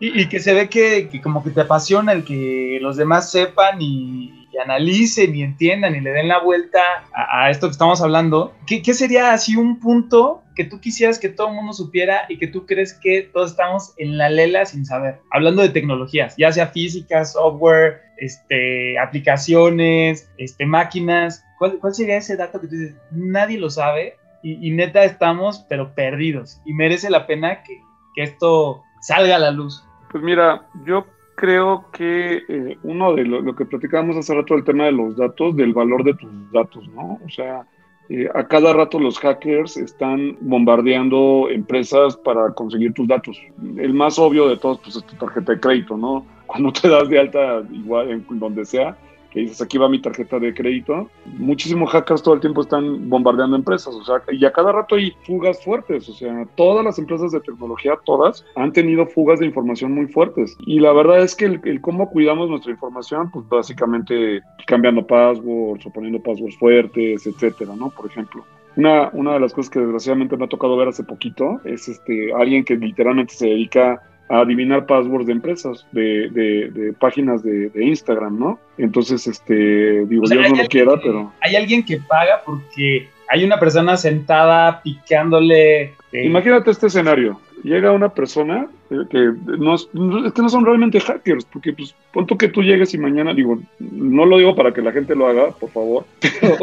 y, 0.00 0.22
y 0.22 0.28
que 0.28 0.40
se 0.40 0.54
ve 0.54 0.68
que, 0.68 1.08
que 1.08 1.20
como 1.20 1.44
que 1.44 1.50
te 1.50 1.60
apasiona 1.60 2.12
el 2.12 2.24
que 2.24 2.78
los 2.80 2.96
demás 2.96 3.30
sepan 3.30 3.80
y, 3.80 4.48
y 4.52 4.58
analicen 4.58 5.34
y 5.36 5.42
entiendan 5.42 5.94
y 5.94 6.00
le 6.00 6.10
den 6.10 6.28
la 6.28 6.40
vuelta 6.40 6.80
a, 7.12 7.44
a 7.44 7.50
esto 7.50 7.66
que 7.68 7.72
estamos 7.72 8.00
hablando. 8.00 8.54
¿Qué, 8.66 8.82
¿Qué 8.82 8.94
sería 8.94 9.32
así 9.32 9.56
un 9.56 9.78
punto 9.78 10.42
que 10.56 10.64
tú 10.64 10.80
quisieras 10.80 11.18
que 11.18 11.28
todo 11.28 11.48
el 11.48 11.54
mundo 11.54 11.72
supiera 11.72 12.22
y 12.28 12.38
que 12.38 12.46
tú 12.46 12.66
crees 12.66 12.94
que 12.94 13.22
todos 13.32 13.52
estamos 13.52 13.92
en 13.98 14.16
la 14.16 14.30
lela 14.30 14.64
sin 14.64 14.86
saber? 14.86 15.18
Hablando 15.30 15.62
de 15.62 15.68
tecnologías, 15.68 16.34
ya 16.36 16.50
sea 16.50 16.68
física, 16.68 17.24
software, 17.24 18.00
este, 18.16 18.98
aplicaciones, 18.98 20.30
este, 20.38 20.66
máquinas. 20.66 21.44
¿Cuál, 21.58 21.78
¿Cuál 21.78 21.94
sería 21.94 22.16
ese 22.16 22.36
dato 22.36 22.60
que 22.60 22.68
tú 22.68 22.74
dices? 22.74 22.96
Nadie 23.10 23.58
lo 23.58 23.68
sabe 23.68 24.16
y, 24.42 24.68
y 24.68 24.70
neta 24.72 25.04
estamos 25.04 25.64
pero 25.68 25.94
perdidos 25.94 26.60
y 26.64 26.72
merece 26.72 27.10
la 27.10 27.26
pena 27.26 27.62
que, 27.62 27.80
que 28.14 28.22
esto 28.22 28.82
salga 29.00 29.36
a 29.36 29.40
la 29.40 29.50
luz. 29.50 29.84
Pues 30.10 30.22
mira, 30.22 30.66
yo 30.84 31.06
creo 31.40 31.86
que 31.92 32.42
eh, 32.48 32.78
uno 32.82 33.14
de 33.14 33.24
lo, 33.24 33.56
que 33.56 33.64
platicábamos 33.64 34.16
hace 34.16 34.34
rato, 34.34 34.54
el 34.54 34.64
tema 34.64 34.84
de 34.84 34.92
los 34.92 35.16
datos, 35.16 35.56
del 35.56 35.72
valor 35.72 36.04
de 36.04 36.14
tus 36.14 36.30
datos, 36.52 36.86
¿no? 36.88 37.18
O 37.24 37.28
sea, 37.30 37.66
eh, 38.10 38.28
a 38.34 38.46
cada 38.46 38.74
rato 38.74 38.98
los 38.98 39.18
hackers 39.18 39.78
están 39.78 40.36
bombardeando 40.40 41.48
empresas 41.50 42.16
para 42.16 42.52
conseguir 42.52 42.92
tus 42.92 43.08
datos. 43.08 43.40
El 43.78 43.94
más 43.94 44.18
obvio 44.18 44.48
de 44.48 44.58
todos, 44.58 44.80
pues 44.80 44.96
es 44.96 45.04
tu 45.04 45.16
tarjeta 45.16 45.52
de 45.52 45.60
crédito, 45.60 45.96
¿no? 45.96 46.26
Cuando 46.46 46.72
te 46.72 46.88
das 46.88 47.08
de 47.08 47.18
alta, 47.18 47.62
igual 47.72 48.10
en 48.10 48.38
donde 48.38 48.64
sea, 48.66 48.96
que 49.30 49.40
dices 49.40 49.62
aquí 49.62 49.78
va 49.78 49.88
mi 49.88 50.00
tarjeta 50.00 50.38
de 50.38 50.52
crédito, 50.52 51.08
muchísimos 51.24 51.90
hackers 51.90 52.22
todo 52.22 52.34
el 52.34 52.40
tiempo 52.40 52.60
están 52.60 53.08
bombardeando 53.08 53.56
empresas, 53.56 53.94
o 53.94 54.04
sea, 54.04 54.22
y 54.30 54.44
a 54.44 54.52
cada 54.52 54.72
rato 54.72 54.96
hay 54.96 55.12
fugas 55.24 55.62
fuertes, 55.64 56.08
o 56.08 56.12
sea, 56.12 56.46
todas 56.56 56.84
las 56.84 56.98
empresas 56.98 57.32
de 57.32 57.40
tecnología, 57.40 57.98
todas, 58.04 58.44
han 58.56 58.72
tenido 58.72 59.06
fugas 59.06 59.40
de 59.40 59.46
información 59.46 59.92
muy 59.92 60.06
fuertes. 60.06 60.56
Y 60.66 60.80
la 60.80 60.92
verdad 60.92 61.20
es 61.20 61.34
que 61.34 61.46
el, 61.46 61.60
el 61.64 61.80
cómo 61.80 62.10
cuidamos 62.10 62.50
nuestra 62.50 62.72
información, 62.72 63.30
pues 63.30 63.48
básicamente 63.48 64.42
cambiando 64.66 65.06
passwords 65.06 65.86
o 65.86 65.90
poniendo 65.90 66.20
passwords 66.20 66.56
fuertes, 66.58 67.26
etcétera, 67.26 67.74
¿no? 67.76 67.90
Por 67.90 68.06
ejemplo. 68.06 68.44
Una, 68.76 69.10
una 69.12 69.34
de 69.34 69.40
las 69.40 69.52
cosas 69.52 69.70
que 69.70 69.80
desgraciadamente 69.80 70.36
me 70.36 70.44
ha 70.44 70.48
tocado 70.48 70.76
ver 70.76 70.88
hace 70.88 71.02
poquito 71.02 71.60
es 71.64 71.88
este, 71.88 72.32
alguien 72.32 72.64
que 72.64 72.76
literalmente 72.76 73.34
se 73.34 73.46
dedica 73.46 74.00
a 74.30 74.40
adivinar 74.40 74.86
passwords 74.86 75.26
de 75.26 75.32
empresas, 75.32 75.84
de, 75.92 76.30
de, 76.30 76.70
de 76.70 76.92
páginas 76.94 77.42
de, 77.42 77.68
de, 77.70 77.84
Instagram, 77.84 78.38
¿no? 78.38 78.58
Entonces, 78.78 79.26
este, 79.26 80.06
digo, 80.06 80.22
O 80.22 80.26
sea, 80.26 80.38
Dios 80.38 80.50
no 80.52 80.62
lo 80.62 80.68
quiera, 80.68 80.92
que- 80.94 81.00
pero... 81.04 81.32
Hay 81.42 81.56
alguien 81.56 81.84
que 81.84 81.98
paga 81.98 82.40
porque 82.46 83.08
hay 83.28 83.44
una 83.44 83.58
persona 83.58 83.96
sentada 83.96 84.80
picándole. 84.82 85.82
eh, 86.12 86.24
Imagínate 86.24 86.70
este 86.70 86.86
escenario. 86.86 87.40
Llega 87.62 87.92
una 87.92 88.08
persona 88.08 88.68
que 88.88 89.32
no, 89.58 89.74
es 89.74 89.86
que 89.92 90.42
no 90.42 90.48
son 90.48 90.64
realmente 90.64 90.98
hackers, 90.98 91.44
porque 91.44 91.72
pues 91.74 91.94
punto 92.12 92.38
que 92.38 92.48
tú 92.48 92.62
llegues 92.62 92.94
y 92.94 92.98
mañana, 92.98 93.34
digo, 93.34 93.60
no 93.80 94.24
lo 94.26 94.38
digo 94.38 94.56
para 94.56 94.72
que 94.72 94.80
la 94.80 94.92
gente 94.92 95.14
lo 95.14 95.26
haga, 95.26 95.50
por 95.50 95.70
favor, 95.70 96.04
pero, 96.40 96.56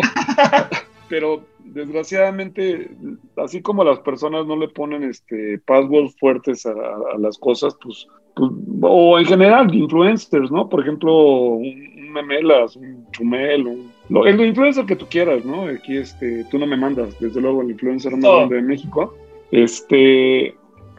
pero 1.07 1.41
desgraciadamente, 1.77 2.89
así 3.37 3.61
como 3.61 3.83
las 3.83 3.99
personas 3.99 4.45
no 4.45 4.55
le 4.55 4.67
ponen 4.67 5.03
este 5.03 5.59
passwords 5.65 6.15
fuertes 6.19 6.65
a, 6.65 6.71
a 6.71 7.17
las 7.19 7.37
cosas, 7.37 7.75
pues, 7.81 8.07
pues, 8.35 8.51
o 8.81 9.17
en 9.19 9.25
general, 9.25 9.73
influencers, 9.73 10.51
¿no? 10.51 10.67
Por 10.69 10.81
ejemplo, 10.81 11.13
un, 11.13 11.65
un 11.97 12.11
memelas, 12.11 12.75
un 12.75 13.05
chumel, 13.11 13.67
un, 13.67 13.91
lo- 14.09 14.25
el 14.25 14.39
influencer 14.45 14.85
que 14.85 14.95
tú 14.95 15.05
quieras, 15.09 15.45
¿no? 15.45 15.63
Aquí, 15.67 15.97
este, 15.97 16.43
tú 16.45 16.57
no 16.59 16.65
me 16.67 16.77
mandas, 16.77 17.17
desde 17.19 17.39
luego, 17.41 17.61
el 17.61 17.71
influencer 17.71 18.11
más 18.13 18.21
grande 18.37 18.55
de 18.57 18.61
México. 18.63 19.15
Este, 19.51 20.55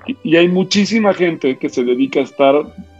y- 0.07 0.17
y 0.23 0.37
hay 0.37 0.49
muchísima 0.49 1.13
gente 1.15 1.59
que 1.59 1.69
se 1.69 1.85
dedica 1.85 2.21
a 2.21 2.25
estar 2.25 2.55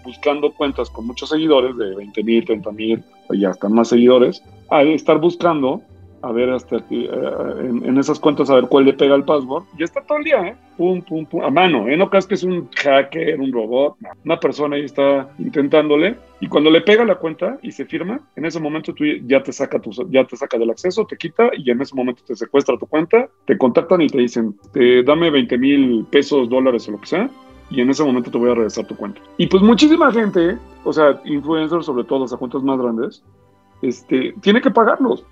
buscando 0.05 0.53
cuentas 0.53 0.89
con 0.91 1.07
muchos 1.07 1.29
seguidores, 1.29 1.77
de 1.77 1.95
20 1.95 2.23
mil, 2.25 2.45
30 2.45 2.71
mil 2.73 3.03
y 3.31 3.45
hasta 3.45 3.69
más 3.69 3.89
seguidores, 3.89 4.43
a 4.71 4.83
estar 4.83 5.19
buscando 5.21 5.83
a 6.23 6.33
ver 6.33 6.51
hasta 6.51 6.77
eh, 6.77 7.11
en, 7.61 7.85
en 7.85 7.99
esas 7.99 8.19
cuentas 8.19 8.51
a 8.51 8.55
ver 8.55 8.65
cuál 8.65 8.85
le 8.85 8.93
pega 8.93 9.15
el 9.15 9.25
password. 9.25 9.65
Y 9.79 9.83
está 9.83 10.01
todo 10.03 10.19
el 10.19 10.25
día, 10.25 10.49
¿eh? 10.49 10.57
Pum, 10.77 11.03
pum, 11.03 11.27
pum, 11.27 11.43
a 11.43 11.51
mano, 11.51 11.89
¿eh? 11.89 11.97
No 11.97 12.09
creas 12.11 12.27
que 12.27 12.35
es 12.35 12.43
un 12.43 12.69
hacker, 12.71 13.41
un 13.41 13.53
robot, 13.53 13.97
no. 14.01 14.09
una 14.25 14.41
persona 14.41 14.77
ahí 14.77 14.85
está 14.85 15.29
intentándole 15.39 16.17
y 16.41 16.47
cuando 16.47 16.71
le 16.71 16.81
pega 16.81 17.05
la 17.05 17.17
cuenta 17.17 17.59
y 17.63 17.73
se 17.73 17.85
firma, 17.85 18.21
en 18.37 18.45
ese 18.45 18.61
momento 18.61 18.93
tú 18.95 19.05
ya 19.27 19.43
te 19.43 19.53
saca 19.53 19.81
tu, 19.81 19.91
ya 20.11 20.25
te 20.25 20.37
saca 20.37 20.57
del 20.57 20.71
acceso, 20.71 21.05
te 21.05 21.17
quita 21.17 21.51
y 21.57 21.71
en 21.71 21.81
ese 21.81 21.95
momento 21.95 22.23
te 22.25 22.37
secuestra 22.37 22.79
tu 22.79 22.87
cuenta, 22.87 23.29
te 23.45 23.59
contactan 23.59 24.03
y 24.03 24.07
te 24.09 24.19
dicen, 24.19 24.57
te, 24.73 25.03
dame 25.03 25.31
20 25.31 25.59
mil 25.59 26.07
pesos, 26.11 26.49
dólares 26.49 26.89
o 26.89 26.93
lo 26.93 27.01
que 27.01 27.07
sea, 27.07 27.31
y 27.71 27.81
en 27.81 27.91
ese 27.91 28.05
momento 28.05 28.31
te 28.31 28.39
voy 28.39 28.51
a 28.51 28.55
regresar 28.55 28.87
tu 28.87 28.97
cuenta. 28.97 29.21
Y 29.37 29.47
pues 29.47 29.63
muchísima 29.63 30.13
gente, 30.13 30.57
o 30.85 30.93
sea, 30.93 31.21
influencers 31.25 31.87
sobre 31.87 32.05
todo, 32.05 32.21
las 32.21 32.35
cuentas 32.35 32.63
más 32.63 32.79
grandes, 32.79 33.25
este, 33.83 34.35
tiene 34.41 34.61
que 34.61 34.71
pagarlos. 34.71 35.25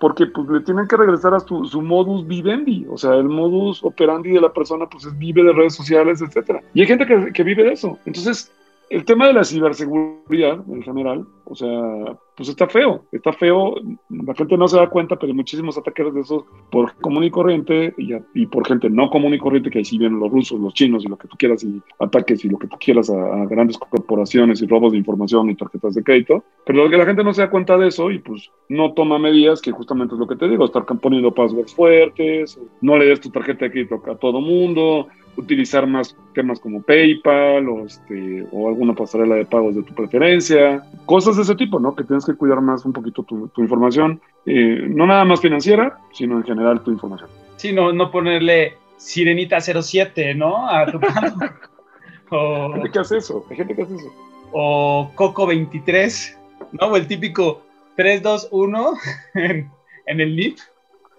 Porque 0.00 0.26
pues 0.26 0.48
le 0.48 0.60
tienen 0.60 0.88
que 0.88 0.96
regresar 0.96 1.34
a 1.34 1.40
su, 1.40 1.64
su, 1.66 1.80
modus 1.80 2.26
vivendi, 2.26 2.86
o 2.90 2.98
sea, 2.98 3.14
el 3.14 3.28
modus 3.28 3.82
operandi 3.82 4.32
de 4.32 4.40
la 4.40 4.52
persona 4.52 4.86
pues 4.86 5.06
es 5.06 5.16
vive 5.16 5.42
de 5.42 5.52
redes 5.52 5.74
sociales, 5.74 6.20
etcétera. 6.20 6.60
Y 6.74 6.80
hay 6.80 6.86
gente 6.86 7.06
que, 7.06 7.32
que 7.32 7.42
vive 7.42 7.64
de 7.64 7.72
eso. 7.72 7.98
Entonces, 8.04 8.50
el 8.90 9.04
tema 9.04 9.26
de 9.26 9.32
la 9.32 9.44
ciberseguridad 9.44 10.60
en 10.68 10.82
general, 10.82 11.26
o 11.44 11.54
sea, 11.54 12.16
pues 12.36 12.48
está 12.48 12.66
feo, 12.66 13.04
está 13.12 13.32
feo, 13.32 13.74
la 14.08 14.34
gente 14.34 14.56
no 14.56 14.68
se 14.68 14.76
da 14.76 14.88
cuenta, 14.88 15.16
pero 15.16 15.30
hay 15.30 15.36
muchísimos 15.36 15.76
ataques 15.78 16.12
de 16.12 16.20
esos 16.20 16.44
por 16.70 16.94
común 16.96 17.24
y 17.24 17.30
corriente 17.30 17.94
y, 17.96 18.46
por 18.46 18.66
gente 18.66 18.90
no 18.90 19.10
común 19.10 19.34
y 19.34 19.38
corriente, 19.38 19.70
que 19.70 19.78
ahí 19.78 19.84
sí 19.84 19.98
vienen 19.98 20.20
los 20.20 20.30
rusos, 20.30 20.60
los 20.60 20.74
chinos 20.74 21.04
y 21.04 21.08
lo 21.08 21.16
que 21.16 21.28
tú 21.28 21.36
quieras, 21.36 21.62
y 21.64 21.80
ataques 21.98 22.44
y 22.44 22.48
lo 22.48 22.58
que 22.58 22.66
tú 22.66 22.76
quieras 22.78 23.10
a, 23.10 23.44
grandes 23.46 23.78
corporaciones 23.78 24.62
y 24.62 24.66
robos 24.66 24.92
de 24.92 24.98
información 24.98 25.50
y 25.50 25.54
tarjetas 25.54 25.94
de 25.94 26.02
crédito, 26.02 26.44
pero 26.66 26.88
que 26.88 26.96
la 26.96 27.06
gente 27.06 27.24
no 27.24 27.32
se 27.32 27.42
da 27.42 27.50
cuenta 27.50 27.76
de 27.76 27.88
eso 27.88 28.10
y 28.10 28.18
pues 28.18 28.50
no 28.68 28.92
toma 28.92 29.18
medidas, 29.18 29.60
que 29.60 29.72
justamente 29.72 30.14
es 30.14 30.20
lo 30.20 30.26
que 30.26 30.36
te 30.36 30.48
digo, 30.48 30.64
estar 30.64 30.84
poniendo 30.84 31.32
passwords 31.32 31.74
fuertes, 31.74 32.58
no 32.80 32.98
le 32.98 33.06
des 33.06 33.20
tu 33.20 33.30
tarjeta 33.30 33.66
de 33.66 33.70
crédito 33.70 34.02
a 34.06 34.16
todo 34.16 34.40
mundo, 34.40 35.08
utilizar 35.36 35.86
más 35.86 36.16
temas 36.34 36.60
como 36.60 36.82
PayPal 36.82 37.68
o, 37.68 37.86
este, 37.86 38.46
o 38.50 38.68
alguna 38.68 38.94
pasarela 38.94 39.36
de 39.36 39.44
pagos 39.44 39.74
de 39.74 39.82
tu 39.82 39.94
preferencia, 39.94 40.82
cosas 41.06 41.36
de 41.36 41.42
ese 41.42 41.54
tipo, 41.54 41.78
¿no? 41.78 41.94
Que 41.94 42.04
tienes 42.04 42.24
que 42.24 42.34
cuidar 42.34 42.60
más 42.60 42.84
un 42.84 42.92
poquito 42.92 43.22
tu, 43.22 43.48
tu 43.48 43.62
información, 43.62 44.20
eh, 44.46 44.86
no 44.88 45.06
nada 45.06 45.24
más 45.24 45.40
financiera, 45.40 45.98
sino 46.12 46.36
en 46.36 46.44
general 46.44 46.82
tu 46.82 46.90
información. 46.90 47.28
Sí, 47.56 47.72
no, 47.72 47.92
no 47.92 48.10
ponerle 48.10 48.74
Sirenita 48.96 49.60
07, 49.60 50.34
¿no? 50.34 50.68
A 50.68 50.86
tu 50.86 50.98
o, 52.30 52.66
Hay 52.66 52.72
gente 52.74 52.90
que 52.90 52.98
hace 52.98 53.18
eso, 53.18 53.44
hay 53.50 53.56
gente 53.56 53.74
que 53.74 53.82
hace 53.82 53.96
eso. 53.96 54.12
O 54.52 55.10
Coco 55.14 55.46
23, 55.46 56.38
¿no? 56.72 56.86
O 56.88 56.96
el 56.96 57.06
típico 57.06 57.62
321 57.96 58.92
en, 59.34 59.70
en 60.06 60.20
el 60.20 60.36
NIP. 60.36 60.58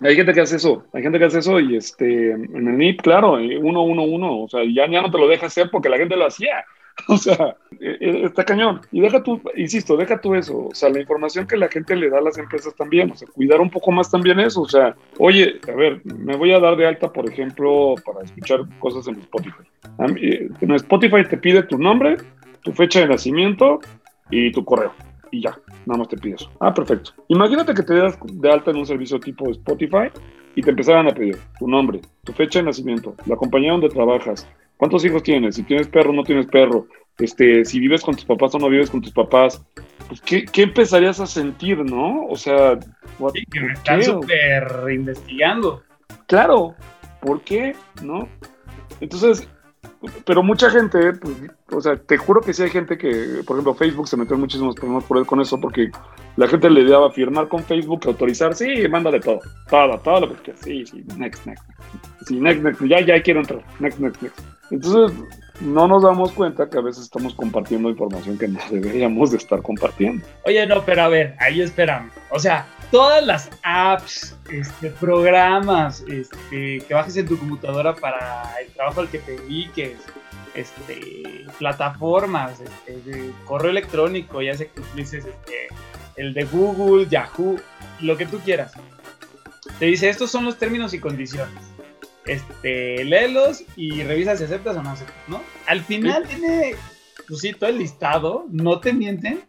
Hay 0.02 0.16
gente 0.16 0.34
que 0.34 0.42
hace 0.42 0.58
eso, 0.58 0.84
hay 0.94 1.04
gente 1.04 1.20
que 1.20 1.26
hace 1.26 1.40
eso 1.40 1.60
y 1.60 1.78
este, 1.78 2.32
en 2.32 2.68
el 2.68 2.78
NIP, 2.78 3.02
claro, 3.02 3.34
uno, 3.34 3.84
uno, 3.84 4.04
uno, 4.04 4.42
o 4.42 4.50
sea, 4.50 4.62
ya, 4.64 4.90
ya 4.90 5.02
no 5.02 5.10
te 5.10 5.18
lo 5.18 5.28
deja 5.28 5.46
hacer 5.46 5.70
porque 5.72 5.90
la 5.90 5.98
gente 5.98 6.16
lo 6.16 6.26
hacía. 6.26 6.66
O 7.08 7.18
sea, 7.18 7.56
está 7.80 8.44
cañón. 8.46 8.82
Y 8.92 9.02
deja 9.02 9.22
tú, 9.22 9.42
insisto, 9.56 9.98
deja 9.98 10.20
tú 10.22 10.36
eso. 10.36 10.68
O 10.68 10.74
sea, 10.74 10.90
la 10.90 11.02
información 11.02 11.46
que 11.46 11.58
la 11.58 11.68
gente 11.68 11.96
le 11.96 12.10
da 12.10 12.20
a 12.20 12.22
las 12.22 12.38
empresas 12.38 12.74
también. 12.76 13.12
O 13.12 13.16
sea, 13.16 13.28
cuidar 13.28 13.60
un 13.60 13.70
poco 13.70 13.92
más 13.92 14.10
también 14.10 14.40
eso. 14.40 14.62
O 14.62 14.70
sea, 14.70 14.96
oye, 15.18 15.60
a 15.68 15.76
ver, 15.76 16.02
me 16.06 16.36
voy 16.36 16.54
a 16.54 16.60
dar 16.60 16.76
de 16.78 16.88
alta, 16.88 17.12
por 17.12 17.30
ejemplo, 17.30 17.96
para 18.06 18.24
escuchar 18.24 18.62
cosas 18.80 19.08
en 19.08 19.20
Spotify. 19.20 19.64
En 20.62 20.72
Spotify 20.72 21.26
te 21.30 21.38
pide 21.38 21.64
tu 21.64 21.78
nombre, 21.78 22.18
tu 22.64 22.72
fecha 22.72 23.02
de 23.02 23.08
nacimiento 23.08 23.82
y 24.30 24.52
tu 24.52 24.64
correo. 24.64 24.94
Y 25.32 25.42
ya, 25.42 25.58
nada 25.86 26.00
más 26.00 26.08
te 26.08 26.18
pide 26.18 26.36
eso. 26.36 26.52
Ah, 26.60 26.74
perfecto. 26.74 27.12
Imagínate 27.28 27.74
que 27.74 27.84
te 27.84 27.96
das 27.96 28.18
de 28.24 28.52
alta 28.52 28.72
en 28.72 28.78
un 28.78 28.86
servicio 28.86 29.20
tipo 29.20 29.50
Spotify 29.52 30.10
y 30.56 30.62
te 30.62 30.70
empezaran 30.70 31.08
a 31.08 31.14
pedir 31.14 31.38
tu 31.60 31.68
nombre, 31.68 32.02
tu 32.24 32.34
fecha 32.34 32.60
de 32.60 32.66
nacimiento, 32.66 33.16
la 33.26 33.36
compañía 33.36 33.72
donde 33.72 33.90
trabajas, 33.90 34.48
cuántos 34.78 35.04
hijos 35.06 35.24
tienes, 35.24 35.56
si 35.56 35.64
tienes 35.64 35.88
perro 35.88 36.12
o 36.12 36.14
no 36.14 36.24
tienes 36.24 36.48
perro, 36.48 36.88
este, 37.18 37.64
si 37.66 37.80
vives 37.80 38.02
con 38.02 38.16
tus 38.16 38.26
papás 38.26 38.56
o 38.56 38.60
no 38.60 38.70
vives 38.70 38.90
con 38.90 39.02
tus 39.02 39.12
papás, 39.12 39.66
pues, 40.08 40.22
¿qué, 40.22 40.46
qué 40.46 40.64
empezarías 40.64 41.20
a 41.20 41.26
sentir, 41.26 41.78
no? 41.80 42.26
O 42.28 42.36
sea, 42.36 42.78
sí, 42.80 43.46
que 43.52 43.60
me 43.60 43.74
están 43.74 44.04
súper 44.04 44.68
investigando. 44.92 45.84
Claro, 46.28 46.76
¿por 47.22 47.42
qué? 47.42 47.76
¿No? 48.04 48.28
Entonces, 49.00 49.48
pero 50.26 50.44
mucha 50.44 50.70
gente, 50.70 51.14
pues, 51.14 51.36
o 51.72 51.82
sea, 51.82 51.96
te 51.96 52.18
juro 52.18 52.42
que 52.42 52.54
sí 52.54 52.64
hay 52.64 52.70
gente 52.70 52.98
que, 52.98 53.42
por 53.46 53.56
ejemplo, 53.56 53.74
Facebook 53.74 54.08
se 54.08 54.18
metió 54.18 54.36
en 54.36 54.42
muchísimos 54.42 54.76
problemas 54.76 55.04
por, 55.04 55.26
con 55.26 55.42
eso, 55.42 55.60
porque 55.60 55.92
la 56.38 56.48
gente 56.48 56.70
le 56.70 56.90
daba 56.90 57.12
firmar 57.12 57.48
con 57.48 57.64
Facebook, 57.64 58.02
autorizar, 58.06 58.56
sí, 58.56 58.88
mándale 58.90 59.20
todo, 59.20 59.40
todo, 59.70 59.98
todo 60.00 60.20
lo 60.22 60.30
que 60.30 60.42
quieras, 60.44 60.62
sí, 60.64 60.86
sí, 60.86 61.04
next, 61.18 61.46
next, 61.46 61.64
sí, 62.28 62.40
next, 62.40 62.64
next, 62.64 62.82
ya, 62.84 63.02
ya 63.02 63.22
quiero 63.22 63.42
entrar, 63.42 63.64
next, 63.80 64.00
next, 64.00 64.22
next. 64.22 64.40
Entonces, 64.72 65.18
no 65.62 65.88
nos 65.88 66.04
damos 66.04 66.32
cuenta 66.32 66.70
que 66.70 66.78
a 66.78 66.82
veces 66.82 67.04
estamos 67.04 67.34
compartiendo 67.34 67.90
información 67.90 68.38
que 68.38 68.48
no 68.48 68.60
deberíamos 68.70 69.32
de 69.32 69.38
estar 69.38 69.62
compartiendo. 69.62 70.26
Oye, 70.44 70.66
no, 70.68 70.84
pero 70.84 71.04
a 71.04 71.08
ver, 71.08 71.36
ahí 71.40 71.62
esperamos. 71.62 72.12
O 72.30 72.40
sea, 72.40 72.68
todas 72.92 73.26
las 73.26 73.50
apps, 73.64 74.36
este, 74.52 74.90
programas 74.90 76.04
este, 76.08 76.80
que 76.86 76.94
bajes 76.94 77.18
en 77.18 77.28
tu 77.28 77.38
computadora 77.38 77.96
para 77.96 78.44
el 78.62 78.72
trabajo 78.74 79.02
al 79.02 79.10
que 79.10 79.20
te 79.20 79.38
dediques, 79.40 79.98
este, 80.56 81.46
plataformas, 81.58 82.62
este, 82.86 83.32
correo 83.46 83.72
electrónico, 83.72 84.42
ya 84.42 84.56
sé 84.56 84.68
que 84.68 84.82
utilices 84.82 85.26
este, 85.26 85.68
el 86.18 86.34
de 86.34 86.46
Google, 86.46 87.08
Yahoo, 87.08 87.60
lo 88.02 88.18
que 88.18 88.26
tú 88.26 88.40
quieras. 88.40 88.74
Te 89.80 89.86
dice, 89.86 90.10
estos 90.10 90.32
son 90.32 90.46
los 90.46 90.58
términos 90.58 90.94
y 90.94 91.00
condiciones. 91.00 91.75
Este, 92.26 93.04
léelos 93.04 93.64
y 93.76 94.04
revisa 94.04 94.36
si 94.36 94.46
aceptas 94.46 94.78
o 94.78 94.84
no 94.84 94.92
aceptas, 94.92 95.16
¿no? 95.28 95.42
Al 95.68 95.82
final 95.82 96.24
sí. 96.28 96.36
tiene, 96.36 96.76
pues 97.28 97.42
sí, 97.42 97.54
todo 97.54 97.70
el 97.70 97.78
listado, 97.78 98.46
no 98.50 98.80
te 98.80 98.94
mienten, 98.94 99.44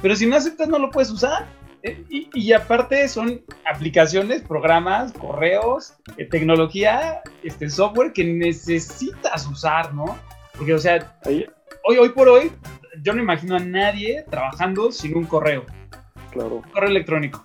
pero 0.00 0.16
si 0.16 0.26
no 0.26 0.36
aceptas 0.36 0.68
no 0.68 0.78
lo 0.78 0.90
puedes 0.90 1.10
usar. 1.10 1.46
Y, 2.08 2.30
y, 2.32 2.52
aparte 2.54 3.06
son 3.08 3.42
aplicaciones, 3.70 4.40
programas, 4.40 5.12
correos, 5.12 5.92
eh, 6.16 6.24
tecnología, 6.24 7.20
este 7.42 7.68
software 7.68 8.14
que 8.14 8.24
necesitas 8.24 9.46
usar, 9.46 9.92
¿no? 9.92 10.16
Porque, 10.56 10.72
o 10.72 10.78
sea, 10.78 11.18
hoy, 11.26 11.46
hoy 11.98 12.08
por 12.08 12.30
hoy, 12.30 12.50
yo 13.02 13.12
no 13.12 13.20
imagino 13.20 13.56
a 13.56 13.58
nadie 13.58 14.24
trabajando 14.30 14.92
sin 14.92 15.14
un 15.14 15.24
correo. 15.24 15.66
Claro. 16.30 16.56
Un 16.56 16.70
correo 16.70 16.88
electrónico. 16.88 17.44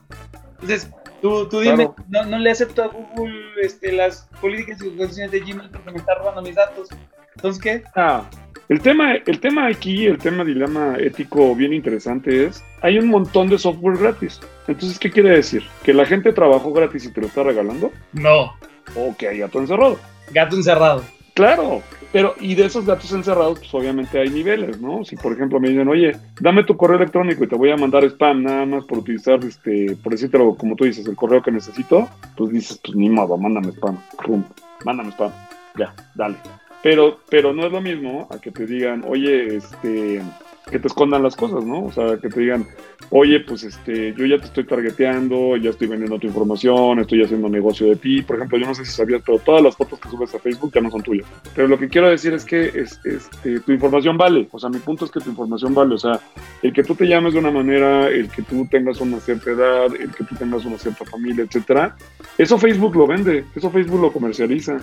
Entonces, 0.54 0.90
tú, 1.22 1.48
tú 1.50 1.60
dime, 1.60 1.76
claro. 1.88 1.96
no, 2.10 2.26
no, 2.26 2.40
le 2.40 2.52
acepto 2.52 2.84
a 2.84 2.88
Google 2.88 3.34
este, 3.62 3.92
las 3.92 4.28
políticas 4.42 4.82
y 4.82 4.90
condiciones 4.90 5.32
de 5.32 5.40
Gmail 5.40 5.70
porque 5.70 5.92
me 5.92 5.98
está 5.98 6.16
robando 6.16 6.42
mis 6.42 6.56
datos. 6.56 6.90
Entonces, 7.36 7.62
¿qué? 7.62 7.84
Ah, 7.96 8.30
el 8.70 8.82
tema, 8.82 9.16
el 9.16 9.40
tema 9.40 9.68
aquí, 9.68 10.06
el 10.06 10.20
tema 10.20 10.44
dilema 10.44 10.96
ético 11.00 11.56
bien 11.56 11.74
interesante 11.74 12.46
es, 12.46 12.64
hay 12.82 13.00
un 13.00 13.08
montón 13.08 13.50
de 13.50 13.58
software 13.58 13.98
gratis. 13.98 14.40
Entonces, 14.68 15.00
¿qué 15.00 15.10
quiere 15.10 15.32
decir? 15.32 15.64
¿Que 15.84 15.94
la 15.94 16.06
gente 16.06 16.34
trabajó 16.34 16.72
gratis 16.72 17.06
y 17.06 17.12
te 17.12 17.22
lo 17.22 17.28
está 17.28 17.42
regalando? 17.42 17.92
No. 18.14 18.54
O 18.96 19.16
que 19.18 19.28
hay 19.28 19.40
gato 19.40 19.60
encerrado. 19.60 19.98
Gato 20.32 20.56
encerrado. 20.56 21.04
Claro, 21.34 21.82
pero 22.12 22.36
y 22.40 22.56
de 22.56 22.66
esos 22.66 22.86
gatos 22.86 23.12
encerrados, 23.12 23.60
pues 23.60 23.74
obviamente 23.74 24.20
hay 24.20 24.30
niveles, 24.30 24.82
¿no? 24.82 25.04
Si 25.06 25.16
por 25.16 25.34
ejemplo 25.34 25.60
me 25.60 25.70
dicen, 25.70 25.88
oye, 25.88 26.16
dame 26.40 26.64
tu 26.64 26.76
correo 26.76 26.98
electrónico 26.98 27.44
y 27.44 27.48
te 27.48 27.56
voy 27.56 27.72
a 27.72 27.78
mandar 27.78 28.04
spam 28.06 28.44
nada 28.44 28.66
más 28.66 28.86
por 28.86 29.00
utilizar, 29.00 29.44
este, 29.44 29.96
por 30.04 30.14
decírtelo 30.14 30.56
como 30.56 30.76
tú 30.76 30.86
dices, 30.86 31.08
el 31.08 31.16
correo 31.16 31.42
que 31.42 31.52
necesito, 31.52 32.08
pues 32.36 32.52
dices, 32.52 32.80
pues 32.84 32.96
ni 32.96 33.10
modo, 33.10 33.38
mándame 33.38 33.72
spam, 33.74 33.98
Rum, 34.20 34.44
mándame 34.86 35.12
spam, 35.12 35.32
ya, 35.78 35.94
dale. 36.16 36.36
Pero, 36.82 37.20
pero 37.30 37.54
no 37.54 37.66
es 37.66 37.72
lo 37.72 37.82
mismo 37.82 38.28
a 38.32 38.40
que 38.40 38.52
te 38.52 38.66
digan, 38.66 39.04
oye, 39.08 39.58
este, 39.58 40.22
que 40.70 40.80
te 40.80 40.88
escondan 40.88 41.24
las 41.24 41.36
cosas, 41.36 41.66
¿no? 41.66 41.86
O 41.86 41.92
sea, 41.92 42.18
que 42.18 42.30
te 42.30 42.40
digan, 42.40 42.66
oye, 43.10 43.40
pues 43.42 43.64
este, 43.64 44.14
yo 44.16 44.26
ya 44.26 44.38
te 44.38 44.46
estoy 44.46 44.66
targeteando, 44.66 45.58
ya 45.58 45.72
estoy 45.72 45.88
vendiendo 45.88 46.20
tu 46.20 46.28
información, 46.28 47.00
estoy 47.00 47.24
haciendo 47.24 47.50
negocio 47.50 47.88
de 47.88 47.96
ti. 47.96 48.22
Por 48.22 48.38
ejemplo, 48.38 48.58
yo 48.58 48.68
no 48.68 48.76
sé 48.76 48.86
si 48.86 48.92
sabías, 48.92 49.22
pero 49.26 49.40
todas 49.40 49.62
las 49.62 49.76
fotos 49.76 50.00
que 50.00 50.10
subes 50.10 50.34
a 50.36 50.40
Facebook 50.40 50.72
ya 50.74 50.82
no 50.82 50.92
son 50.92 51.02
tuyas. 51.02 51.28
Pero 51.56 51.68
lo 51.68 51.78
que 51.78 51.90
quiero 51.90 52.10
decir 52.10 52.34
es 52.34 52.46
que 52.46 52.68
es, 52.68 53.00
este, 53.04 53.60
tu 53.60 53.72
información 53.72 54.18
vale. 54.18 54.48
O 54.52 54.60
sea, 54.60 54.70
mi 54.70 54.80
punto 54.80 55.06
es 55.06 55.12
que 55.12 55.20
tu 55.20 55.30
información 55.30 55.74
vale. 55.74 55.96
O 55.96 56.00
sea, 56.00 56.20
el 56.62 56.74
que 56.74 56.84
tú 56.84 56.96
te 56.96 57.08
llames 57.08 57.34
de 57.34 57.40
una 57.40 57.52
manera, 57.52 58.08
el 58.08 58.30
que 58.30 58.44
tú 58.44 58.68
tengas 58.70 59.02
una 59.02 59.20
cierta 59.20 59.52
edad, 59.52 59.86
el 59.96 60.12
que 60.12 60.24
tú 60.24 60.36
tengas 60.36 60.66
una 60.66 60.78
cierta 60.78 61.06
familia, 61.06 61.44
etcétera, 61.44 61.96
eso 62.38 62.58
Facebook 62.58 62.96
lo 62.96 63.08
vende, 63.08 63.46
eso 63.56 63.70
Facebook 63.70 64.02
lo 64.02 64.12
comercializa 64.12 64.78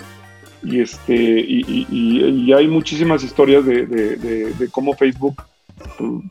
y 0.63 0.81
este 0.81 1.13
y, 1.13 1.85
y, 1.89 2.45
y, 2.49 2.53
hay 2.53 2.67
muchísimas 2.67 3.23
historias 3.23 3.65
de, 3.65 4.69
cómo 4.71 4.93
Facebook 4.93 5.41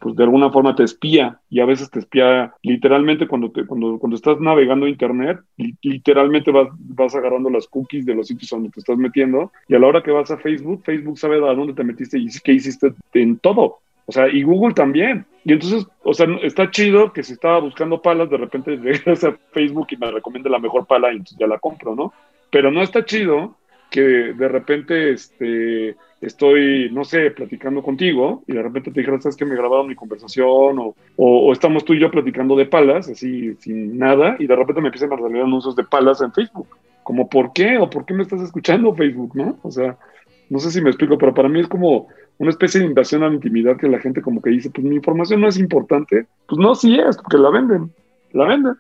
pues 0.01 0.17
de 0.17 0.25
alguna 0.25 0.51
forma 0.51 0.75
te 0.75 0.83
espía 0.83 1.41
y 1.49 1.61
a 1.61 1.67
veces 1.67 1.91
te 1.91 2.01
espía 2.01 2.53
literalmente 2.63 3.29
cuando 3.29 3.51
te, 3.51 3.65
cuando, 3.67 3.99
cuando 3.99 4.17
estás 4.17 4.41
navegando 4.41 4.87
internet 4.89 5.41
literalmente 5.83 6.51
vas, 6.51 6.69
vas 6.79 7.15
agarrando 7.15 7.51
las 7.51 7.67
cookies 7.69 8.05
de 8.07 8.15
los 8.15 8.29
sitios 8.29 8.51
donde 8.51 8.71
te 8.71 8.81
estás 8.81 8.97
metiendo 8.97 9.53
y 9.69 9.75
a 9.75 9.79
la 9.79 9.87
hora 9.87 10.03
que 10.03 10.11
vas 10.11 10.31
a 10.31 10.39
Facebook 10.39 10.83
Facebook 10.85 11.19
sabe 11.19 11.37
a 11.37 11.55
dónde 11.55 11.75
te 11.75 11.85
metiste 11.85 12.19
y 12.19 12.29
qué 12.43 12.53
hiciste 12.53 12.93
en 13.15 13.39
todo 13.39 13.79
o 14.07 14.13
sea, 14.13 14.29
y 14.29 14.43
Google 14.45 14.73
también. 14.73 15.27
Y 15.45 15.53
entonces, 15.53 15.87
o 16.05 16.15
sea, 16.15 16.27
está 16.43 16.71
chido 16.71 17.13
que 17.13 17.25
si 17.25 17.33
estaba 17.33 17.59
buscando 17.59 18.01
palas, 18.01 18.31
de 18.31 18.37
repente 18.37 18.77
regresa 18.83 19.29
a 19.29 19.37
Facebook 19.53 19.89
y 19.91 19.97
me 19.97 20.11
recomienda 20.11 20.49
la 20.49 20.59
mejor 20.59 20.87
pala 20.87 21.13
y 21.13 21.21
ya 21.39 21.47
la 21.47 21.59
compro, 21.59 21.95
¿no? 21.95 22.13
Pero 22.51 22.71
no 22.71 22.83
está 22.83 23.05
chido 23.05 23.57
que 23.91 24.01
de 24.01 24.49
repente 24.49 25.13
este, 25.13 25.97
estoy, 26.21 26.91
no 26.93 27.05
sé, 27.05 27.31
platicando 27.31 27.83
contigo 27.83 28.43
y 28.47 28.53
de 28.55 28.63
repente 28.63 28.91
te 28.91 29.01
dijeron, 29.01 29.21
¿sabes 29.21 29.37
que 29.37 29.45
me 29.45 29.57
grabaron 29.57 29.89
mi 29.89 29.95
conversación? 29.95 30.79
O, 30.79 30.95
o, 31.17 31.53
estamos 31.53 31.85
tú 31.85 31.95
y 31.95 32.01
yo 32.01 32.11
platicando 32.11 32.57
de 32.57 32.67
palas, 32.67 33.09
así 33.09 33.55
sin 33.61 33.99
nada, 33.99 34.37
y 34.39 34.47
de 34.47 34.57
repente 34.57 34.81
me 34.81 34.89
empiezan 34.89 35.13
a 35.13 35.19
salir 35.19 35.43
anuncios 35.43 35.77
de 35.77 35.85
palas 35.85 36.21
en 36.21 36.33
Facebook. 36.33 36.69
Como, 37.03 37.29
¿por 37.29 37.53
qué? 37.53 37.79
¿O 37.79 37.89
por 37.89 38.05
qué 38.05 38.15
me 38.15 38.23
estás 38.23 38.41
escuchando 38.41 38.95
Facebook, 38.95 39.33
no? 39.35 39.59
O 39.63 39.71
sea, 39.71 39.97
no 40.49 40.59
sé 40.59 40.71
si 40.71 40.81
me 40.81 40.91
explico, 40.91 41.19
pero 41.19 41.35
para 41.35 41.49
mí 41.49 41.61
es 41.61 41.69
como 41.69 42.09
una 42.39 42.51
especie 42.51 42.81
de 42.81 42.87
invasión 42.87 43.23
a 43.23 43.29
la 43.29 43.35
intimidad 43.35 43.77
que 43.77 43.89
la 43.89 43.99
gente 43.99 44.23
como 44.23 44.43
que 44.43 44.51
dice, 44.51 44.71
pues 44.71 44.87
mi 44.87 44.97
información 44.97 45.41
no 45.41 45.49
es 45.49 45.59
importante. 45.59 46.27
Pues 46.47 46.59
no, 46.59 46.75
sí 46.75 46.99
es, 46.99 47.17
porque 47.17 47.39
la 47.39 47.51
venden, 47.51 47.93
la 48.33 48.47
venden. 48.47 48.75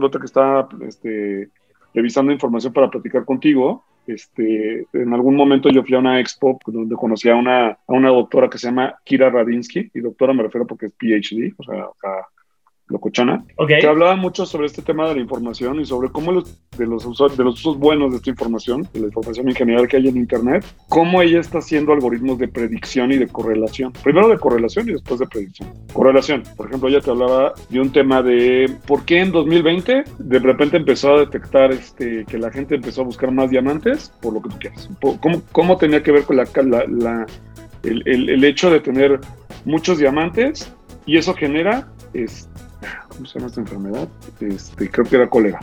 Que 0.00 0.26
está 0.26 0.68
este, 0.82 1.50
revisando 1.94 2.32
información 2.32 2.72
para 2.72 2.90
platicar 2.90 3.24
contigo, 3.24 3.84
este, 4.06 4.86
en 4.92 5.12
algún 5.12 5.36
momento 5.36 5.68
yo 5.68 5.82
fui 5.84 5.94
a 5.94 5.98
una 5.98 6.18
expo 6.20 6.58
donde 6.66 6.96
conocí 6.96 7.28
a 7.28 7.36
una, 7.36 7.70
a 7.70 7.78
una 7.92 8.08
doctora 8.08 8.48
que 8.48 8.58
se 8.58 8.68
llama 8.68 8.96
Kira 9.04 9.28
Radinsky, 9.28 9.90
y 9.92 10.00
doctora 10.00 10.32
me 10.32 10.44
refiero 10.44 10.66
porque 10.66 10.86
es 10.86 10.92
PhD, 10.92 11.54
o 11.58 11.62
sea, 11.62 11.86
locochana, 12.88 13.44
que 13.66 13.86
hablaba 13.86 14.16
mucho 14.16 14.46
sobre 14.46 14.66
este 14.66 14.82
tema 14.82 15.08
de 15.08 15.14
la 15.14 15.20
información 15.20 15.80
y 15.80 15.84
sobre 15.84 16.10
cómo 16.10 16.32
los, 16.32 16.58
de, 16.76 16.86
los 16.86 17.04
usos, 17.04 17.36
de 17.36 17.44
los 17.44 17.60
usos 17.60 17.78
buenos 17.78 18.10
de 18.10 18.16
esta 18.16 18.30
información, 18.30 18.88
de 18.92 19.00
la 19.00 19.06
información 19.06 19.48
en 19.48 19.54
general 19.54 19.88
que 19.88 19.98
hay 19.98 20.08
en 20.08 20.16
Internet, 20.16 20.64
cómo 20.88 21.20
ella 21.22 21.40
está 21.40 21.58
haciendo 21.58 21.92
algoritmos 21.92 22.38
de 22.38 22.48
predicción 22.48 23.12
y 23.12 23.18
de 23.18 23.28
correlación. 23.28 23.92
Primero 24.02 24.28
de 24.28 24.38
correlación 24.38 24.88
y 24.88 24.92
después 24.92 25.20
de 25.20 25.26
predicción. 25.26 25.72
Correlación, 25.92 26.42
por 26.56 26.68
ejemplo, 26.68 26.88
ella 26.88 27.00
te 27.00 27.10
hablaba 27.10 27.54
de 27.68 27.80
un 27.80 27.92
tema 27.92 28.22
de 28.22 28.72
por 28.86 29.04
qué 29.04 29.20
en 29.20 29.32
2020 29.32 30.04
de 30.18 30.38
repente 30.38 30.76
empezó 30.78 31.14
a 31.14 31.20
detectar 31.20 31.72
este, 31.72 32.24
que 32.24 32.38
la 32.38 32.50
gente 32.50 32.76
empezó 32.76 33.02
a 33.02 33.04
buscar 33.04 33.30
más 33.30 33.50
diamantes, 33.50 34.12
por 34.20 34.32
lo 34.32 34.42
que 34.42 34.48
tú 34.50 34.58
quieras. 34.58 34.88
¿Cómo, 35.20 35.42
cómo 35.52 35.76
tenía 35.76 36.02
que 36.02 36.12
ver 36.12 36.24
con 36.24 36.36
la, 36.36 36.46
la, 36.88 37.26
el, 37.82 38.02
el, 38.06 38.28
el 38.30 38.44
hecho 38.44 38.70
de 38.70 38.80
tener 38.80 39.20
muchos 39.64 39.98
diamantes 39.98 40.72
y 41.04 41.16
eso 41.16 41.34
genera 41.34 41.88
este, 42.14 42.67
¿cómo 43.08 43.26
se 43.26 43.38
llama 43.38 43.48
esta 43.48 43.60
enfermedad? 43.60 44.08
Este, 44.40 44.90
creo 44.90 45.06
que 45.06 45.16
era 45.16 45.28
cólera. 45.28 45.60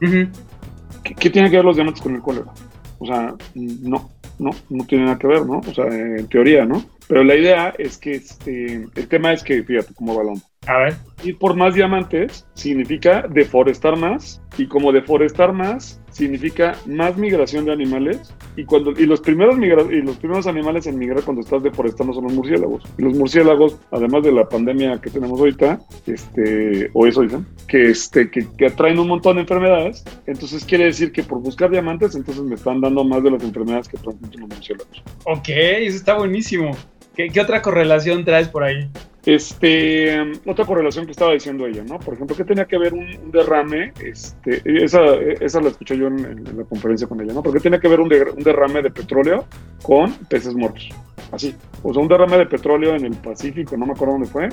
¿Qué, 0.00 1.30
tiene 1.30 1.50
que 1.50 1.56
ver 1.56 1.64
los 1.64 1.76
diamantes 1.76 2.02
con 2.02 2.14
el 2.14 2.20
cólera? 2.20 2.52
O 2.98 3.06
sea, 3.06 3.34
no, 3.54 4.10
no, 4.38 4.50
no 4.68 4.84
tiene 4.86 5.04
nada 5.04 5.18
que 5.18 5.26
ver, 5.26 5.46
¿no? 5.46 5.58
O 5.58 5.74
sea, 5.74 5.86
en 5.86 6.26
teoría, 6.28 6.64
¿no? 6.64 6.82
Pero 7.08 7.24
la 7.24 7.34
idea 7.34 7.74
es 7.78 7.96
que 7.96 8.14
este, 8.16 8.86
el 8.94 9.08
tema 9.08 9.32
es 9.32 9.42
que, 9.42 9.62
fíjate 9.62 9.94
cómo 9.94 10.14
balón. 10.14 10.42
A 10.66 10.78
ver. 10.78 10.94
Ir 11.24 11.38
por 11.38 11.56
más 11.56 11.74
diamantes 11.74 12.46
significa 12.54 13.26
deforestar 13.28 13.96
más 13.96 14.42
y 14.58 14.66
como 14.66 14.92
deforestar 14.92 15.52
más 15.52 16.00
significa 16.10 16.76
más 16.84 17.16
migración 17.16 17.64
de 17.64 17.72
animales 17.72 18.34
y 18.56 18.64
cuando 18.64 18.90
y 18.90 19.06
los 19.06 19.20
primeros 19.20 19.56
y 19.58 20.02
los 20.02 20.16
primeros 20.16 20.46
animales 20.46 20.86
en 20.86 20.98
migrar 20.98 21.22
cuando 21.22 21.42
estás 21.42 21.62
deforestando 21.62 22.12
son 22.12 22.24
los 22.24 22.34
murciélagos. 22.34 22.84
Y 22.98 23.02
los 23.02 23.14
murciélagos, 23.16 23.78
además 23.90 24.22
de 24.24 24.32
la 24.32 24.48
pandemia 24.48 25.00
que 25.00 25.10
tenemos 25.10 25.40
ahorita, 25.40 25.80
este 26.06 26.90
o 26.92 27.06
eso 27.06 27.22
dicen, 27.22 27.46
que 27.66 27.90
este 27.90 28.30
que, 28.30 28.46
que 28.56 28.66
atraen 28.66 28.98
un 28.98 29.08
montón 29.08 29.36
de 29.36 29.42
enfermedades, 29.42 30.04
entonces 30.26 30.64
quiere 30.64 30.84
decir 30.84 31.12
que 31.12 31.22
por 31.22 31.40
buscar 31.40 31.70
diamantes 31.70 32.14
entonces 32.14 32.42
me 32.44 32.56
están 32.56 32.80
dando 32.80 33.04
más 33.04 33.22
de 33.22 33.30
las 33.30 33.42
enfermedades 33.42 33.88
que 33.88 33.96
transmiten 33.96 34.40
los 34.40 34.50
murciélagos. 34.50 35.02
Ok, 35.24 35.48
eso 35.48 35.96
está 35.96 36.18
buenísimo. 36.18 36.72
¿Qué, 37.26 37.40
otra 37.40 37.60
correlación 37.62 38.24
traes 38.24 38.48
por 38.48 38.62
ahí? 38.62 38.88
Este, 39.26 40.16
otra 40.46 40.64
correlación 40.64 41.04
que 41.04 41.10
estaba 41.10 41.32
diciendo 41.32 41.66
ella, 41.66 41.82
¿no? 41.82 41.98
Por 41.98 42.14
ejemplo, 42.14 42.36
¿qué 42.36 42.44
tenía 42.44 42.64
que 42.64 42.78
ver 42.78 42.94
un, 42.94 43.32
derrame? 43.32 43.92
Este, 44.00 44.62
esa, 44.64 45.16
esa 45.40 45.60
la 45.60 45.70
escuché 45.70 45.98
yo 45.98 46.06
en, 46.06 46.44
la 46.56 46.62
conferencia 46.62 47.08
con 47.08 47.20
ella, 47.20 47.32
¿no? 47.32 47.42
¿Por 47.42 47.52
qué 47.54 47.58
tenía 47.58 47.80
que 47.80 47.88
ver 47.88 47.98
un, 47.98 48.08
derrame 48.08 48.82
de 48.82 48.92
petróleo 48.92 49.46
con 49.82 50.12
peces 50.28 50.54
muertos? 50.54 50.90
Así. 51.32 51.56
O 51.82 51.92
sea, 51.92 52.00
un 52.00 52.08
derrame 52.08 52.38
de 52.38 52.46
petróleo 52.46 52.94
en 52.94 53.04
el 53.04 53.16
Pacífico, 53.16 53.76
no 53.76 53.86
me 53.86 53.94
acuerdo 53.94 54.12
dónde 54.12 54.28
fue, 54.28 54.48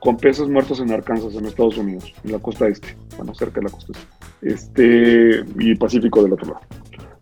con 0.00 0.16
peces 0.16 0.48
muertos 0.48 0.80
en 0.80 0.90
Arkansas, 0.92 1.34
en 1.34 1.44
Estados 1.44 1.76
Unidos, 1.76 2.14
en 2.24 2.32
la 2.32 2.38
costa 2.38 2.66
este, 2.66 2.96
bueno, 3.18 3.34
cerca 3.34 3.60
de 3.60 3.64
la 3.64 3.70
costa 3.70 3.92
este, 4.40 5.40
este 5.40 5.44
y 5.58 5.74
Pacífico 5.74 6.22
del 6.22 6.32
otro 6.32 6.54
lado. 6.54 6.60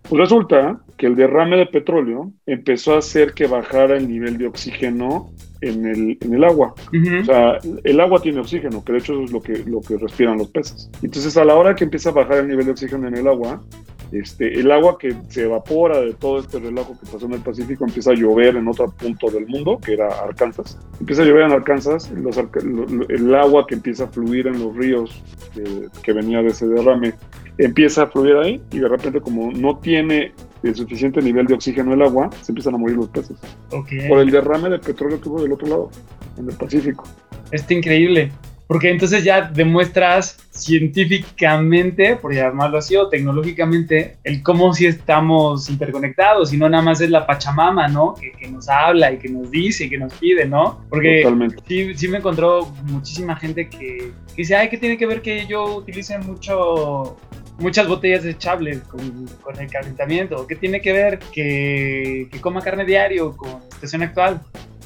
Pues 0.09 0.21
resulta 0.21 0.81
que 0.99 1.07
el 1.07 1.17
derrame 1.17 1.57
de 1.57 1.67
petróleo 1.67 2.31
empezó 2.47 2.95
a 2.95 2.99
hacer 2.99 3.33
que 3.33 3.47
bajara 3.47 3.97
el 3.97 4.07
nivel 4.07 4.37
de 4.37 4.47
oxígeno 4.47 5.33
en 5.63 5.87
el, 5.87 6.19
en 6.21 6.35
el 6.35 6.45
agua. 6.45 6.75
O 7.23 7.25
sea, 7.25 7.59
el 7.85 8.01
agua 8.01 8.21
tiene 8.21 8.41
oxígeno, 8.41 8.85
que 8.85 8.93
de 8.93 8.99
hecho 8.99 9.23
es 9.23 9.33
lo 9.33 9.41
que, 9.41 9.65
lo 9.65 9.81
que 9.81 9.97
respiran 9.97 10.37
los 10.37 10.49
peces. 10.49 10.91
Entonces, 11.03 11.37
a 11.39 11.45
la 11.45 11.55
hora 11.55 11.75
que 11.75 11.85
empieza 11.85 12.11
a 12.11 12.13
bajar 12.13 12.39
el 12.39 12.49
nivel 12.49 12.67
de 12.67 12.73
oxígeno 12.73 13.09
en 13.09 13.17
el 13.17 13.27
agua, 13.27 13.63
este, 14.13 14.61
el 14.61 14.71
agua 14.71 14.99
que 14.99 15.17
se 15.29 15.45
evapora 15.45 16.01
de 16.01 16.13
todo 16.13 16.39
este 16.39 16.59
relajo 16.59 16.97
que 17.01 17.11
pasó 17.11 17.25
en 17.27 17.33
el 17.33 17.41
Pacífico 17.41 17.85
empieza 17.85 18.11
a 18.11 18.15
llover 18.15 18.57
en 18.57 18.69
otro 18.69 18.91
punto 18.93 19.31
del 19.31 19.47
mundo, 19.47 19.81
que 19.83 19.95
era 19.95 20.09
Arkansas. 20.09 20.79
Empieza 21.01 21.23
a 21.23 21.25
llover 21.25 21.45
en 21.45 21.53
Arkansas, 21.53 22.13
el 23.09 23.35
agua 23.35 23.67
que 23.67 23.75
empieza 23.75 24.05
a 24.05 24.09
fluir 24.09 24.47
en 24.47 24.63
los 24.63 24.77
ríos 24.77 25.23
que, 25.55 25.89
que 26.03 26.13
venía 26.13 26.43
de 26.43 26.49
ese 26.49 26.67
derrame 26.69 27.15
empieza 27.59 28.03
a 28.03 28.07
fluir 28.07 28.37
ahí 28.37 28.63
y 28.73 28.79
de 28.79 28.89
repente 28.89 29.21
como 29.21 29.53
no 29.53 29.79
tiene 29.79 30.33
el 30.63 30.75
suficiente 30.75 31.21
nivel 31.21 31.47
de 31.47 31.55
oxígeno 31.55 31.93
el 31.93 32.03
agua, 32.03 32.31
se 32.41 32.53
empiezan 32.53 32.75
a 32.75 32.79
morir 32.79 32.97
los 32.97 33.09
peces. 33.09 33.37
Por 33.69 34.19
el 34.19 34.31
derrame 34.31 34.71
de 34.71 34.79
petróleo 34.79 35.21
que 35.21 35.29
hubo 35.29 35.43
del 35.43 35.53
otro 35.53 35.69
lado, 35.69 35.91
en 36.39 36.49
el 36.49 36.57
Pacífico. 36.57 37.05
Está 37.51 37.75
increíble. 37.75 38.33
Porque 38.67 38.91
entonces 38.91 39.23
ya 39.25 39.43
demuestras 39.43 40.39
científicamente, 40.51 42.17
por 42.17 42.35
llamarlo 42.35 42.79
así, 42.79 42.97
o 42.97 43.09
tecnológicamente, 43.09 44.17
el 44.25 44.43
cómo 44.43 44.73
si 44.73 44.87
estamos 44.87 45.69
interconectados 45.69 46.51
y 46.53 46.57
no 46.57 46.69
nada 46.71 46.83
más 46.83 47.03
es 47.03 47.11
la 47.11 47.27
Pachamama, 47.27 47.89
¿no? 47.89 48.15
Que, 48.15 48.33
que 48.33 48.49
nos 48.49 48.69
habla 48.71 49.13
y 49.13 49.19
que 49.19 49.29
nos 49.29 49.51
dice 49.51 49.85
y 49.85 49.91
que 49.91 49.99
nos 49.99 50.15
pide, 50.15 50.47
¿no? 50.47 50.81
Porque 50.89 51.25
sí, 51.69 51.95
sí 51.95 52.09
me 52.09 52.19
encontró 52.19 52.73
muchísima 52.85 53.37
gente 53.37 53.69
que, 53.69 54.13
que 54.29 54.35
dice, 54.35 54.57
ay, 54.57 54.71
¿qué 54.71 54.79
tiene 54.79 54.97
que 54.97 55.07
ver 55.07 55.21
que 55.21 55.47
yo 55.47 55.77
utilice 55.77 56.17
mucho 56.19 57.19
muchas 57.59 57.87
botellas 57.87 58.23
desechables 58.23 58.81
con, 58.83 59.27
con 59.43 59.59
el 59.59 59.71
calentamiento? 59.71 60.37
¿O 60.37 60.47
qué 60.47 60.57
tiene 60.57 60.81
que 60.81 60.93
ver 60.93 61.19
que, 61.19 62.29
coma 62.41 62.61
carne 62.61 62.85
diario 62.85 63.37
con 63.37 63.51
la 63.51 63.71
situación 63.73 64.03
actual? 64.03 64.41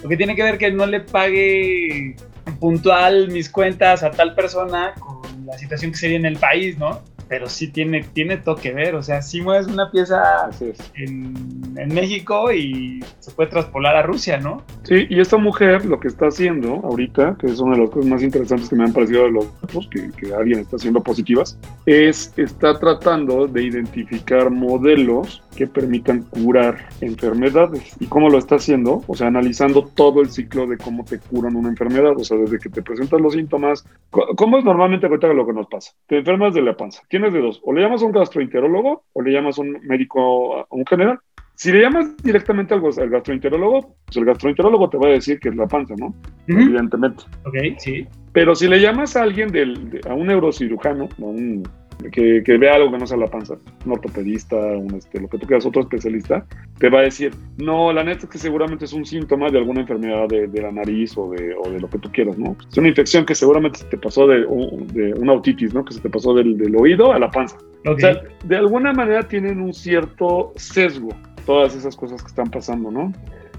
¿O 0.04 0.08
qué 0.08 0.16
tiene 0.16 0.36
que 0.36 0.42
ver 0.42 0.58
que 0.58 0.70
no 0.70 0.86
le 0.86 1.00
pague 1.00 2.16
puntual 2.60 3.28
mis 3.28 3.50
cuentas 3.50 4.02
a 4.02 4.10
tal 4.10 4.34
persona 4.34 4.94
con 4.98 5.46
la 5.46 5.58
situación 5.58 5.92
que 5.92 5.98
sería 5.98 6.16
en 6.16 6.26
el 6.26 6.36
país, 6.36 6.78
¿no? 6.78 7.02
Pero 7.28 7.48
sí 7.48 7.68
tiene, 7.68 8.02
tiene 8.12 8.38
todo 8.38 8.56
que 8.56 8.72
ver. 8.72 8.94
O 8.94 9.02
sea, 9.02 9.22
si 9.22 9.42
mueves 9.42 9.66
una 9.66 9.90
pieza 9.90 10.50
en, 10.94 11.34
en, 11.76 11.94
México 11.94 12.52
y 12.52 13.04
se 13.20 13.30
puede 13.32 13.50
traspolar 13.50 13.96
a 13.96 14.02
Rusia, 14.02 14.38
¿no? 14.38 14.62
Sí, 14.84 15.06
y 15.08 15.20
esta 15.20 15.36
mujer 15.36 15.84
lo 15.84 16.00
que 16.00 16.08
está 16.08 16.26
haciendo 16.26 16.80
ahorita, 16.84 17.36
que 17.38 17.48
es 17.48 17.60
una 17.60 17.76
de 17.76 17.82
las 17.82 17.90
cosas 17.90 18.10
más 18.10 18.22
interesantes 18.22 18.68
que 18.68 18.76
me 18.76 18.84
han 18.84 18.92
parecido 18.92 19.24
de 19.24 19.32
los 19.32 19.60
datos 19.60 19.88
que, 19.90 20.10
que 20.12 20.34
alguien 20.34 20.60
está 20.60 20.76
haciendo 20.76 21.02
positivas, 21.02 21.58
es 21.86 22.32
está 22.36 22.78
tratando 22.78 23.46
de 23.46 23.64
identificar 23.64 24.50
modelos 24.50 25.42
que 25.59 25.66
permitan 25.66 26.22
curar 26.22 26.86
enfermedades. 27.00 27.96
¿Y 27.98 28.06
cómo 28.06 28.30
lo 28.30 28.38
está 28.38 28.54
haciendo? 28.54 29.02
O 29.09 29.16
sea, 29.16 29.26
analizando 29.26 29.82
todo 29.84 30.20
el 30.20 30.30
ciclo 30.30 30.68
de 30.68 30.78
cómo 30.78 31.04
te 31.04 31.18
curan 31.18 31.56
una 31.56 31.68
enfermedad. 31.68 32.12
O 32.16 32.22
sea, 32.22 32.36
desde 32.38 32.61
que 32.61 32.68
te 32.68 32.80
presentan 32.80 33.22
los 33.22 33.32
síntomas. 33.32 33.84
¿Cómo 34.11 34.59
es 34.59 34.64
normalmente 34.64 35.06
ahorita 35.06 35.32
lo 35.32 35.44
que 35.44 35.52
nos 35.52 35.66
pasa? 35.66 35.92
Te 36.06 36.18
enfermas 36.18 36.54
de 36.54 36.62
la 36.62 36.76
panza 36.76 37.02
tienes 37.09 37.32
de 37.32 37.40
dos, 37.40 37.61
o 37.64 37.72
le 37.72 37.82
llamas 37.82 38.02
a 38.02 38.06
un 38.06 38.12
gastroenterólogo 38.12 39.02
o 39.12 39.22
le 39.22 39.32
llamas 39.32 39.59
a 39.59 39.62
un 39.62 39.78
médico, 39.82 40.59
a 40.61 40.66
un 40.70 40.86
general. 40.86 41.18
Si 41.54 41.72
le 41.72 41.80
llamas 41.80 42.16
directamente 42.22 42.72
al, 42.72 42.80
gastroenterólogo, 43.11 43.96
pues 44.06 44.16
el 44.16 44.24
gastroenterólogo 44.26 44.88
te 44.88 44.96
va 44.96 45.09
a 45.09 45.11
decir 45.11 45.40
que 45.40 45.48
es 45.48 45.56
la 45.56 45.66
panza, 45.66 45.94
¿no? 45.98 46.14
Evidentemente. 46.46 47.24
Ok, 47.44 47.56
sí. 47.78 48.06
Pero 48.32 48.54
si 48.54 48.68
le 48.68 48.80
llamas 48.80 49.16
a 49.16 49.22
alguien, 49.24 49.48
del, 49.48 49.90
de- 49.90 50.00
a 50.09 50.14
un 50.14 50.28
neurocirujano, 50.28 51.09
a 51.18 51.24
un, 51.24 51.64
que, 52.12 52.42
que 52.44 52.59
vea 52.59 52.74
algo 52.74 52.90
que 52.90 52.99
no 52.99 53.07
sea 53.07 53.16
la 53.16 53.26
panza, 53.26 53.57
un 53.84 53.92
ortopedista, 53.92 54.57
un, 54.57 54.94
este, 54.94 55.20
lo 55.20 55.28
que 55.28 55.38
tú 55.38 55.46
quieras, 55.46 55.66
otro 55.66 55.82
especialista, 55.82 56.46
te 56.78 56.88
va 56.88 57.01
a 57.01 57.03
decir, 57.03 57.32
no, 57.57 57.92
la 57.92 58.05
neta 58.05 58.24
es 58.24 58.30
que 58.30 58.38
seguramente 58.38 58.84
es 58.84 58.92
un 58.92 59.05
síntoma 59.05 59.51
de 59.51 59.59
alguna 59.59 59.80
enfermedad 59.80 60.28
de, 60.28 60.46
de 60.46 60.62
la 60.62 60.72
nariz 60.72 61.16
o 61.16 61.30
de, 61.30 61.55
o 61.55 61.70
de 61.70 61.80
lo 61.80 61.88
que 61.88 61.99
tú 61.99 62.11
quieras, 62.12 62.38
¿no? 62.38 62.57
Es 62.70 62.78
una 62.78 62.88
infección 62.88 63.24
que 63.24 63.34
seguramente 63.34 63.80
se 63.80 63.86
te 63.86 63.99
pasó 63.99 64.26
de, 64.26 64.44
una 64.46 65.32
otitis, 65.32 65.74
¿no? 65.74 65.84
Que 65.84 65.94
se 65.94 66.01
te 66.01 66.09
pasó 66.09 66.34
del, 66.34 66.57
del 66.57 66.76
oído 66.76 67.12
a 67.12 67.18
la 67.18 67.30
panza. 67.30 67.57
O 67.86 67.99
sea, 67.99 68.20
de 68.44 68.57
alguna 68.57 68.92
manera 68.92 69.22
tienen 69.22 69.61
un 69.61 69.72
cierto 69.72 70.53
sesgo 70.57 71.11
todas 71.46 71.74
esas 71.74 71.96
cosas 71.96 72.22
que 72.22 72.28
están 72.28 72.51
pasando, 72.51 72.90
¿no? 72.90 73.11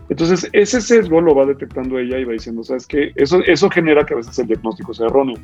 Entonces, 0.10 0.50
ese 0.54 0.82
sesgo 0.82 1.22
lo 1.22 1.36
va 1.36 1.46
detectando 1.46 2.00
ella 2.00 2.18
y 2.18 2.24
va 2.24 2.34
diciendo, 2.34 2.64
¿sabes 2.64 2.88
qué? 2.88 3.12
Eso, 3.16 3.42
eso 3.46 3.70
genera 3.70 4.06
que 4.06 4.16
a 4.16 4.18
veces 4.18 4.38
el 4.40 4.48
diagnóstico 4.48 4.94
sea 4.94 5.06
erróneo. 5.06 5.38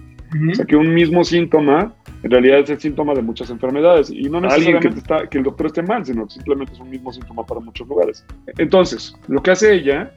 O 0.51 0.55
sea, 0.55 0.65
que 0.65 0.75
un 0.75 0.93
mismo 0.93 1.23
síntoma 1.23 1.93
en 2.23 2.31
realidad 2.31 2.59
es 2.59 2.69
el 2.71 2.79
síntoma 2.79 3.13
de 3.13 3.21
muchas 3.21 3.51
enfermedades 3.51 4.09
y 4.09 4.23
no 4.23 4.41
necesariamente 4.41 4.89
que, 4.89 4.97
está, 4.97 5.29
que 5.29 5.37
el 5.37 5.43
doctor 5.43 5.67
esté 5.67 5.83
mal, 5.83 6.03
sino 6.03 6.25
que 6.25 6.33
simplemente 6.33 6.73
es 6.73 6.79
un 6.79 6.89
mismo 6.89 7.13
síntoma 7.13 7.45
para 7.45 7.61
muchos 7.61 7.87
lugares. 7.87 8.25
Entonces, 8.57 9.15
lo 9.27 9.41
que 9.43 9.51
hace 9.51 9.73
ella 9.73 10.11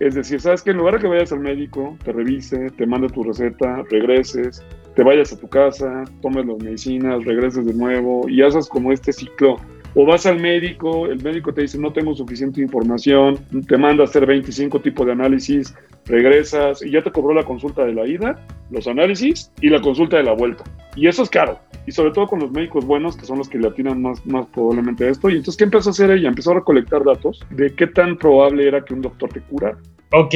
es 0.00 0.14
decir, 0.14 0.40
¿sabes 0.40 0.62
qué? 0.62 0.72
En 0.72 0.78
lugar 0.78 0.94
de 0.94 1.00
que 1.00 1.06
vayas 1.06 1.32
al 1.32 1.40
médico, 1.40 1.96
te 2.04 2.12
revise, 2.12 2.70
te 2.70 2.86
mande 2.86 3.08
tu 3.08 3.22
receta, 3.22 3.82
regreses, 3.90 4.62
te 4.96 5.02
vayas 5.02 5.32
a 5.32 5.38
tu 5.38 5.48
casa, 5.48 6.04
tomes 6.20 6.46
las 6.46 6.58
medicinas, 6.58 7.24
regreses 7.24 7.64
de 7.64 7.74
nuevo 7.74 8.28
y 8.28 8.42
haces 8.42 8.68
como 8.68 8.92
este 8.92 9.12
ciclo. 9.12 9.56
O 9.94 10.04
vas 10.04 10.26
al 10.26 10.40
médico, 10.40 11.06
el 11.06 11.22
médico 11.22 11.54
te 11.54 11.62
dice 11.62 11.78
no 11.78 11.92
tengo 11.92 12.14
suficiente 12.14 12.60
información, 12.60 13.38
te 13.68 13.76
manda 13.76 14.02
a 14.02 14.06
hacer 14.06 14.26
25 14.26 14.80
tipos 14.80 15.06
de 15.06 15.12
análisis, 15.12 15.74
regresas 16.06 16.84
y 16.84 16.90
ya 16.90 17.02
te 17.02 17.12
cobró 17.12 17.32
la 17.32 17.44
consulta 17.44 17.84
de 17.84 17.94
la 17.94 18.06
ida, 18.06 18.44
los 18.70 18.88
análisis 18.88 19.52
y 19.60 19.68
la 19.68 19.80
consulta 19.80 20.16
de 20.16 20.24
la 20.24 20.32
vuelta. 20.32 20.64
Y 20.96 21.06
eso 21.06 21.22
es 21.22 21.30
caro. 21.30 21.58
Y 21.86 21.92
sobre 21.92 22.12
todo 22.12 22.26
con 22.26 22.40
los 22.40 22.50
médicos 22.50 22.84
buenos, 22.84 23.16
que 23.16 23.26
son 23.26 23.38
los 23.38 23.48
que 23.48 23.58
le 23.58 23.68
atinan 23.68 24.02
más, 24.02 24.24
más 24.26 24.46
probablemente 24.46 25.08
esto. 25.08 25.28
Y 25.28 25.34
entonces, 25.34 25.56
¿qué 25.56 25.64
empezó 25.64 25.90
a 25.90 25.92
hacer 25.92 26.10
ella? 26.10 26.28
Empezó 26.28 26.52
a 26.52 26.54
recolectar 26.54 27.04
datos 27.04 27.44
de 27.50 27.74
qué 27.74 27.86
tan 27.86 28.16
probable 28.16 28.66
era 28.66 28.84
que 28.84 28.94
un 28.94 29.02
doctor 29.02 29.30
te 29.30 29.40
curara. 29.42 29.78
Ok. 30.12 30.34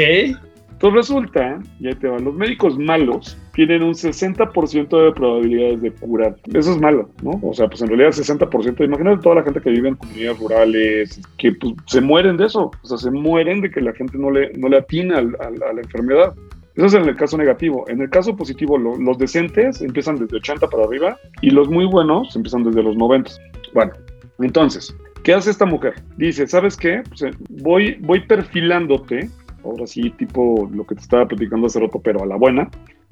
Entonces 0.81 0.95
resulta, 1.09 1.59
y 1.81 1.89
ahí 1.89 1.95
te 1.97 2.07
van, 2.07 2.25
los 2.25 2.35
médicos 2.35 2.79
malos 2.79 3.37
tienen 3.53 3.83
un 3.83 3.95
60% 3.95 5.05
de 5.07 5.13
probabilidades 5.13 5.83
de 5.83 5.91
curar. 5.91 6.37
Eso 6.55 6.71
es 6.73 6.81
malo, 6.81 7.11
¿no? 7.21 7.41
O 7.43 7.53
sea, 7.53 7.67
pues 7.67 7.83
en 7.83 7.89
realidad 7.89 8.11
60%, 8.13 8.85
imagínate 8.85 9.21
toda 9.23 9.35
la 9.37 9.43
gente 9.43 9.61
que 9.61 9.71
vive 9.71 9.89
en 9.89 9.97
comunidades 9.97 10.39
rurales, 10.39 11.21
que 11.37 11.51
pues, 11.53 11.75
se 11.87 12.01
mueren 12.01 12.37
de 12.37 12.47
eso, 12.47 12.71
o 12.81 12.87
sea, 12.87 12.97
se 12.97 13.11
mueren 13.11 13.61
de 13.61 13.71
que 13.73 13.81
la 13.81 13.93
gente 13.93 14.17
no 14.19 14.31
le, 14.31 14.53
no 14.57 14.69
le 14.69 14.77
atina 14.77 15.19
al- 15.19 15.37
a 15.41 15.73
la 15.73 15.81
enfermedad. 15.81 16.33
Eso 16.77 16.87
es 16.87 16.95
en 16.95 17.09
el 17.09 17.17
caso 17.17 17.37
negativo. 17.37 17.85
En 17.89 18.01
el 18.01 18.09
caso 18.09 18.37
positivo, 18.37 18.79
lo- 18.79 18.97
los 18.99 19.19
decentes 19.19 19.83
empiezan 19.83 20.15
desde 20.15 20.37
80 20.37 20.69
para 20.69 20.85
arriba 20.85 21.19
y 21.43 21.51
los 21.51 21.69
muy 21.69 21.87
buenos 21.87 22.37
empiezan 22.37 22.63
desde 22.63 22.85
los 22.85 22.97
90. 22.97 23.33
Bueno, 23.75 23.91
entonces, 24.39 24.95
¿qué 25.25 25.35
hace 25.35 25.51
esta 25.51 25.67
mujer? 25.67 25.95
Dice, 26.17 26.47
¿sabes 26.47 26.77
qué? 26.77 27.03
Pues, 27.09 27.23
eh, 27.23 27.31
voy, 27.49 27.97
voy 28.01 28.21
perfilándote, 28.21 29.29
ahora 29.65 29.87
sí, 29.87 30.11
tipo 30.11 30.69
lo 30.73 30.87
que 30.87 30.95
te 30.95 31.03
estaba 31.03 31.27
platicando 31.27 31.67
hace 31.67 31.81
rato, 31.81 32.01
pero 32.01 32.23
a 32.23 32.27
la 32.27 32.37
buena. 32.37 32.71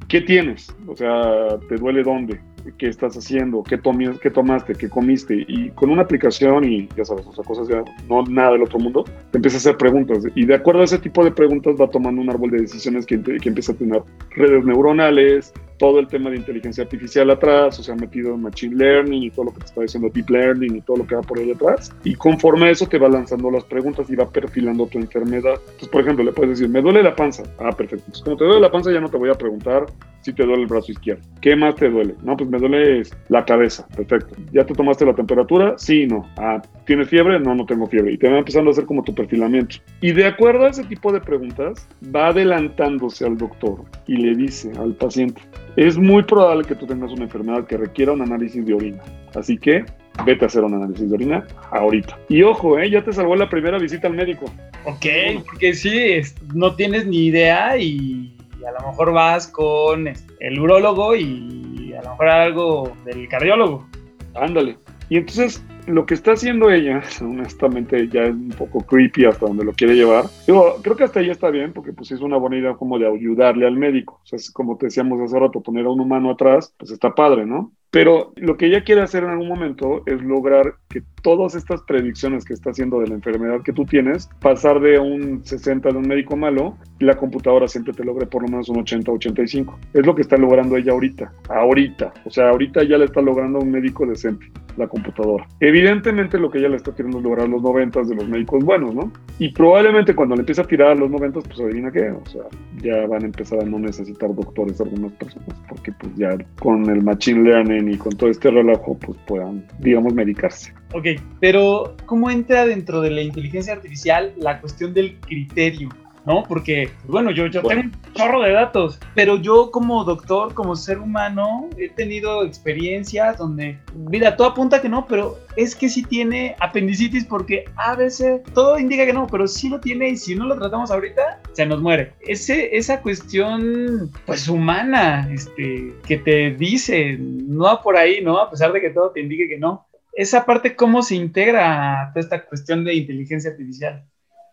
¿Qué 0.09 0.21
tienes? 0.21 0.75
O 0.87 0.95
sea, 0.95 1.59
¿te 1.69 1.77
duele 1.77 2.03
dónde? 2.03 2.41
¿Qué 2.79 2.89
estás 2.89 3.17
haciendo? 3.17 3.63
¿Qué, 3.63 3.81
tomi- 3.81 4.19
qué 4.19 4.31
tomaste? 4.31 4.75
¿Qué 4.75 4.89
comiste? 4.89 5.45
Y 5.47 5.71
con 5.71 5.91
una 5.91 6.03
aplicación 6.03 6.65
y 6.65 6.89
ya 6.97 7.05
sabes, 7.05 7.27
o 7.27 7.33
sea, 7.33 7.45
cosas 7.45 7.69
ya 7.69 7.83
no 8.09 8.23
nada 8.25 8.53
del 8.53 8.63
otro 8.63 8.79
mundo, 8.79 9.05
te 9.31 9.39
empieza 9.39 9.57
a 9.57 9.59
hacer 9.59 9.77
preguntas. 9.77 10.25
Y 10.35 10.47
de 10.47 10.55
acuerdo 10.55 10.81
a 10.81 10.85
ese 10.85 10.99
tipo 10.99 11.25
de 11.25 11.31
preguntas 11.31 11.77
va 11.81 11.89
tomando 11.89 12.21
un 12.21 12.29
árbol 12.29 12.51
de 12.51 12.63
decisiones 12.63 13.07
que, 13.07 13.15
empieza 13.15 13.73
a 13.73 13.77
tener 13.77 14.03
redes 14.31 14.65
neuronales, 14.65 15.53
todo 15.79 16.01
el 16.01 16.09
tema 16.09 16.31
de 16.31 16.37
inteligencia 16.37 16.83
artificial 16.85 17.31
atrás, 17.31 17.79
o 17.79 17.83
sea, 17.83 17.95
metido 17.95 18.35
en 18.35 18.43
machine 18.43 18.75
learning 18.75 19.25
y 19.25 19.31
todo 19.31 19.47
lo 19.47 19.53
que 19.53 19.61
te 19.61 19.67
está 19.67 19.83
diciendo 19.83 20.09
deep 20.13 20.31
learning 20.31 20.77
y 20.77 20.81
todo 20.81 20.97
lo 20.99 21.07
que 21.07 21.15
va 21.15 21.23
por 21.23 21.39
ahí 21.39 21.53
atrás. 21.53 21.95
Y 22.03 22.15
conforme 22.15 22.67
a 22.67 22.71
eso 22.71 22.87
te 22.87 22.99
va 22.99 23.09
lanzando 23.09 23.51
las 23.51 23.65
preguntas 23.65 24.11
y 24.11 24.17
va 24.17 24.29
perfilando 24.29 24.87
tu 24.87 24.99
enfermedad. 24.99 25.55
Entonces, 25.61 25.89
por 25.89 26.01
ejemplo, 26.01 26.25
le 26.25 26.33
puedes 26.33 26.59
decir, 26.59 26.69
me 26.69 26.81
duele 26.81 27.03
la 27.03 27.15
panza. 27.15 27.45
Ah, 27.59 27.71
perfecto. 27.71 28.07
Entonces, 28.07 28.25
como 28.25 28.37
te 28.37 28.45
duele 28.45 28.61
la 28.61 28.73
panza, 28.73 28.91
ya 28.91 29.01
no 29.01 29.11
te 29.11 29.19
voy 29.19 29.31
a 29.31 29.35
preguntar 29.35 29.86
si 30.27 30.33
te 30.33 30.45
duele 30.45 30.63
el 30.63 30.69
brazo 30.69 30.91
izquierdo. 30.91 31.23
¿Qué 31.41 31.55
más 31.55 31.77
te 31.77 31.89
duele? 31.89 32.17
No, 32.25 32.37
pues 32.37 32.51
me 32.51 32.59
duele 32.59 33.05
la 33.29 33.45
cabeza. 33.45 33.87
Perfecto. 33.97 34.35
¿Ya 34.51 34.67
te 34.67 34.75
tomaste 34.75 35.07
la 35.07 35.15
temperatura? 35.15 35.75
Sí, 35.79 36.05
no. 36.09 36.29
Ah, 36.37 36.61
¿tienes 36.85 37.09
fiebre? 37.09 37.39
No, 37.39 37.55
no 37.55 37.65
tengo 37.65 37.87
fiebre. 37.87 38.13
Y 38.13 38.19
te 38.19 38.29
va 38.29 38.39
empezando 38.39 38.71
a 38.71 38.73
hacer 38.73 38.87
como 38.87 39.05
tu 39.05 39.15
perfilamiento. 39.15 39.77
Y 40.01 40.11
de 40.11 40.27
acuerdo 40.27 40.65
a 40.65 40.71
ese 40.71 40.83
tipo 40.83 41.13
de 41.13 41.21
preguntas, 41.21 41.89
va 42.13 42.29
adelantándose 42.29 43.25
al 43.25 43.39
doctor 43.39 43.85
y 44.09 44.17
le 44.17 44.35
dice 44.35 44.73
al 44.81 44.95
paciente, 44.95 45.41
es 45.77 45.97
muy 45.97 46.25
probable 46.25 46.65
que 46.65 46.75
tú 46.75 46.89
tengas 46.89 47.13
una 47.13 47.23
enfermedad 47.23 47.65
que 47.65 47.77
requiera 47.77 48.11
un 48.11 48.23
análisis 48.23 48.67
de 48.67 48.75
orina. 48.75 49.03
Así 49.37 49.57
que 49.57 49.85
vete 50.25 50.45
a 50.45 50.49
hacer 50.49 50.65
un 50.65 50.75
análisis 50.75 51.09
de 51.09 51.15
orina 51.15 51.47
ahorita. 51.71 52.19
Y 52.29 52.43
ojo, 52.43 52.81
¿eh? 52.81 52.91
ya 52.91 53.05
te 53.05 53.13
salvó 53.13 53.37
la 53.37 53.49
primera 53.49 53.79
visita 53.79 54.09
al 54.09 54.15
médico. 54.15 54.47
Ok, 54.87 55.07
porque 55.47 55.73
sí, 55.73 56.21
no 56.53 56.75
tienes 56.75 57.07
ni 57.07 57.27
idea 57.27 57.79
y 57.79 58.36
a 58.67 58.73
lo 58.73 58.89
mejor 58.89 59.13
vas 59.13 59.47
con 59.49 60.09
este, 60.09 60.35
el 60.41 60.59
urólogo 60.59 61.15
y 61.15 61.95
a 61.99 62.03
lo 62.03 62.11
mejor 62.11 62.29
algo 62.29 62.93
del 63.05 63.29
cardiólogo. 63.29 63.87
Ándale. 64.35 64.79
Y 65.09 65.19
entonces 65.19 65.65
lo 65.87 66.05
que 66.05 66.15
está 66.15 66.33
haciendo 66.33 66.71
ella, 66.71 67.03
honestamente 67.21 68.09
ya 68.09 68.25
es 68.25 68.35
un 68.35 68.51
poco 68.51 68.81
creepy 68.81 69.25
hasta 69.25 69.47
donde 69.47 69.65
lo 69.65 69.73
quiere 69.73 69.95
llevar. 69.95 70.25
Digo, 70.47 70.77
creo 70.83 70.97
que 70.97 71.05
hasta 71.05 71.21
ahí 71.21 71.31
está 71.31 71.51
bien 71.51 71.73
porque 71.73 71.93
pues 71.93 72.11
es 72.11 72.21
una 72.21 72.37
buena 72.37 72.59
idea 72.59 72.75
como 72.75 72.99
de 72.99 73.07
ayudarle 73.07 73.67
al 73.67 73.77
médico. 73.77 74.21
O 74.23 74.27
sea, 74.27 74.39
como 74.53 74.77
te 74.77 74.87
decíamos 74.87 75.21
hace 75.21 75.39
rato, 75.39 75.61
poner 75.61 75.87
a 75.87 75.91
un 75.91 76.01
humano 76.01 76.31
atrás, 76.31 76.75
pues 76.77 76.91
está 76.91 77.15
padre, 77.15 77.47
¿no? 77.47 77.73
Pero 77.91 78.33
lo 78.37 78.57
que 78.57 78.67
ella 78.67 78.85
quiere 78.85 79.03
hacer 79.03 79.25
en 79.25 79.31
algún 79.31 79.49
momento 79.49 80.03
es 80.07 80.21
lograr 80.23 80.75
que 80.89 81.03
todas 81.23 81.55
estas 81.55 81.83
predicciones 81.83 82.45
que 82.45 82.53
está 82.53 82.71
haciendo 82.71 83.01
de 83.01 83.09
la 83.09 83.15
enfermedad 83.15 83.63
que 83.63 83.73
tú 83.73 83.85
tienes, 83.85 84.29
pasar 84.41 84.81
de 84.81 84.99
un 84.99 85.45
60 85.45 85.91
de 85.91 85.97
un 85.97 86.07
médico 86.07 86.37
malo, 86.37 86.77
la 87.01 87.17
computadora 87.17 87.69
siempre 87.69 87.93
te 87.93 88.05
logre 88.05 88.27
por 88.27 88.43
lo 88.43 88.49
menos 88.49 88.69
un 88.69 88.77
80-85. 88.85 89.77
Es 89.95 90.07
lo 90.07 90.15
que 90.15 90.23
está 90.23 90.37
logrando 90.37 90.77
ella 90.77 90.93
ahorita. 90.93 91.33
Ahorita. 91.49 92.13
O 92.25 92.31
sea, 92.31 92.51
ahorita 92.51 92.85
ya 92.85 92.99
le 92.99 93.07
está 93.07 93.23
logrando 93.23 93.59
un 93.61 93.71
médico 93.71 94.07
decente 94.07 94.47
la 94.77 94.87
computadora. 94.89 95.47
Evidentemente 95.61 96.39
lo 96.39 96.51
que 96.51 96.59
ella 96.59 96.69
le 96.69 96.77
está 96.77 96.95
queriendo 96.95 97.21
lograr 97.21 97.49
los 97.49 97.63
90 97.63 98.03
de 98.03 98.15
los 98.15 98.29
médicos 98.29 98.65
buenos, 98.65 98.95
¿no? 98.95 99.13
Y 99.39 99.49
probablemente 99.53 100.15
cuando 100.15 100.35
le 100.35 100.41
empiece 100.41 100.61
a 100.61 100.65
tirar 100.65 100.91
a 100.91 100.95
los 100.95 101.11
90, 101.11 101.41
pues 101.41 101.61
adivina 101.61 101.91
qué, 101.91 102.11
o 102.11 102.27
sea, 102.27 102.43
ya 102.83 103.07
van 103.07 103.23
a 103.23 103.27
empezar 103.27 103.61
a 103.61 103.65
no 103.65 103.79
necesitar 103.79 104.35
doctores 104.35 104.81
algunas 104.81 105.13
personas, 105.13 105.49
porque 105.69 105.93
pues 105.93 106.15
ya 106.17 106.37
con 106.61 106.89
el 106.91 107.03
machine 107.03 107.43
learning 107.43 107.76
y 107.81 107.97
con 107.97 108.17
todo 108.17 108.31
este 108.31 108.51
relajo, 108.51 108.97
pues 108.99 109.19
puedan, 109.27 109.67
digamos, 109.79 110.15
medicarse. 110.15 110.73
Ok, 110.93 111.07
pero 111.41 111.97
¿cómo 112.07 112.31
entra 112.31 112.67
dentro 112.67 113.01
de 113.01 113.11
la 113.11 113.23
inteligencia 113.23 113.73
artificial 113.73 114.33
la 114.39 114.61
cuestión 114.61 114.95
del 114.95 115.19
criterio? 115.21 115.89
¿No? 116.27 116.43
Porque, 116.43 116.91
pues, 117.03 117.09
bueno, 117.09 117.31
yo, 117.31 117.47
yo 117.47 117.63
tengo 117.63 117.83
un 117.83 117.93
chorro 118.13 118.43
de 118.43 118.53
datos, 118.53 118.99
pero 119.15 119.37
yo 119.37 119.71
como 119.71 120.03
doctor, 120.05 120.55
como 120.55 120.75
ser 120.75 120.99
humano, 120.99 121.71
he 121.79 121.89
tenido 121.89 122.45
experiencias 122.45 123.39
donde, 123.39 123.79
mira, 123.95 124.37
todo 124.37 124.49
apunta 124.49 124.83
que 124.83 124.89
no, 124.89 125.07
pero 125.07 125.39
es 125.55 125.77
que 125.77 125.89
sí 125.89 126.03
tiene 126.03 126.57
apendicitis 126.61 127.25
porque 127.25 127.65
a 127.77 127.95
veces 127.95 128.43
todo 128.55 128.79
indica 128.79 129.07
que 129.07 129.13
no, 129.13 129.27
pero 129.29 129.47
sí 129.47 129.69
lo 129.69 129.81
tiene 129.81 130.09
y 130.11 130.17
si 130.17 130.35
no 130.35 130.47
lo 130.47 130.59
tratamos 130.59 130.91
ahorita, 130.91 131.41
se 131.53 131.65
nos 131.65 131.81
muere. 131.81 132.13
Ese, 132.21 132.77
esa 132.77 133.01
cuestión, 133.01 134.11
pues 134.27 134.49
humana, 134.49 135.29
este, 135.33 135.95
que 136.07 136.17
te 136.19 136.51
dice, 136.51 137.17
no 137.19 137.65
va 137.65 137.83
por 137.83 137.97
ahí, 137.97 138.21
¿no? 138.21 138.39
A 138.39 138.51
pesar 138.51 138.73
de 138.73 138.81
que 138.81 138.91
todo 138.91 139.13
te 139.13 139.21
indique 139.21 139.49
que 139.49 139.59
no 139.59 139.87
esa 140.17 140.47
parte, 140.47 140.75
¿cómo 140.75 141.03
se 141.03 141.15
integra 141.15 142.11
toda 142.13 142.25
esta 142.25 142.45
cuestión 142.47 142.85
de 142.85 142.95
inteligencia 142.95 143.51
artificial? 143.51 144.03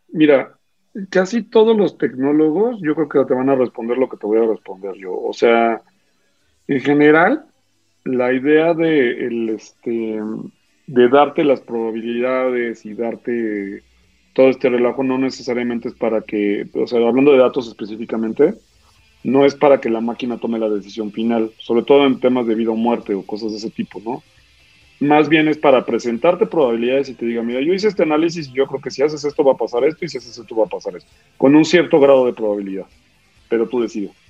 Mira, 0.09 0.59
casi 1.09 1.43
todos 1.43 1.75
los 1.75 1.97
tecnólogos, 1.97 2.79
yo 2.81 2.95
creo 2.95 3.09
que 3.09 3.25
te 3.25 3.33
van 3.33 3.49
a 3.49 3.55
responder 3.55 3.97
lo 3.97 4.09
que 4.09 4.17
te 4.17 4.27
voy 4.27 4.39
a 4.39 4.47
responder 4.47 4.95
yo. 4.95 5.13
O 5.13 5.33
sea, 5.33 5.81
en 6.67 6.79
general, 6.81 7.45
la 8.03 8.33
idea 8.33 8.73
de, 8.73 9.25
el, 9.25 9.49
este, 9.49 10.19
de 10.87 11.09
darte 11.09 11.43
las 11.43 11.61
probabilidades 11.61 12.85
y 12.85 12.93
darte 12.93 13.83
todo 14.33 14.49
este 14.49 14.69
relajo 14.69 15.03
no 15.03 15.17
necesariamente 15.17 15.89
es 15.89 15.95
para 15.95 16.21
que, 16.21 16.67
o 16.73 16.87
sea, 16.87 16.99
hablando 17.07 17.31
de 17.31 17.37
datos 17.37 17.67
específicamente, 17.67 18.55
no 19.23 19.45
es 19.45 19.55
para 19.55 19.79
que 19.79 19.89
la 19.89 20.01
máquina 20.01 20.37
tome 20.37 20.59
la 20.59 20.69
decisión 20.69 21.11
final, 21.11 21.51
sobre 21.59 21.83
todo 21.83 22.05
en 22.05 22.19
temas 22.19 22.45
de 22.47 22.55
vida 22.55 22.71
o 22.71 22.75
muerte 22.75 23.13
o 23.13 23.25
cosas 23.25 23.51
de 23.51 23.57
ese 23.57 23.69
tipo, 23.69 24.01
¿no? 24.03 24.23
Más 25.03 25.29
bien 25.29 25.47
es 25.47 25.57
para 25.57 25.85
presentarte 25.85 26.45
probabilidades 26.45 27.09
y 27.09 27.13
te 27.13 27.25
diga, 27.25 27.43
mira, 27.43 27.61
yo 27.61 27.73
hice 27.73 27.87
este 27.87 28.03
análisis 28.03 28.47
y 28.47 28.53
yo 28.53 28.65
creo 28.67 28.81
que 28.81 28.91
si 28.91 29.03
haces 29.03 29.23
esto 29.23 29.43
va 29.43 29.53
a 29.53 29.57
pasar 29.57 29.83
esto 29.83 30.05
y 30.05 30.09
si 30.09 30.17
haces 30.17 30.37
esto 30.37 30.55
va 30.55 30.65
a 30.65 30.69
pasar 30.69 30.95
esto, 30.95 31.11
con 31.37 31.55
un 31.55 31.65
cierto 31.65 31.99
grado 31.99 32.25
de 32.25 32.33
probabilidad, 32.33 32.85
pero 33.49 33.67
tú 33.67 33.81
decides. 33.81 34.22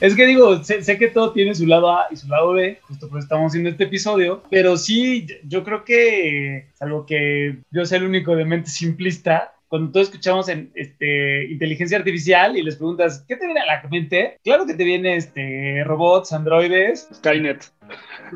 Es 0.00 0.14
que 0.14 0.26
digo, 0.26 0.62
sé, 0.62 0.82
sé 0.82 0.98
que 0.98 1.08
todo 1.08 1.32
tiene 1.32 1.54
su 1.54 1.66
lado 1.66 1.90
A 1.90 2.06
y 2.10 2.16
su 2.16 2.28
lado 2.28 2.52
B, 2.52 2.78
justo 2.82 3.08
por 3.08 3.18
eso 3.18 3.24
estamos 3.24 3.50
haciendo 3.50 3.70
este 3.70 3.84
episodio, 3.84 4.42
pero 4.50 4.76
sí, 4.76 5.26
yo 5.44 5.64
creo 5.64 5.84
que, 5.84 6.66
salvo 6.74 7.06
que 7.06 7.58
yo 7.70 7.86
sea 7.86 7.98
el 7.98 8.04
único 8.04 8.36
de 8.36 8.44
mente 8.44 8.68
simplista, 8.68 9.54
cuando 9.68 9.90
todos 9.90 10.08
escuchamos 10.08 10.48
en 10.48 10.70
este, 10.74 11.46
inteligencia 11.50 11.98
artificial 11.98 12.56
y 12.56 12.62
les 12.62 12.76
preguntas, 12.76 13.24
¿qué 13.26 13.36
te 13.36 13.46
viene 13.46 13.60
a 13.60 13.66
la 13.66 13.88
mente? 13.90 14.38
Claro 14.44 14.64
que 14.66 14.74
te 14.74 14.84
viene 14.84 15.16
este, 15.16 15.82
robots, 15.84 16.32
androides, 16.32 17.08
Skynet. 17.12 17.64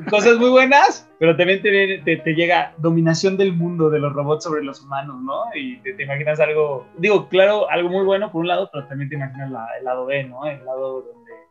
cosas 0.09 0.39
muy 0.39 0.51
buenas, 0.51 1.09
pero 1.21 1.37
también 1.37 1.63
te, 1.63 1.71
viene- 1.71 1.99
te, 1.99 2.17
te 2.17 2.33
llega 2.35 2.73
dominación 2.79 3.37
del 3.37 3.53
mundo 3.53 3.91
de 3.91 4.01
los 4.01 4.13
robots 4.13 4.43
sobre 4.45 4.65
los 4.65 4.81
humanos, 4.83 5.21
¿no? 5.23 5.45
Y 5.55 5.77
te, 5.79 5.93
te 5.93 6.03
imaginas 6.03 6.41
algo, 6.41 6.89
digo, 6.99 7.29
claro, 7.29 7.71
algo 7.71 7.91
muy 7.91 8.05
bueno 8.05 8.33
por 8.33 8.41
un 8.41 8.49
lado, 8.49 8.69
pero 8.73 8.87
también 8.87 9.09
te 9.11 9.15
imaginas 9.17 9.51
la- 9.53 9.69
el 9.79 9.85
lado 9.85 10.07
B, 10.07 10.25
¿no? 10.25 10.47
El 10.47 10.65
lado 10.65 11.05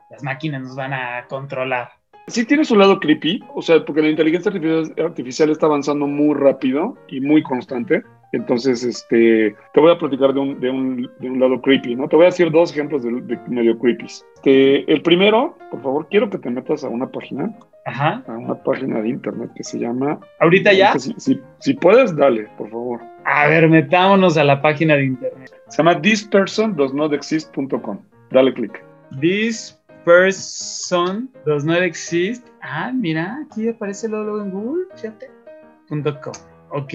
las 0.09 0.23
máquinas 0.23 0.61
nos 0.61 0.75
van 0.75 0.93
a 0.93 1.25
controlar. 1.27 1.89
Sí 2.27 2.45
tiene 2.45 2.63
su 2.63 2.75
lado 2.75 2.99
creepy, 2.99 3.43
o 3.55 3.61
sea, 3.61 3.83
porque 3.83 4.01
la 4.03 4.09
inteligencia 4.09 4.51
artificial, 5.03 5.49
está 5.49 5.65
avanzando 5.65 6.05
muy 6.05 6.35
rápido 6.35 6.95
y 7.07 7.21
muy 7.21 7.41
constante. 7.41 8.03
Entonces, 8.31 8.83
este, 8.83 9.55
te 9.73 9.79
voy 9.81 9.91
a 9.91 9.97
platicar 9.97 10.31
de 10.35 10.39
un, 10.39 10.59
de 10.59 10.69
un, 10.69 11.09
de 11.19 11.27
un 11.31 11.39
lado 11.39 11.59
creepy, 11.59 11.95
¿no? 11.95 12.07
Te 12.07 12.15
voy 12.15 12.25
a 12.25 12.27
decir 12.27 12.51
dos 12.51 12.71
ejemplos 12.71 13.01
de, 13.01 13.09
de 13.21 13.39
medio 13.47 13.79
creepy. 13.79 14.05
Este, 14.05 14.91
el 14.93 15.01
primero, 15.01 15.57
por 15.71 15.81
favor, 15.81 16.07
quiero 16.11 16.29
que 16.29 16.37
te 16.37 16.51
metas 16.51 16.83
a 16.83 16.89
una 16.89 17.07
página, 17.07 17.51
Ajá. 17.87 18.21
a 18.27 18.31
una 18.33 18.53
página 18.63 19.01
de 19.01 19.09
internet 19.09 19.49
que 19.55 19.63
se 19.63 19.79
llama... 19.79 20.19
¿Ahorita 20.39 20.71
ya? 20.73 20.93
Si, 20.99 21.15
si- 21.17 21.41
si 21.57 21.73
puedes, 21.73 22.15
dale, 22.15 22.47
por 22.55 22.69
favor. 22.69 23.01
A 23.25 23.47
ver, 23.47 23.67
metámonos 23.67 24.37
a 24.37 24.43
la 24.43 24.61
página 24.61 24.95
de 24.95 25.05
internet. 25.05 25.51
Se 25.69 25.77
llama 25.77 25.99
thispersondoesnotexist.com. 25.99 27.97
Dale 28.29 28.53
clic. 28.53 28.83
This 29.19 29.78
person 30.05 31.29
does 31.45 31.63
not 31.65 31.81
exist. 31.81 32.45
Ah, 32.61 32.91
mira, 32.93 33.39
aquí 33.45 33.69
aparece 33.69 34.07
el 34.07 34.13
logo 34.13 34.41
en 34.41 34.51
Google, 34.51 34.85
fíjate. 34.95 35.29
.com. 35.89 36.33
Ok, 36.71 36.93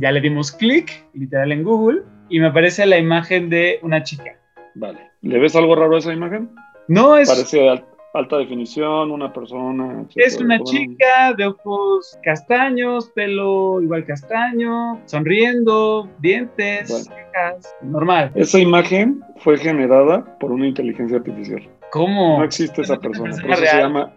ya 0.00 0.10
le 0.12 0.20
dimos 0.20 0.50
clic, 0.52 1.06
literal 1.12 1.52
en 1.52 1.62
Google, 1.62 2.02
y 2.30 2.40
me 2.40 2.46
aparece 2.46 2.86
la 2.86 2.98
imagen 2.98 3.50
de 3.50 3.78
una 3.82 4.02
chica. 4.02 4.38
Vale. 4.74 4.98
¿Le 5.22 5.38
ves 5.38 5.54
algo 5.54 5.74
raro 5.74 5.96
a 5.96 5.98
esa 5.98 6.12
imagen? 6.12 6.50
No, 6.88 7.16
es, 7.16 7.28
Parece 7.28 7.68
al- 7.68 7.84
alta 8.14 8.38
definición, 8.38 9.10
una 9.10 9.30
persona. 9.32 10.06
es 10.14 10.40
una 10.40 10.58
chica 10.62 11.34
de 11.36 11.46
ojos 11.46 12.18
castaños, 12.22 13.10
pelo 13.10 13.82
igual 13.82 14.06
castaño, 14.06 15.00
sonriendo, 15.04 16.08
dientes, 16.20 16.88
Bueno. 16.88 17.58
normal. 17.82 18.30
Esa 18.34 18.58
imagen 18.58 19.20
fue 19.38 19.58
generada 19.58 20.24
por 20.38 20.52
una 20.52 20.66
inteligencia 20.66 21.18
artificial. 21.18 21.68
¿Cómo? 21.90 22.38
No 22.38 22.44
existe 22.44 22.82
esa 22.82 22.96
¿No 22.96 23.10
es 23.10 23.18
una 23.18 23.30
persona. 23.30 23.42
Por 23.42 23.50
eso 23.50 23.72
se 23.72 23.78
llama. 23.78 24.12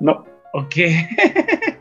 No. 0.00 0.24
Ok. 0.52 0.74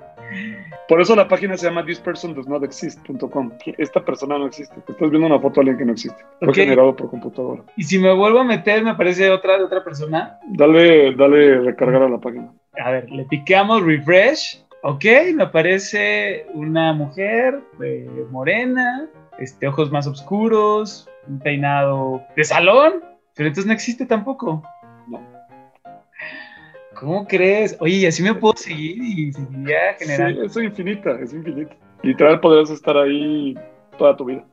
Por 0.89 0.99
eso 0.99 1.15
la 1.15 1.27
página 1.27 1.55
se 1.55 1.67
llama 1.67 1.85
thispersondoesnotexist.com. 1.85 3.51
Esta 3.77 4.03
persona 4.03 4.39
no 4.39 4.47
existe. 4.47 4.75
Estás 4.79 5.09
viendo 5.11 5.27
una 5.27 5.39
foto 5.39 5.55
de 5.55 5.69
alguien 5.69 5.77
que 5.77 5.85
no 5.85 5.91
existe. 5.91 6.25
Fue 6.39 6.51
generado 6.51 6.95
por 6.95 7.11
computadora. 7.11 7.63
y 7.77 7.83
si 7.83 7.99
me 7.99 8.11
vuelvo 8.11 8.39
a 8.39 8.43
meter, 8.43 8.83
me 8.83 8.89
aparece 8.89 9.29
otra 9.29 9.59
de 9.59 9.65
otra 9.65 9.83
persona. 9.83 10.39
Dale, 10.47 11.13
dale 11.15 11.59
recargar 11.61 12.01
a 12.01 12.09
la 12.09 12.17
página. 12.17 12.51
A 12.83 12.89
ver, 12.89 13.11
le 13.11 13.23
picamos 13.25 13.83
refresh. 13.83 14.65
Ok, 14.81 15.05
me 15.35 15.43
aparece 15.43 16.47
una 16.55 16.93
mujer 16.93 17.59
eh, 17.83 18.25
morena, 18.31 19.07
este, 19.37 19.67
ojos 19.67 19.91
más 19.91 20.07
oscuros, 20.07 21.07
un 21.27 21.37
peinado 21.39 22.23
de 22.35 22.45
salón, 22.45 23.03
pero 23.35 23.47
entonces 23.47 23.67
no 23.67 23.73
existe 23.73 24.05
tampoco. 24.05 24.63
¿Cómo 26.99 27.25
crees? 27.27 27.77
Oye, 27.79 27.95
y 27.97 28.05
así 28.05 28.21
me 28.23 28.33
puedo 28.33 28.55
seguir 28.57 28.97
y 29.01 29.31
seguiría 29.33 29.97
Sí, 29.97 30.05
generando. 30.05 30.43
es 30.43 30.57
infinita, 30.57 31.11
es 31.21 31.33
infinita. 31.33 31.75
Literal 32.03 32.39
podrías 32.39 32.69
estar 32.69 32.97
ahí 32.97 33.55
toda 33.97 34.15
tu 34.17 34.25
vida. 34.25 34.43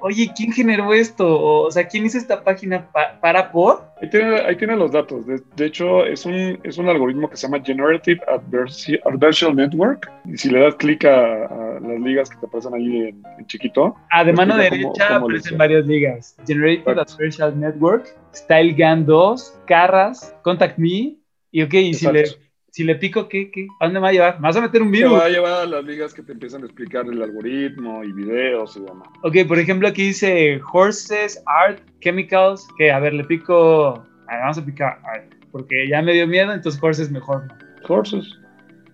Oye, 0.00 0.30
¿quién 0.36 0.52
generó 0.52 0.94
esto? 0.94 1.26
O 1.64 1.70
sea, 1.72 1.88
¿quién 1.88 2.06
hizo 2.06 2.18
esta 2.18 2.44
página 2.44 2.88
pa- 2.92 3.18
para 3.20 3.50
por? 3.50 3.82
Ahí 4.00 4.08
tiene, 4.08 4.36
ahí 4.38 4.56
tiene 4.56 4.76
los 4.76 4.92
datos. 4.92 5.26
De, 5.26 5.40
de 5.56 5.66
hecho, 5.66 6.06
es 6.06 6.24
un, 6.24 6.58
es 6.62 6.78
un 6.78 6.88
algoritmo 6.88 7.28
que 7.28 7.36
se 7.36 7.48
llama 7.48 7.62
Generative 7.64 8.20
Adversi- 8.28 9.00
Adversarial 9.04 9.56
Network. 9.56 10.08
Y 10.24 10.36
si 10.38 10.50
le 10.50 10.60
das 10.60 10.76
clic 10.76 11.04
a, 11.04 11.46
a 11.46 11.80
las 11.80 12.00
ligas 12.00 12.30
que 12.30 12.36
te 12.36 12.46
aparecen 12.46 12.74
ahí 12.74 13.08
en, 13.08 13.22
en 13.38 13.46
chiquito, 13.46 13.96
Ah, 14.12 14.22
de 14.22 14.32
mano 14.34 14.52
cómo- 14.54 14.62
derecha 14.62 15.08
cómo 15.08 15.26
aparecen 15.26 15.58
varias 15.58 15.84
ligas. 15.86 16.36
Generative. 16.46 16.92
Adversarial 16.92 17.58
Network, 17.58 18.14
Style 18.34 18.74
Gun 18.78 19.04
2, 19.04 19.60
Carras, 19.66 20.32
Contact 20.42 20.78
Me. 20.78 21.16
Y 21.50 21.62
ok, 21.62 21.74
y 21.74 21.94
si 21.94 22.10
le, 22.10 22.24
si 22.70 22.84
le 22.84 22.96
pico, 22.96 23.28
¿qué, 23.28 23.50
qué? 23.50 23.66
¿A 23.80 23.86
dónde 23.86 24.00
me 24.00 24.04
va 24.04 24.08
a 24.08 24.12
llevar? 24.12 24.40
¿Me 24.40 24.48
vas 24.48 24.56
a 24.56 24.60
meter 24.60 24.82
un 24.82 24.92
te 24.92 24.98
virus? 24.98 25.14
va 25.14 25.24
a 25.24 25.28
llevar 25.28 25.62
a 25.62 25.66
las 25.66 25.84
ligas 25.84 26.12
que 26.12 26.22
te 26.22 26.32
empiezan 26.32 26.62
a 26.62 26.66
explicar 26.66 27.06
el 27.06 27.22
algoritmo 27.22 28.04
y 28.04 28.12
videos 28.12 28.76
y 28.76 28.80
demás. 28.80 29.08
Ok, 29.22 29.36
por 29.46 29.58
ejemplo, 29.58 29.88
aquí 29.88 30.08
dice 30.08 30.60
Horses, 30.72 31.42
Art, 31.46 31.80
Chemicals. 32.00 32.68
Que 32.76 32.92
a 32.92 33.00
ver, 33.00 33.14
le 33.14 33.24
pico. 33.24 34.04
A 34.28 34.32
ver, 34.32 34.40
vamos 34.40 34.58
a 34.58 34.64
picar 34.64 35.00
Art. 35.04 35.34
Porque 35.50 35.88
ya 35.88 36.02
me 36.02 36.12
dio 36.12 36.26
miedo, 36.26 36.52
entonces 36.52 36.80
Horses 36.82 37.10
mejor. 37.10 37.48
Horses. 37.88 38.38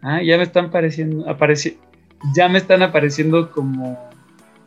Ah, 0.03 0.23
ya 0.23 0.37
me 0.37 0.45
están 0.45 0.67
apareciendo. 0.67 1.29
Apareci 1.29 1.77
ya 2.35 2.49
me 2.49 2.59
están 2.59 2.83
apareciendo 2.83 3.51
como. 3.51 3.99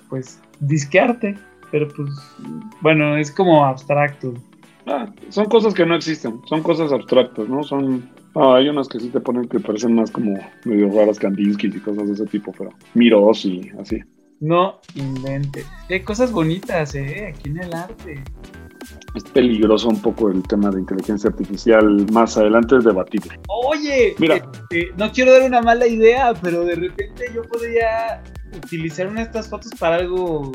Pues, 0.09 0.41
disquearte. 0.59 1.37
Pero 1.71 1.87
pues. 1.87 2.09
Bueno, 2.81 3.17
es 3.17 3.31
como 3.31 3.65
abstracto. 3.65 4.33
Ah, 4.87 5.11
son 5.29 5.45
cosas 5.45 5.73
que 5.73 5.85
no 5.85 5.95
existen, 5.95 6.41
son 6.45 6.63
cosas 6.63 6.91
abstractas, 6.91 7.47
¿no? 7.49 7.63
Son. 7.63 8.09
ah, 8.35 8.55
hay 8.55 8.69
unas 8.69 8.87
que 8.87 8.99
sí 8.99 9.09
te 9.09 9.19
ponen 9.19 9.47
que 9.47 9.59
parecen 9.59 9.95
más 9.95 10.11
como 10.11 10.39
medio 10.65 10.89
raras, 10.91 11.19
Kandinsky 11.19 11.67
y 11.67 11.79
cosas 11.79 12.07
de 12.07 12.13
ese 12.13 12.25
tipo, 12.25 12.53
pero 12.57 12.71
Miros 12.93 13.45
y 13.45 13.69
así. 13.79 13.99
No 14.39 14.79
invente. 14.95 15.63
Hay 15.89 16.01
cosas 16.01 16.31
bonitas, 16.31 16.93
¿eh? 16.95 17.33
Aquí 17.33 17.49
en 17.49 17.57
el 17.57 17.73
arte. 17.73 18.23
Es 19.15 19.23
peligroso 19.23 19.89
un 19.89 19.99
poco 19.99 20.29
el 20.29 20.43
tema 20.43 20.69
de 20.69 20.79
inteligencia 20.79 21.29
artificial. 21.31 22.05
Más 22.11 22.37
adelante 22.37 22.77
es 22.77 22.83
debatible. 22.83 23.39
Oye, 23.47 24.15
Mira. 24.19 24.35
este, 24.35 24.91
no 24.95 25.11
quiero 25.11 25.33
dar 25.33 25.43
una 25.43 25.61
mala 25.61 25.87
idea, 25.87 26.33
pero 26.39 26.63
de 26.63 26.75
repente 26.75 27.25
yo 27.33 27.41
podría 27.43 28.21
utilizar 28.55 29.07
una 29.07 29.21
de 29.21 29.27
estas 29.27 29.49
fotos 29.49 29.71
para 29.79 29.97
algo, 29.97 30.51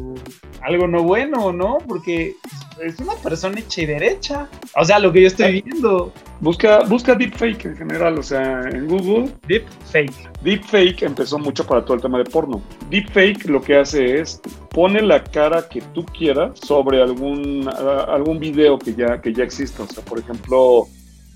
algo 0.63 0.87
no 0.87 1.03
bueno, 1.03 1.53
¿no? 1.53 1.79
Porque 1.87 2.35
es 2.81 2.99
una 2.99 3.15
persona 3.15 3.59
hecha 3.59 3.83
y 3.83 3.87
derecha. 3.87 4.49
O 4.77 4.85
sea, 4.85 4.99
lo 4.99 5.13
que 5.13 5.23
yo 5.23 5.27
estoy 5.27 5.63
viendo. 5.63 6.13
Busca, 6.41 6.81
busca 6.85 7.15
deepfake 7.15 7.67
en 7.67 7.77
general, 7.77 8.19
o 8.19 8.23
sea, 8.23 8.63
en 8.63 8.89
Google. 8.89 9.31
Deep 9.47 9.65
fake. 9.91 10.43
Deepfake 10.43 11.03
empezó 11.03 11.39
mucho 11.39 11.67
para 11.67 11.85
todo 11.85 11.95
el 11.95 12.03
tema 12.03 12.19
de 12.19 12.25
porno. 12.25 12.61
Deepfake 12.91 13.47
lo 13.47 13.61
que 13.61 13.77
hace 13.77 14.21
es 14.21 14.41
pone 14.71 15.03
la 15.03 15.23
cara 15.23 15.69
que 15.69 15.81
tú 15.95 16.05
quieras 16.07 16.59
sobre 16.61 17.03
algún, 17.03 17.69
algún 18.09 18.39
video 18.39 18.79
que 18.79 18.95
ya, 18.95 19.21
que 19.21 19.33
ya 19.33 19.45
exista. 19.45 19.83
O 19.83 19.87
sea, 19.87 20.05
por 20.05 20.19
ejemplo, 20.19 20.87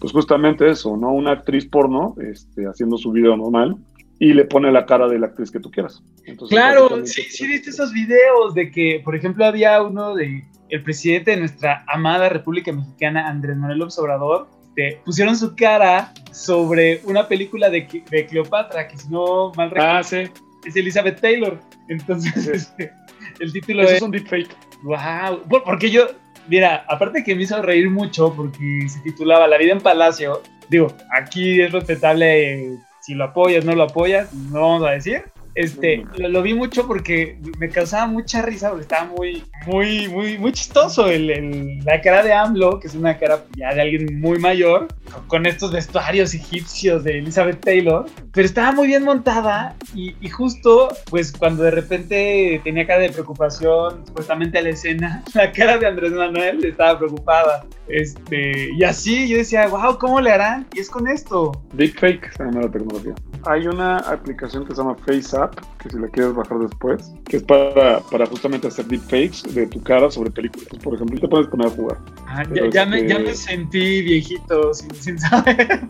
pues 0.01 0.13
justamente 0.13 0.69
eso, 0.69 0.97
¿no? 0.97 1.13
Una 1.13 1.33
actriz 1.33 1.67
porno 1.67 2.15
este, 2.21 2.67
haciendo 2.67 2.97
su 2.97 3.13
video 3.13 3.37
normal 3.37 3.77
y 4.19 4.33
le 4.33 4.45
pone 4.45 4.73
la 4.73 4.87
cara 4.87 5.09
de 5.09 5.19
la 5.19 5.27
actriz 5.27 5.51
que 5.51 5.61
tú 5.61 5.71
quieras. 5.71 6.03
Entonces, 6.27 6.55
Claro, 6.57 7.07
sí, 7.07 7.23
sí 7.23 7.47
viste 7.47 7.71
esos 7.71 7.93
videos 7.93 8.55
de 8.55 8.71
que, 8.71 9.01
por 9.05 9.15
ejemplo, 9.17 9.45
había 9.47 9.81
uno 9.83 10.15
de 10.15 10.45
el 10.69 10.83
presidente 10.83 11.31
de 11.31 11.37
nuestra 11.37 11.85
amada 11.87 12.29
República 12.29 12.73
Mexicana, 12.73 13.29
Andrés 13.29 13.57
Manuel 13.57 13.79
López 13.79 13.99
Obrador, 14.01 14.49
te 14.75 15.01
pusieron 15.05 15.37
su 15.37 15.55
cara 15.55 16.13
sobre 16.33 17.01
una 17.05 17.29
película 17.29 17.71
de, 17.71 17.87
Cle- 17.89 18.05
de 18.11 18.27
Cleopatra, 18.27 18.89
que 18.89 18.99
si 18.99 19.09
no 19.09 19.53
mal 19.57 19.71
recuerdo 19.71 19.99
Ah, 19.99 20.03
sí. 20.03 20.25
es 20.65 20.75
Elizabeth 20.77 21.21
Taylor. 21.21 21.59
Entonces, 21.89 22.33
Sí. 22.45 22.51
este, 22.53 22.93
el 23.39 23.53
título 23.53 23.83
Eso 23.83 23.91
es 23.93 23.97
es 23.99 24.03
un 24.03 24.11
deepfake. 24.11 24.49
Wow, 24.83 25.43
Por- 25.49 25.63
porque 25.63 25.89
yo, 25.91 26.09
mira, 26.49 26.85
aparte 26.89 27.23
que 27.23 27.35
me 27.37 27.43
hizo 27.45 27.63
reír 27.63 27.89
mucho 27.89 28.35
porque 28.35 28.87
se 28.89 28.99
titulaba 29.01 29.47
La 29.47 29.57
vida 29.59 29.73
en 29.73 29.81
Palacio, 29.81 30.43
digo, 30.69 30.89
aquí 31.17 31.61
es 31.61 31.71
respetable 31.73 32.65
eh, 32.67 32.79
si 33.01 33.15
lo 33.15 33.25
apoyas, 33.25 33.65
no 33.65 33.75
lo 33.77 33.85
apoyas, 33.85 34.35
no 34.35 34.61
vamos 34.63 34.83
a 34.85 34.91
decir. 34.91 35.23
Este, 35.57 36.05
lo, 36.19 36.29
lo 36.29 36.43
vi 36.43 36.53
mucho 36.55 36.87
porque 36.87 37.39
me 37.59 37.69
causaba 37.71 38.07
mucha 38.07 38.43
risa 38.43 38.69
porque 38.69 38.83
estaba 38.83 39.07
muy, 39.07 39.43
muy, 39.67 40.07
muy, 40.09 40.39
muy 40.39 40.53
chistoso 40.53 41.09
el, 41.09 41.31
el- 41.31 41.79
la 41.85 42.01
cara 42.03 42.23
de 42.23 42.33
AMLO, 42.33 42.79
que 42.79 42.89
es 42.89 42.95
una 42.95 43.17
cara 43.19 43.43
ya 43.57 43.75
de 43.75 43.81
alguien 43.81 44.21
muy 44.21 44.39
mayor, 44.39 44.89
con, 45.11 45.27
con 45.29 45.47
estos 45.47 45.73
vestuarios 45.73 46.35
egipcios 46.35 47.05
de 47.05 47.19
Elizabeth 47.19 47.61
Taylor, 47.61 48.05
pero 48.33 48.45
estaba 48.47 48.73
muy 48.73 48.87
bien 48.87 49.03
montada 49.05 49.75
y, 49.95 50.15
y 50.21 50.29
justo, 50.29 50.89
pues 51.11 51.33
cuando 51.33 51.63
de 51.65 51.71
repente 51.71 52.61
tenía 52.63 52.87
cara 52.87 53.01
de 53.01 53.11
preocupación, 53.11 54.05
supuestamente 54.07 54.59
a 54.59 54.63
la 54.63 54.69
escena, 54.71 55.25
la 55.35 55.51
cara 55.53 55.79
de 55.79 55.87
Andrés 55.87 56.13
Manuel 56.13 56.65
estaba 56.65 56.99
preocupada. 56.99 57.65
Este, 57.89 58.71
y 58.77 58.85
así 58.85 59.27
yo 59.29 59.39
decía, 59.39 59.69
wow, 59.69 59.97
¿cómo 59.99 60.21
le 60.21 60.31
harán? 60.33 60.67
Y 60.75 60.81
es 60.81 60.91
con 60.91 61.09
esto. 61.09 61.53
Deepfake 61.73 62.31
se 62.37 62.45
llama 62.45 62.63
la 62.63 62.71
tecnología. 62.71 63.15
Hay 63.47 63.67
una 63.67 63.99
aplicación 63.99 64.65
que 64.67 64.75
se 64.75 64.83
llama 64.83 64.97
FaceApp, 65.07 65.55
que 65.79 65.91
si 65.91 65.99
la 65.99 66.09
quieres 66.09 66.35
bajar 66.35 66.59
después, 66.59 67.13
que 67.27 67.37
es 67.37 67.43
para, 67.45 68.01
para 68.01 68.27
justamente 68.27 68.67
hacer 68.67 68.87
deepfakes 68.87 69.55
de 69.55 69.67
tu 69.69 69.81
cara 69.83 70.11
sobre 70.11 70.31
películas. 70.31 70.69
Por 70.83 70.95
ejemplo, 70.95 71.21
te 71.21 71.29
puedes 71.29 71.47
poner 71.47 71.69
a 71.69 71.71
jugar. 71.71 71.99
Ah, 72.27 72.43
ya, 72.53 72.69
ya 72.69 72.87
me, 72.87 73.07
ya 73.07 73.19
me 73.19 73.35
sentí 73.35 74.03
viejito 74.03 74.75
sin, 74.75 74.93
sin 74.95 75.19
saber 75.21 75.89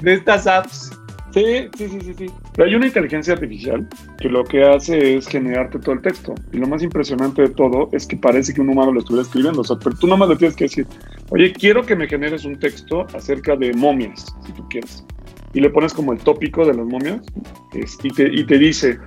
de 0.00 0.14
estas 0.14 0.46
apps. 0.46 0.92
Sí, 1.32 1.68
sí, 1.76 1.88
sí, 1.88 2.00
sí, 2.02 2.14
sí. 2.18 2.30
Pero 2.54 2.68
hay 2.68 2.74
una 2.74 2.86
inteligencia 2.86 3.32
artificial 3.32 3.88
que 4.18 4.28
lo 4.28 4.44
que 4.44 4.62
hace 4.62 5.16
es 5.16 5.26
generarte 5.26 5.78
todo 5.78 5.94
el 5.94 6.02
texto. 6.02 6.34
Y 6.52 6.58
lo 6.58 6.66
más 6.66 6.82
impresionante 6.82 7.42
de 7.42 7.48
todo 7.48 7.88
es 7.92 8.06
que 8.06 8.16
parece 8.16 8.52
que 8.52 8.60
un 8.60 8.68
humano 8.68 8.92
lo 8.92 9.00
estuviera 9.00 9.22
escribiendo. 9.22 9.62
O 9.62 9.64
sea, 9.64 9.76
pero 9.82 9.96
tú 9.96 10.06
nada 10.06 10.18
más 10.18 10.28
le 10.28 10.36
tienes 10.36 10.54
que 10.54 10.64
decir, 10.64 10.86
oye, 11.30 11.52
quiero 11.52 11.84
que 11.84 11.96
me 11.96 12.06
generes 12.06 12.44
un 12.44 12.58
texto 12.58 13.06
acerca 13.14 13.56
de 13.56 13.72
momias, 13.72 14.26
si 14.44 14.52
tú 14.52 14.68
quieres. 14.68 15.04
Y 15.54 15.60
le 15.60 15.70
pones 15.70 15.92
como 15.92 16.12
el 16.12 16.18
tópico 16.20 16.64
de 16.64 16.74
las 16.74 16.86
momias 16.86 17.20
es- 17.74 17.98
y, 18.02 18.10
te, 18.10 18.28
y 18.32 18.44
te 18.44 18.58
dice, 18.58 18.98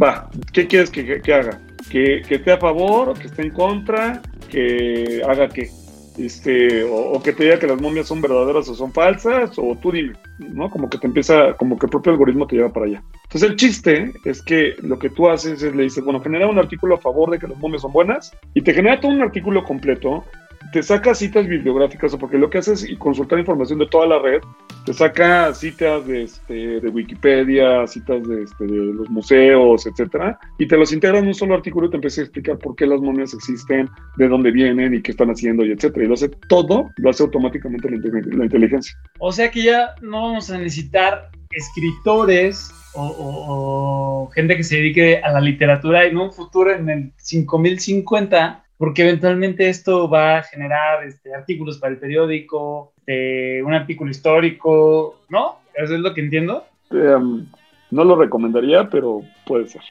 va, 0.00 0.28
¿qué 0.52 0.66
quieres 0.66 0.90
que, 0.90 1.04
que- 1.04 1.20
que 1.20 1.34
haga? 1.34 1.60
¿Que, 1.90 2.22
¿Que 2.26 2.36
esté 2.36 2.52
a 2.52 2.58
favor 2.58 3.16
que 3.18 3.26
esté 3.28 3.42
en 3.42 3.50
contra? 3.50 4.20
¿Que 4.50 5.22
haga 5.28 5.48
qué? 5.48 5.68
este, 6.16 6.84
o, 6.84 6.94
o 7.14 7.22
que 7.24 7.32
te 7.32 7.42
diga 7.42 7.58
que 7.58 7.66
las 7.66 7.80
momias 7.80 8.06
son 8.06 8.20
verdaderas 8.22 8.68
o 8.68 8.74
son 8.76 8.92
falsas, 8.92 9.50
o 9.58 9.76
tú 9.82 9.90
dime, 9.90 10.12
¿no? 10.38 10.70
Como 10.70 10.88
que 10.88 10.96
te 10.98 11.08
empieza, 11.08 11.54
como 11.54 11.76
que 11.76 11.86
el 11.86 11.90
propio 11.90 12.12
algoritmo 12.12 12.46
te 12.46 12.54
lleva 12.54 12.72
para 12.72 12.86
allá. 12.86 13.02
Entonces 13.24 13.50
el 13.50 13.56
chiste 13.56 14.12
es 14.24 14.40
que 14.40 14.74
lo 14.82 14.96
que 15.00 15.10
tú 15.10 15.28
haces 15.28 15.60
es 15.60 15.74
le 15.74 15.82
dices, 15.82 16.04
bueno, 16.04 16.20
genera 16.20 16.46
un 16.46 16.56
artículo 16.56 16.94
a 16.94 16.98
favor 17.00 17.30
de 17.32 17.40
que 17.40 17.48
las 17.48 17.58
momias 17.58 17.82
son 17.82 17.92
buenas, 17.92 18.32
y 18.54 18.60
te 18.62 18.72
genera 18.72 19.00
todo 19.00 19.10
un 19.10 19.22
artículo 19.22 19.64
completo, 19.64 20.24
te 20.72 20.82
saca 20.82 21.14
citas 21.14 21.46
bibliográficas, 21.46 22.14
o 22.14 22.18
porque 22.18 22.38
lo 22.38 22.50
que 22.50 22.58
haces 22.58 22.82
es 22.82 22.98
consultar 22.98 23.38
información 23.38 23.78
de 23.78 23.86
toda 23.86 24.06
la 24.06 24.18
red, 24.18 24.40
te 24.84 24.92
saca 24.92 25.54
citas 25.54 26.06
de, 26.06 26.24
este, 26.24 26.80
de 26.80 26.88
Wikipedia, 26.88 27.86
citas 27.86 28.26
de, 28.28 28.42
este, 28.42 28.64
de 28.66 28.76
los 28.94 29.08
museos, 29.10 29.86
etcétera, 29.86 30.38
y 30.58 30.66
te 30.66 30.76
los 30.76 30.92
integra 30.92 31.18
en 31.18 31.26
un 31.28 31.34
solo 31.34 31.54
artículo 31.54 31.86
y 31.86 31.90
te 31.90 31.96
empieza 31.96 32.20
a 32.20 32.24
explicar 32.24 32.58
por 32.58 32.74
qué 32.76 32.86
las 32.86 33.00
momias 33.00 33.32
existen, 33.34 33.88
de 34.16 34.28
dónde 34.28 34.50
vienen 34.50 34.94
y 34.94 35.02
qué 35.02 35.12
están 35.12 35.30
haciendo, 35.30 35.64
y 35.64 35.72
etcétera. 35.72 36.04
Y 36.04 36.08
lo 36.08 36.14
hace 36.14 36.28
todo, 36.48 36.90
lo 36.96 37.10
hace 37.10 37.22
automáticamente 37.22 37.88
la, 37.90 37.98
la 38.36 38.44
inteligencia. 38.44 38.96
O 39.18 39.32
sea 39.32 39.50
que 39.50 39.62
ya 39.62 39.94
no 40.02 40.22
vamos 40.22 40.50
a 40.50 40.58
necesitar 40.58 41.30
escritores 41.50 42.70
o, 42.94 43.02
o- 43.06 44.24
o 44.24 44.30
gente 44.30 44.56
que 44.56 44.62
se 44.64 44.76
dedique 44.76 45.18
a 45.18 45.32
la 45.32 45.40
literatura 45.40 46.04
en 46.04 46.16
un 46.16 46.32
futuro 46.32 46.72
en 46.74 46.88
el 46.88 47.12
5050, 47.16 48.63
porque 48.78 49.02
eventualmente 49.02 49.68
esto 49.68 50.08
va 50.08 50.38
a 50.38 50.42
generar 50.42 51.04
este, 51.04 51.34
artículos 51.34 51.78
para 51.78 51.92
el 51.92 51.98
periódico, 51.98 52.94
este, 53.06 53.62
un 53.62 53.74
artículo 53.74 54.10
histórico, 54.10 55.20
¿no? 55.28 55.58
Eso 55.74 55.94
es 55.94 56.00
lo 56.00 56.14
que 56.14 56.22
entiendo. 56.22 56.66
Em, 56.90 57.46
no 57.90 58.04
lo 58.04 58.16
recomendaría, 58.16 58.88
pero 58.88 59.20
puede 59.46 59.68
ser. 59.68 59.82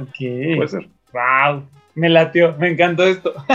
Ok. 0.00 0.16
Puede 0.56 0.68
ser. 0.68 0.88
Wow, 1.12 1.62
me 1.94 2.08
latió, 2.08 2.56
me 2.58 2.70
encantó 2.70 3.04
esto. 3.04 3.34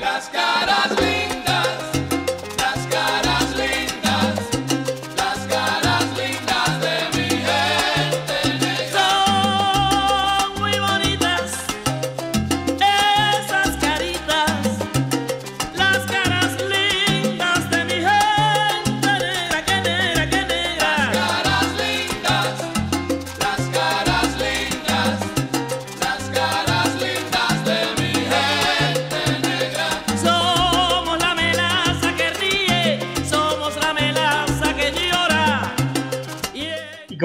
Las 0.00 0.28
caras 0.30 0.96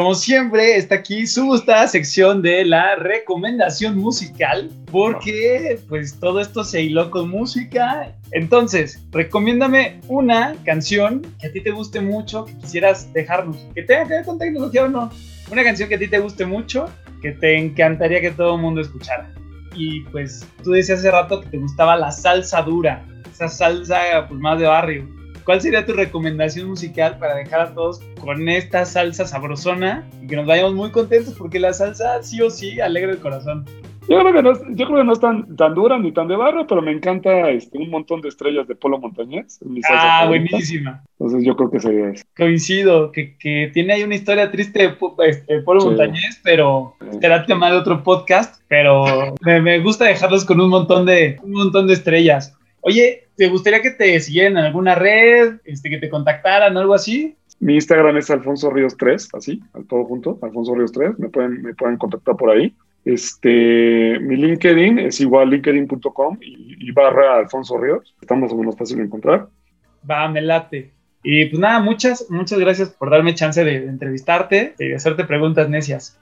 como 0.10 0.18
siempre, 0.18 0.76
está 0.76 0.96
aquí 0.96 1.28
su 1.28 1.46
gustada 1.46 1.88
sección 1.88 2.42
de 2.42 2.66
la 2.66 2.96
recomendación 2.96 3.96
musical, 3.96 4.72
porque 4.92 5.80
pues 5.88 6.20
todo 6.20 6.40
esto 6.40 6.64
se 6.64 6.82
hiló 6.82 7.12
con 7.12 7.30
música. 7.30 8.16
Entonces, 8.32 9.06
recomiéndame 9.12 10.00
una 10.08 10.56
canción 10.66 11.22
que 11.40 11.46
a 11.46 11.52
ti 11.52 11.62
te 11.62 11.70
guste 11.70 12.02
mucho, 12.02 12.46
que 12.46 12.58
quisieras 12.58 13.14
dejarnos, 13.14 13.58
que 13.76 13.84
tenga 13.84 14.08
que 14.08 14.14
ver 14.16 14.26
con 14.26 14.40
tecnología 14.40 14.86
o 14.86 14.90
no. 14.90 15.12
Una 15.52 15.64
canción 15.64 15.88
que 15.88 15.94
a 15.94 16.00
ti 16.00 16.08
te 16.08 16.18
guste 16.18 16.44
mucho, 16.44 16.90
que 17.22 17.34
te 17.34 17.56
encantaría 17.56 18.20
que 18.20 18.32
todo 18.32 18.56
el 18.56 18.62
mundo 18.64 18.82
escuchara. 18.82 19.32
Y 19.76 20.02
pues 20.06 20.44
tú 20.64 20.72
decías 20.72 21.02
hace 21.02 21.12
rato 21.12 21.42
que 21.42 21.50
te 21.50 21.58
gustaba 21.60 21.96
la 21.96 22.12
salsa 22.12 22.64
dura, 22.64 23.06
esa 23.32 23.48
salsa 23.48 24.26
pues 24.28 24.40
más 24.40 24.58
de 24.58 24.66
barrio. 24.66 25.19
¿Cuál 25.50 25.62
sería 25.62 25.84
tu 25.84 25.94
recomendación 25.94 26.68
musical 26.70 27.18
para 27.18 27.34
dejar 27.34 27.62
a 27.62 27.74
todos 27.74 28.02
con 28.22 28.48
esta 28.50 28.86
salsa 28.86 29.26
sabrosona 29.26 30.08
y 30.22 30.28
que 30.28 30.36
nos 30.36 30.46
vayamos 30.46 30.76
muy 30.76 30.92
contentos 30.92 31.34
porque 31.36 31.60
la 31.60 31.74
salsa 31.74 32.22
sí 32.22 32.40
o 32.40 32.52
sí 32.52 32.80
alegra 32.80 33.14
el 33.14 33.18
corazón? 33.18 33.66
Yo 34.08 34.20
creo 34.20 34.32
que 34.32 34.44
no, 34.44 34.54
yo 34.76 34.86
creo 34.86 34.98
que 35.00 35.04
no 35.06 35.14
es 35.14 35.20
tan, 35.20 35.56
tan 35.56 35.74
dura 35.74 35.98
ni 35.98 36.12
tan 36.12 36.28
de 36.28 36.36
barrio, 36.36 36.68
pero 36.68 36.84
me 36.84 36.92
encanta 36.92 37.50
este, 37.50 37.80
un 37.80 37.90
montón 37.90 38.22
de 38.22 38.30
estrellas 38.30 38.68
de 38.68 38.76
Polo 38.76 39.00
Montañés. 39.00 39.58
mi 39.66 39.82
salsa 39.82 40.04
Ah, 40.04 40.20
favorita. 40.22 40.50
buenísima. 40.52 41.04
Entonces 41.20 41.44
yo 41.44 41.56
creo 41.56 41.72
que 41.72 41.80
sería 41.80 42.10
eso. 42.12 42.24
Coincido, 42.38 43.12
que, 43.12 43.36
que 43.40 43.72
tiene 43.74 43.94
ahí 43.94 44.04
una 44.04 44.14
historia 44.14 44.52
triste 44.52 44.78
de 44.78 44.96
este, 45.28 45.62
Polo 45.64 45.82
Sí. 45.82 45.88
Montañés, 45.88 46.40
pero 46.44 46.94
Sí. 47.12 47.18
será 47.22 47.48
tema 47.48 47.72
de 47.72 47.78
otro 47.78 48.04
podcast, 48.04 48.62
pero 48.68 49.04
me, 49.42 49.62
me 49.62 49.80
gusta 49.80 50.06
dejarlos 50.06 50.46
con 50.46 50.62
un 50.62 50.70
montón 50.70 51.08
de, 51.08 51.40
un 51.42 51.54
montón 51.54 51.88
de 51.88 51.94
estrellas. 51.94 52.56
Oye, 52.82 53.28
¿te 53.36 53.48
gustaría 53.48 53.82
que 53.82 53.92
te 53.92 54.20
siguieran 54.20 54.58
en 54.58 54.66
alguna 54.66 54.96
red, 54.96 55.56
este, 55.66 55.90
que 55.90 55.98
te 55.98 56.10
contactaran 56.10 56.76
o 56.76 56.80
algo 56.80 56.94
así? 56.94 57.36
Mi 57.60 57.76
Instagram 57.76 58.18
es 58.18 58.30
Alfonso 58.30 58.70
Ríos 58.70 58.96
3, 58.98 59.30
así, 59.34 59.62
al 59.74 59.86
todo 59.86 60.06
junto, 60.06 60.40
Alfonso 60.42 60.76
Ríos 60.76 60.92
3, 60.94 61.20
me 61.20 61.30
pueden, 61.30 61.62
me 61.62 61.74
pueden 61.74 61.98
contactar 61.98 62.38
por 62.38 62.52
ahí. 62.52 62.74
Este, 63.04 64.18
mi 64.20 64.36
LinkedIn 64.36 65.00
es 65.00 65.20
igual 65.20 65.50
linkedin.com 65.50 66.38
y, 66.42 66.88
y 66.88 66.92
barra 66.92 67.38
Alfonso 67.38 67.78
Ríos, 67.78 68.16
está 68.22 68.36
más 68.36 68.52
o 68.52 68.58
menos 68.58 68.78
fácil 68.78 68.98
de 68.98 69.04
encontrar. 69.04 69.48
Va, 70.10 70.28
me 70.30 70.42
late. 70.42 70.99
Y 71.24 71.46
pues 71.48 71.60
nada, 71.60 71.80
muchas, 71.80 72.26
muchas 72.30 72.60
gracias 72.60 72.90
por 72.90 73.10
darme 73.10 73.36
chance 73.36 73.64
de, 73.64 73.82
de 73.82 73.88
entrevistarte 73.90 74.76
y 74.80 74.88
de 74.88 74.96
hacerte 74.96 75.26
preguntas 75.26 75.70
necias. 75.70 76.18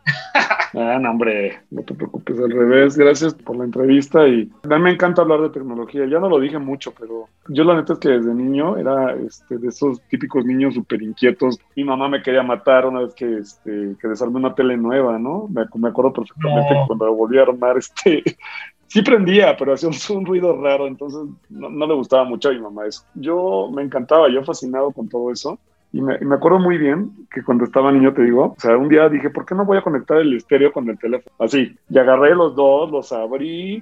Ah, 0.74 1.00
no, 1.00 1.12
hombre, 1.12 1.60
no 1.72 1.82
te 1.82 1.94
preocupes, 1.94 2.38
al 2.40 2.52
revés. 2.52 2.98
Gracias 2.98 3.34
por 3.34 3.56
la 3.58 3.64
entrevista 3.64 4.28
y 4.28 4.52
a 4.64 4.68
mí 4.78 4.84
me 4.84 4.92
encanta 4.92 5.22
hablar 5.22 5.42
de 5.42 5.50
tecnología. 5.50 6.06
Ya 6.06 6.20
no 6.20 6.30
lo 6.30 6.40
dije 6.40 6.60
mucho, 6.60 6.94
pero 7.00 7.30
yo 7.48 7.64
la 7.64 7.76
neta 7.76 7.94
es 7.94 8.00
que 8.00 8.10
desde 8.10 8.34
niño 8.34 8.76
era 8.78 9.16
este, 9.16 9.58
de 9.58 9.70
esos 9.70 10.02
típicos 10.10 10.46
niños 10.46 10.74
súper 10.74 11.02
inquietos. 11.02 11.60
Mi 11.76 11.84
mamá 11.84 12.10
me 12.10 12.22
quería 12.22 12.44
matar 12.44 12.86
una 12.86 13.02
vez 13.02 13.14
que, 13.14 13.38
este, 13.38 13.96
que 14.00 14.08
desarmé 14.08 14.38
una 14.38 14.56
tele 14.56 14.78
nueva, 14.78 15.18
¿no? 15.18 15.48
Me, 15.48 15.64
me 15.76 15.90
acuerdo 15.90 16.14
perfectamente 16.14 16.74
No. 16.74 16.86
cuando 16.88 17.14
volví 17.14 17.38
a 17.40 17.44
armar, 17.44 17.78
este, 17.78 18.24
sí 18.88 19.02
prendía, 19.02 19.56
pero 19.58 19.74
hacía 19.74 19.90
un, 19.90 19.96
un 20.18 20.26
ruido 20.26 20.60
raro, 20.62 20.88
entonces 20.88 21.22
no, 21.50 21.70
no 21.70 21.88
le 21.88 21.94
gustaba 21.94 22.24
mucho 22.24 22.50
a 22.50 22.54
mi 22.54 22.60
mamá 22.60 22.86
eso. 22.86 23.04
Yo 23.16 23.70
me 23.74 23.84
encantaba, 23.84 24.30
yo 24.30 24.44
fascinado 24.44 24.92
con 24.92 25.08
todo 25.08 25.32
eso. 25.32 25.60
Y 25.94 26.02
me, 26.02 26.18
y 26.20 26.26
me 26.26 26.36
acuerdo 26.36 26.60
muy 26.60 26.78
bien 26.78 27.12
que 27.32 27.44
cuando 27.44 27.64
estaba 27.64 27.92
niño, 27.92 28.14
te 28.14 28.24
digo, 28.24 28.56
o 28.58 28.60
sea, 28.60 28.76
un 28.76 28.90
día 28.90 29.08
dije, 29.08 29.30
¿por 29.30 29.46
qué 29.46 29.56
no 29.56 29.66
voy 29.66 29.78
a 29.78 29.82
conectar 29.82 30.18
el 30.18 30.36
estéreo 30.36 30.74
con 30.74 30.90
el 30.90 31.00
teléfono? 31.00 31.34
Así, 31.40 31.76
y 31.90 31.98
agarré 31.98 32.36
los 32.36 32.56
dos, 32.56 32.92
los 32.92 33.14
abrí, 33.14 33.82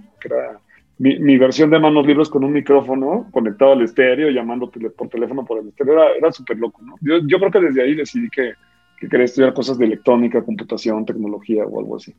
mi, 1.00 1.18
mi 1.18 1.38
versión 1.38 1.72
de 1.72 1.80
manos 1.80 2.06
libres 2.06 2.30
con 2.30 2.44
un 2.44 2.54
micrófono 2.54 3.28
conectado 3.32 3.72
al 3.72 3.82
estéreo, 3.82 4.30
llamando 4.30 4.70
por 4.96 5.10
teléfono 5.10 5.44
por 5.44 5.60
el 5.60 5.70
estéreo, 5.70 5.94
era, 5.94 6.12
era 6.12 6.32
súper 6.32 6.58
loco, 6.58 6.80
¿no? 6.84 6.96
Yo, 7.02 7.18
yo 7.26 7.40
creo 7.40 7.52
que 7.52 7.60
desde 7.60 7.82
ahí 7.82 7.96
decidí 7.96 8.30
que, 8.30 8.54
que 9.00 9.10
quería 9.10 9.26
estudiar 9.26 9.54
cosas 9.54 9.80
de 9.80 9.86
electrónica, 9.86 10.44
computación, 10.44 11.06
tecnología 11.06 11.66
o 11.66 11.80
algo 11.80 11.96
así. 11.96 12.14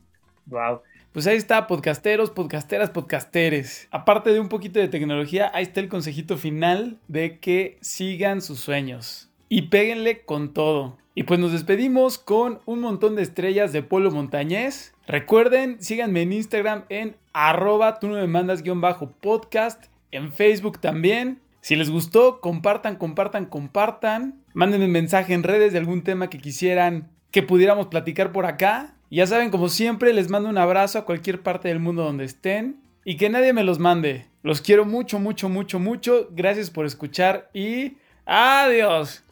Wow. 0.47 0.81
Pues 1.17 1.25
ahí 1.25 1.37
está, 1.37 1.65
podcasteros, 1.65 2.29
podcasteras, 2.29 2.91
podcasteres. 2.91 3.87
Aparte 3.89 4.33
de 4.33 4.39
un 4.39 4.49
poquito 4.49 4.79
de 4.79 4.87
tecnología, 4.87 5.49
ahí 5.51 5.63
está 5.63 5.79
el 5.79 5.89
consejito 5.89 6.37
final 6.37 6.99
de 7.07 7.39
que 7.39 7.79
sigan 7.81 8.39
sus 8.39 8.59
sueños 8.59 9.27
y 9.49 9.63
péguenle 9.63 10.21
con 10.25 10.53
todo. 10.53 10.95
Y 11.15 11.23
pues 11.23 11.39
nos 11.39 11.53
despedimos 11.53 12.19
con 12.19 12.59
un 12.67 12.81
montón 12.81 13.15
de 13.15 13.23
estrellas 13.23 13.73
de 13.73 13.81
Polo 13.81 14.11
Montañés. 14.11 14.93
Recuerden, 15.07 15.81
síganme 15.81 16.21
en 16.21 16.33
Instagram 16.33 16.83
en 16.89 17.15
arroba 17.33 17.97
tú 17.97 18.09
no 18.09 18.13
me 18.13 18.27
mandas 18.27 18.61
guion 18.61 18.79
bajo 18.79 19.09
podcast, 19.19 19.85
en 20.11 20.31
Facebook 20.31 20.79
también. 20.79 21.39
Si 21.61 21.75
les 21.75 21.89
gustó, 21.89 22.41
compartan, 22.41 22.95
compartan, 22.95 23.47
compartan. 23.47 24.43
Mándenme 24.53 24.85
un 24.85 24.91
mensaje 24.91 25.33
en 25.33 25.41
redes 25.41 25.73
de 25.73 25.79
algún 25.79 26.03
tema 26.03 26.29
que 26.29 26.37
quisieran 26.37 27.09
que 27.31 27.41
pudiéramos 27.41 27.87
platicar 27.87 28.31
por 28.31 28.45
acá. 28.45 28.96
Ya 29.09 29.25
saben, 29.25 29.49
como 29.49 29.69
siempre, 29.69 30.13
les 30.13 30.29
mando 30.29 30.49
un 30.49 30.57
abrazo 30.57 30.99
a 30.99 31.05
cualquier 31.05 31.41
parte 31.41 31.69
del 31.69 31.79
mundo 31.79 32.03
donde 32.03 32.25
estén 32.25 32.81
y 33.05 33.17
que 33.17 33.29
nadie 33.29 33.53
me 33.53 33.63
los 33.63 33.79
mande. 33.79 34.27
Los 34.43 34.61
quiero 34.61 34.85
mucho, 34.85 35.19
mucho, 35.19 35.47
mucho, 35.49 35.79
mucho. 35.79 36.27
Gracias 36.31 36.69
por 36.69 36.85
escuchar 36.85 37.49
y 37.53 37.97
adiós. 38.25 39.23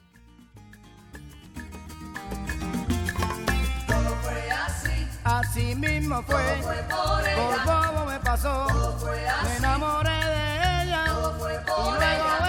Mismo 5.77 6.21
fue, 6.23 6.35
Todo 6.35 6.63
fue 6.63 6.75
por, 6.89 7.27
ella. 7.27 8.37
Todo 8.41 8.99
fue 8.99 9.27
así. 9.27 9.49
me 9.49 9.57
enamoré 9.57 10.09
de 10.09 10.83
ella, 10.83 11.05
Todo 11.07 11.39
fue. 11.39 12.44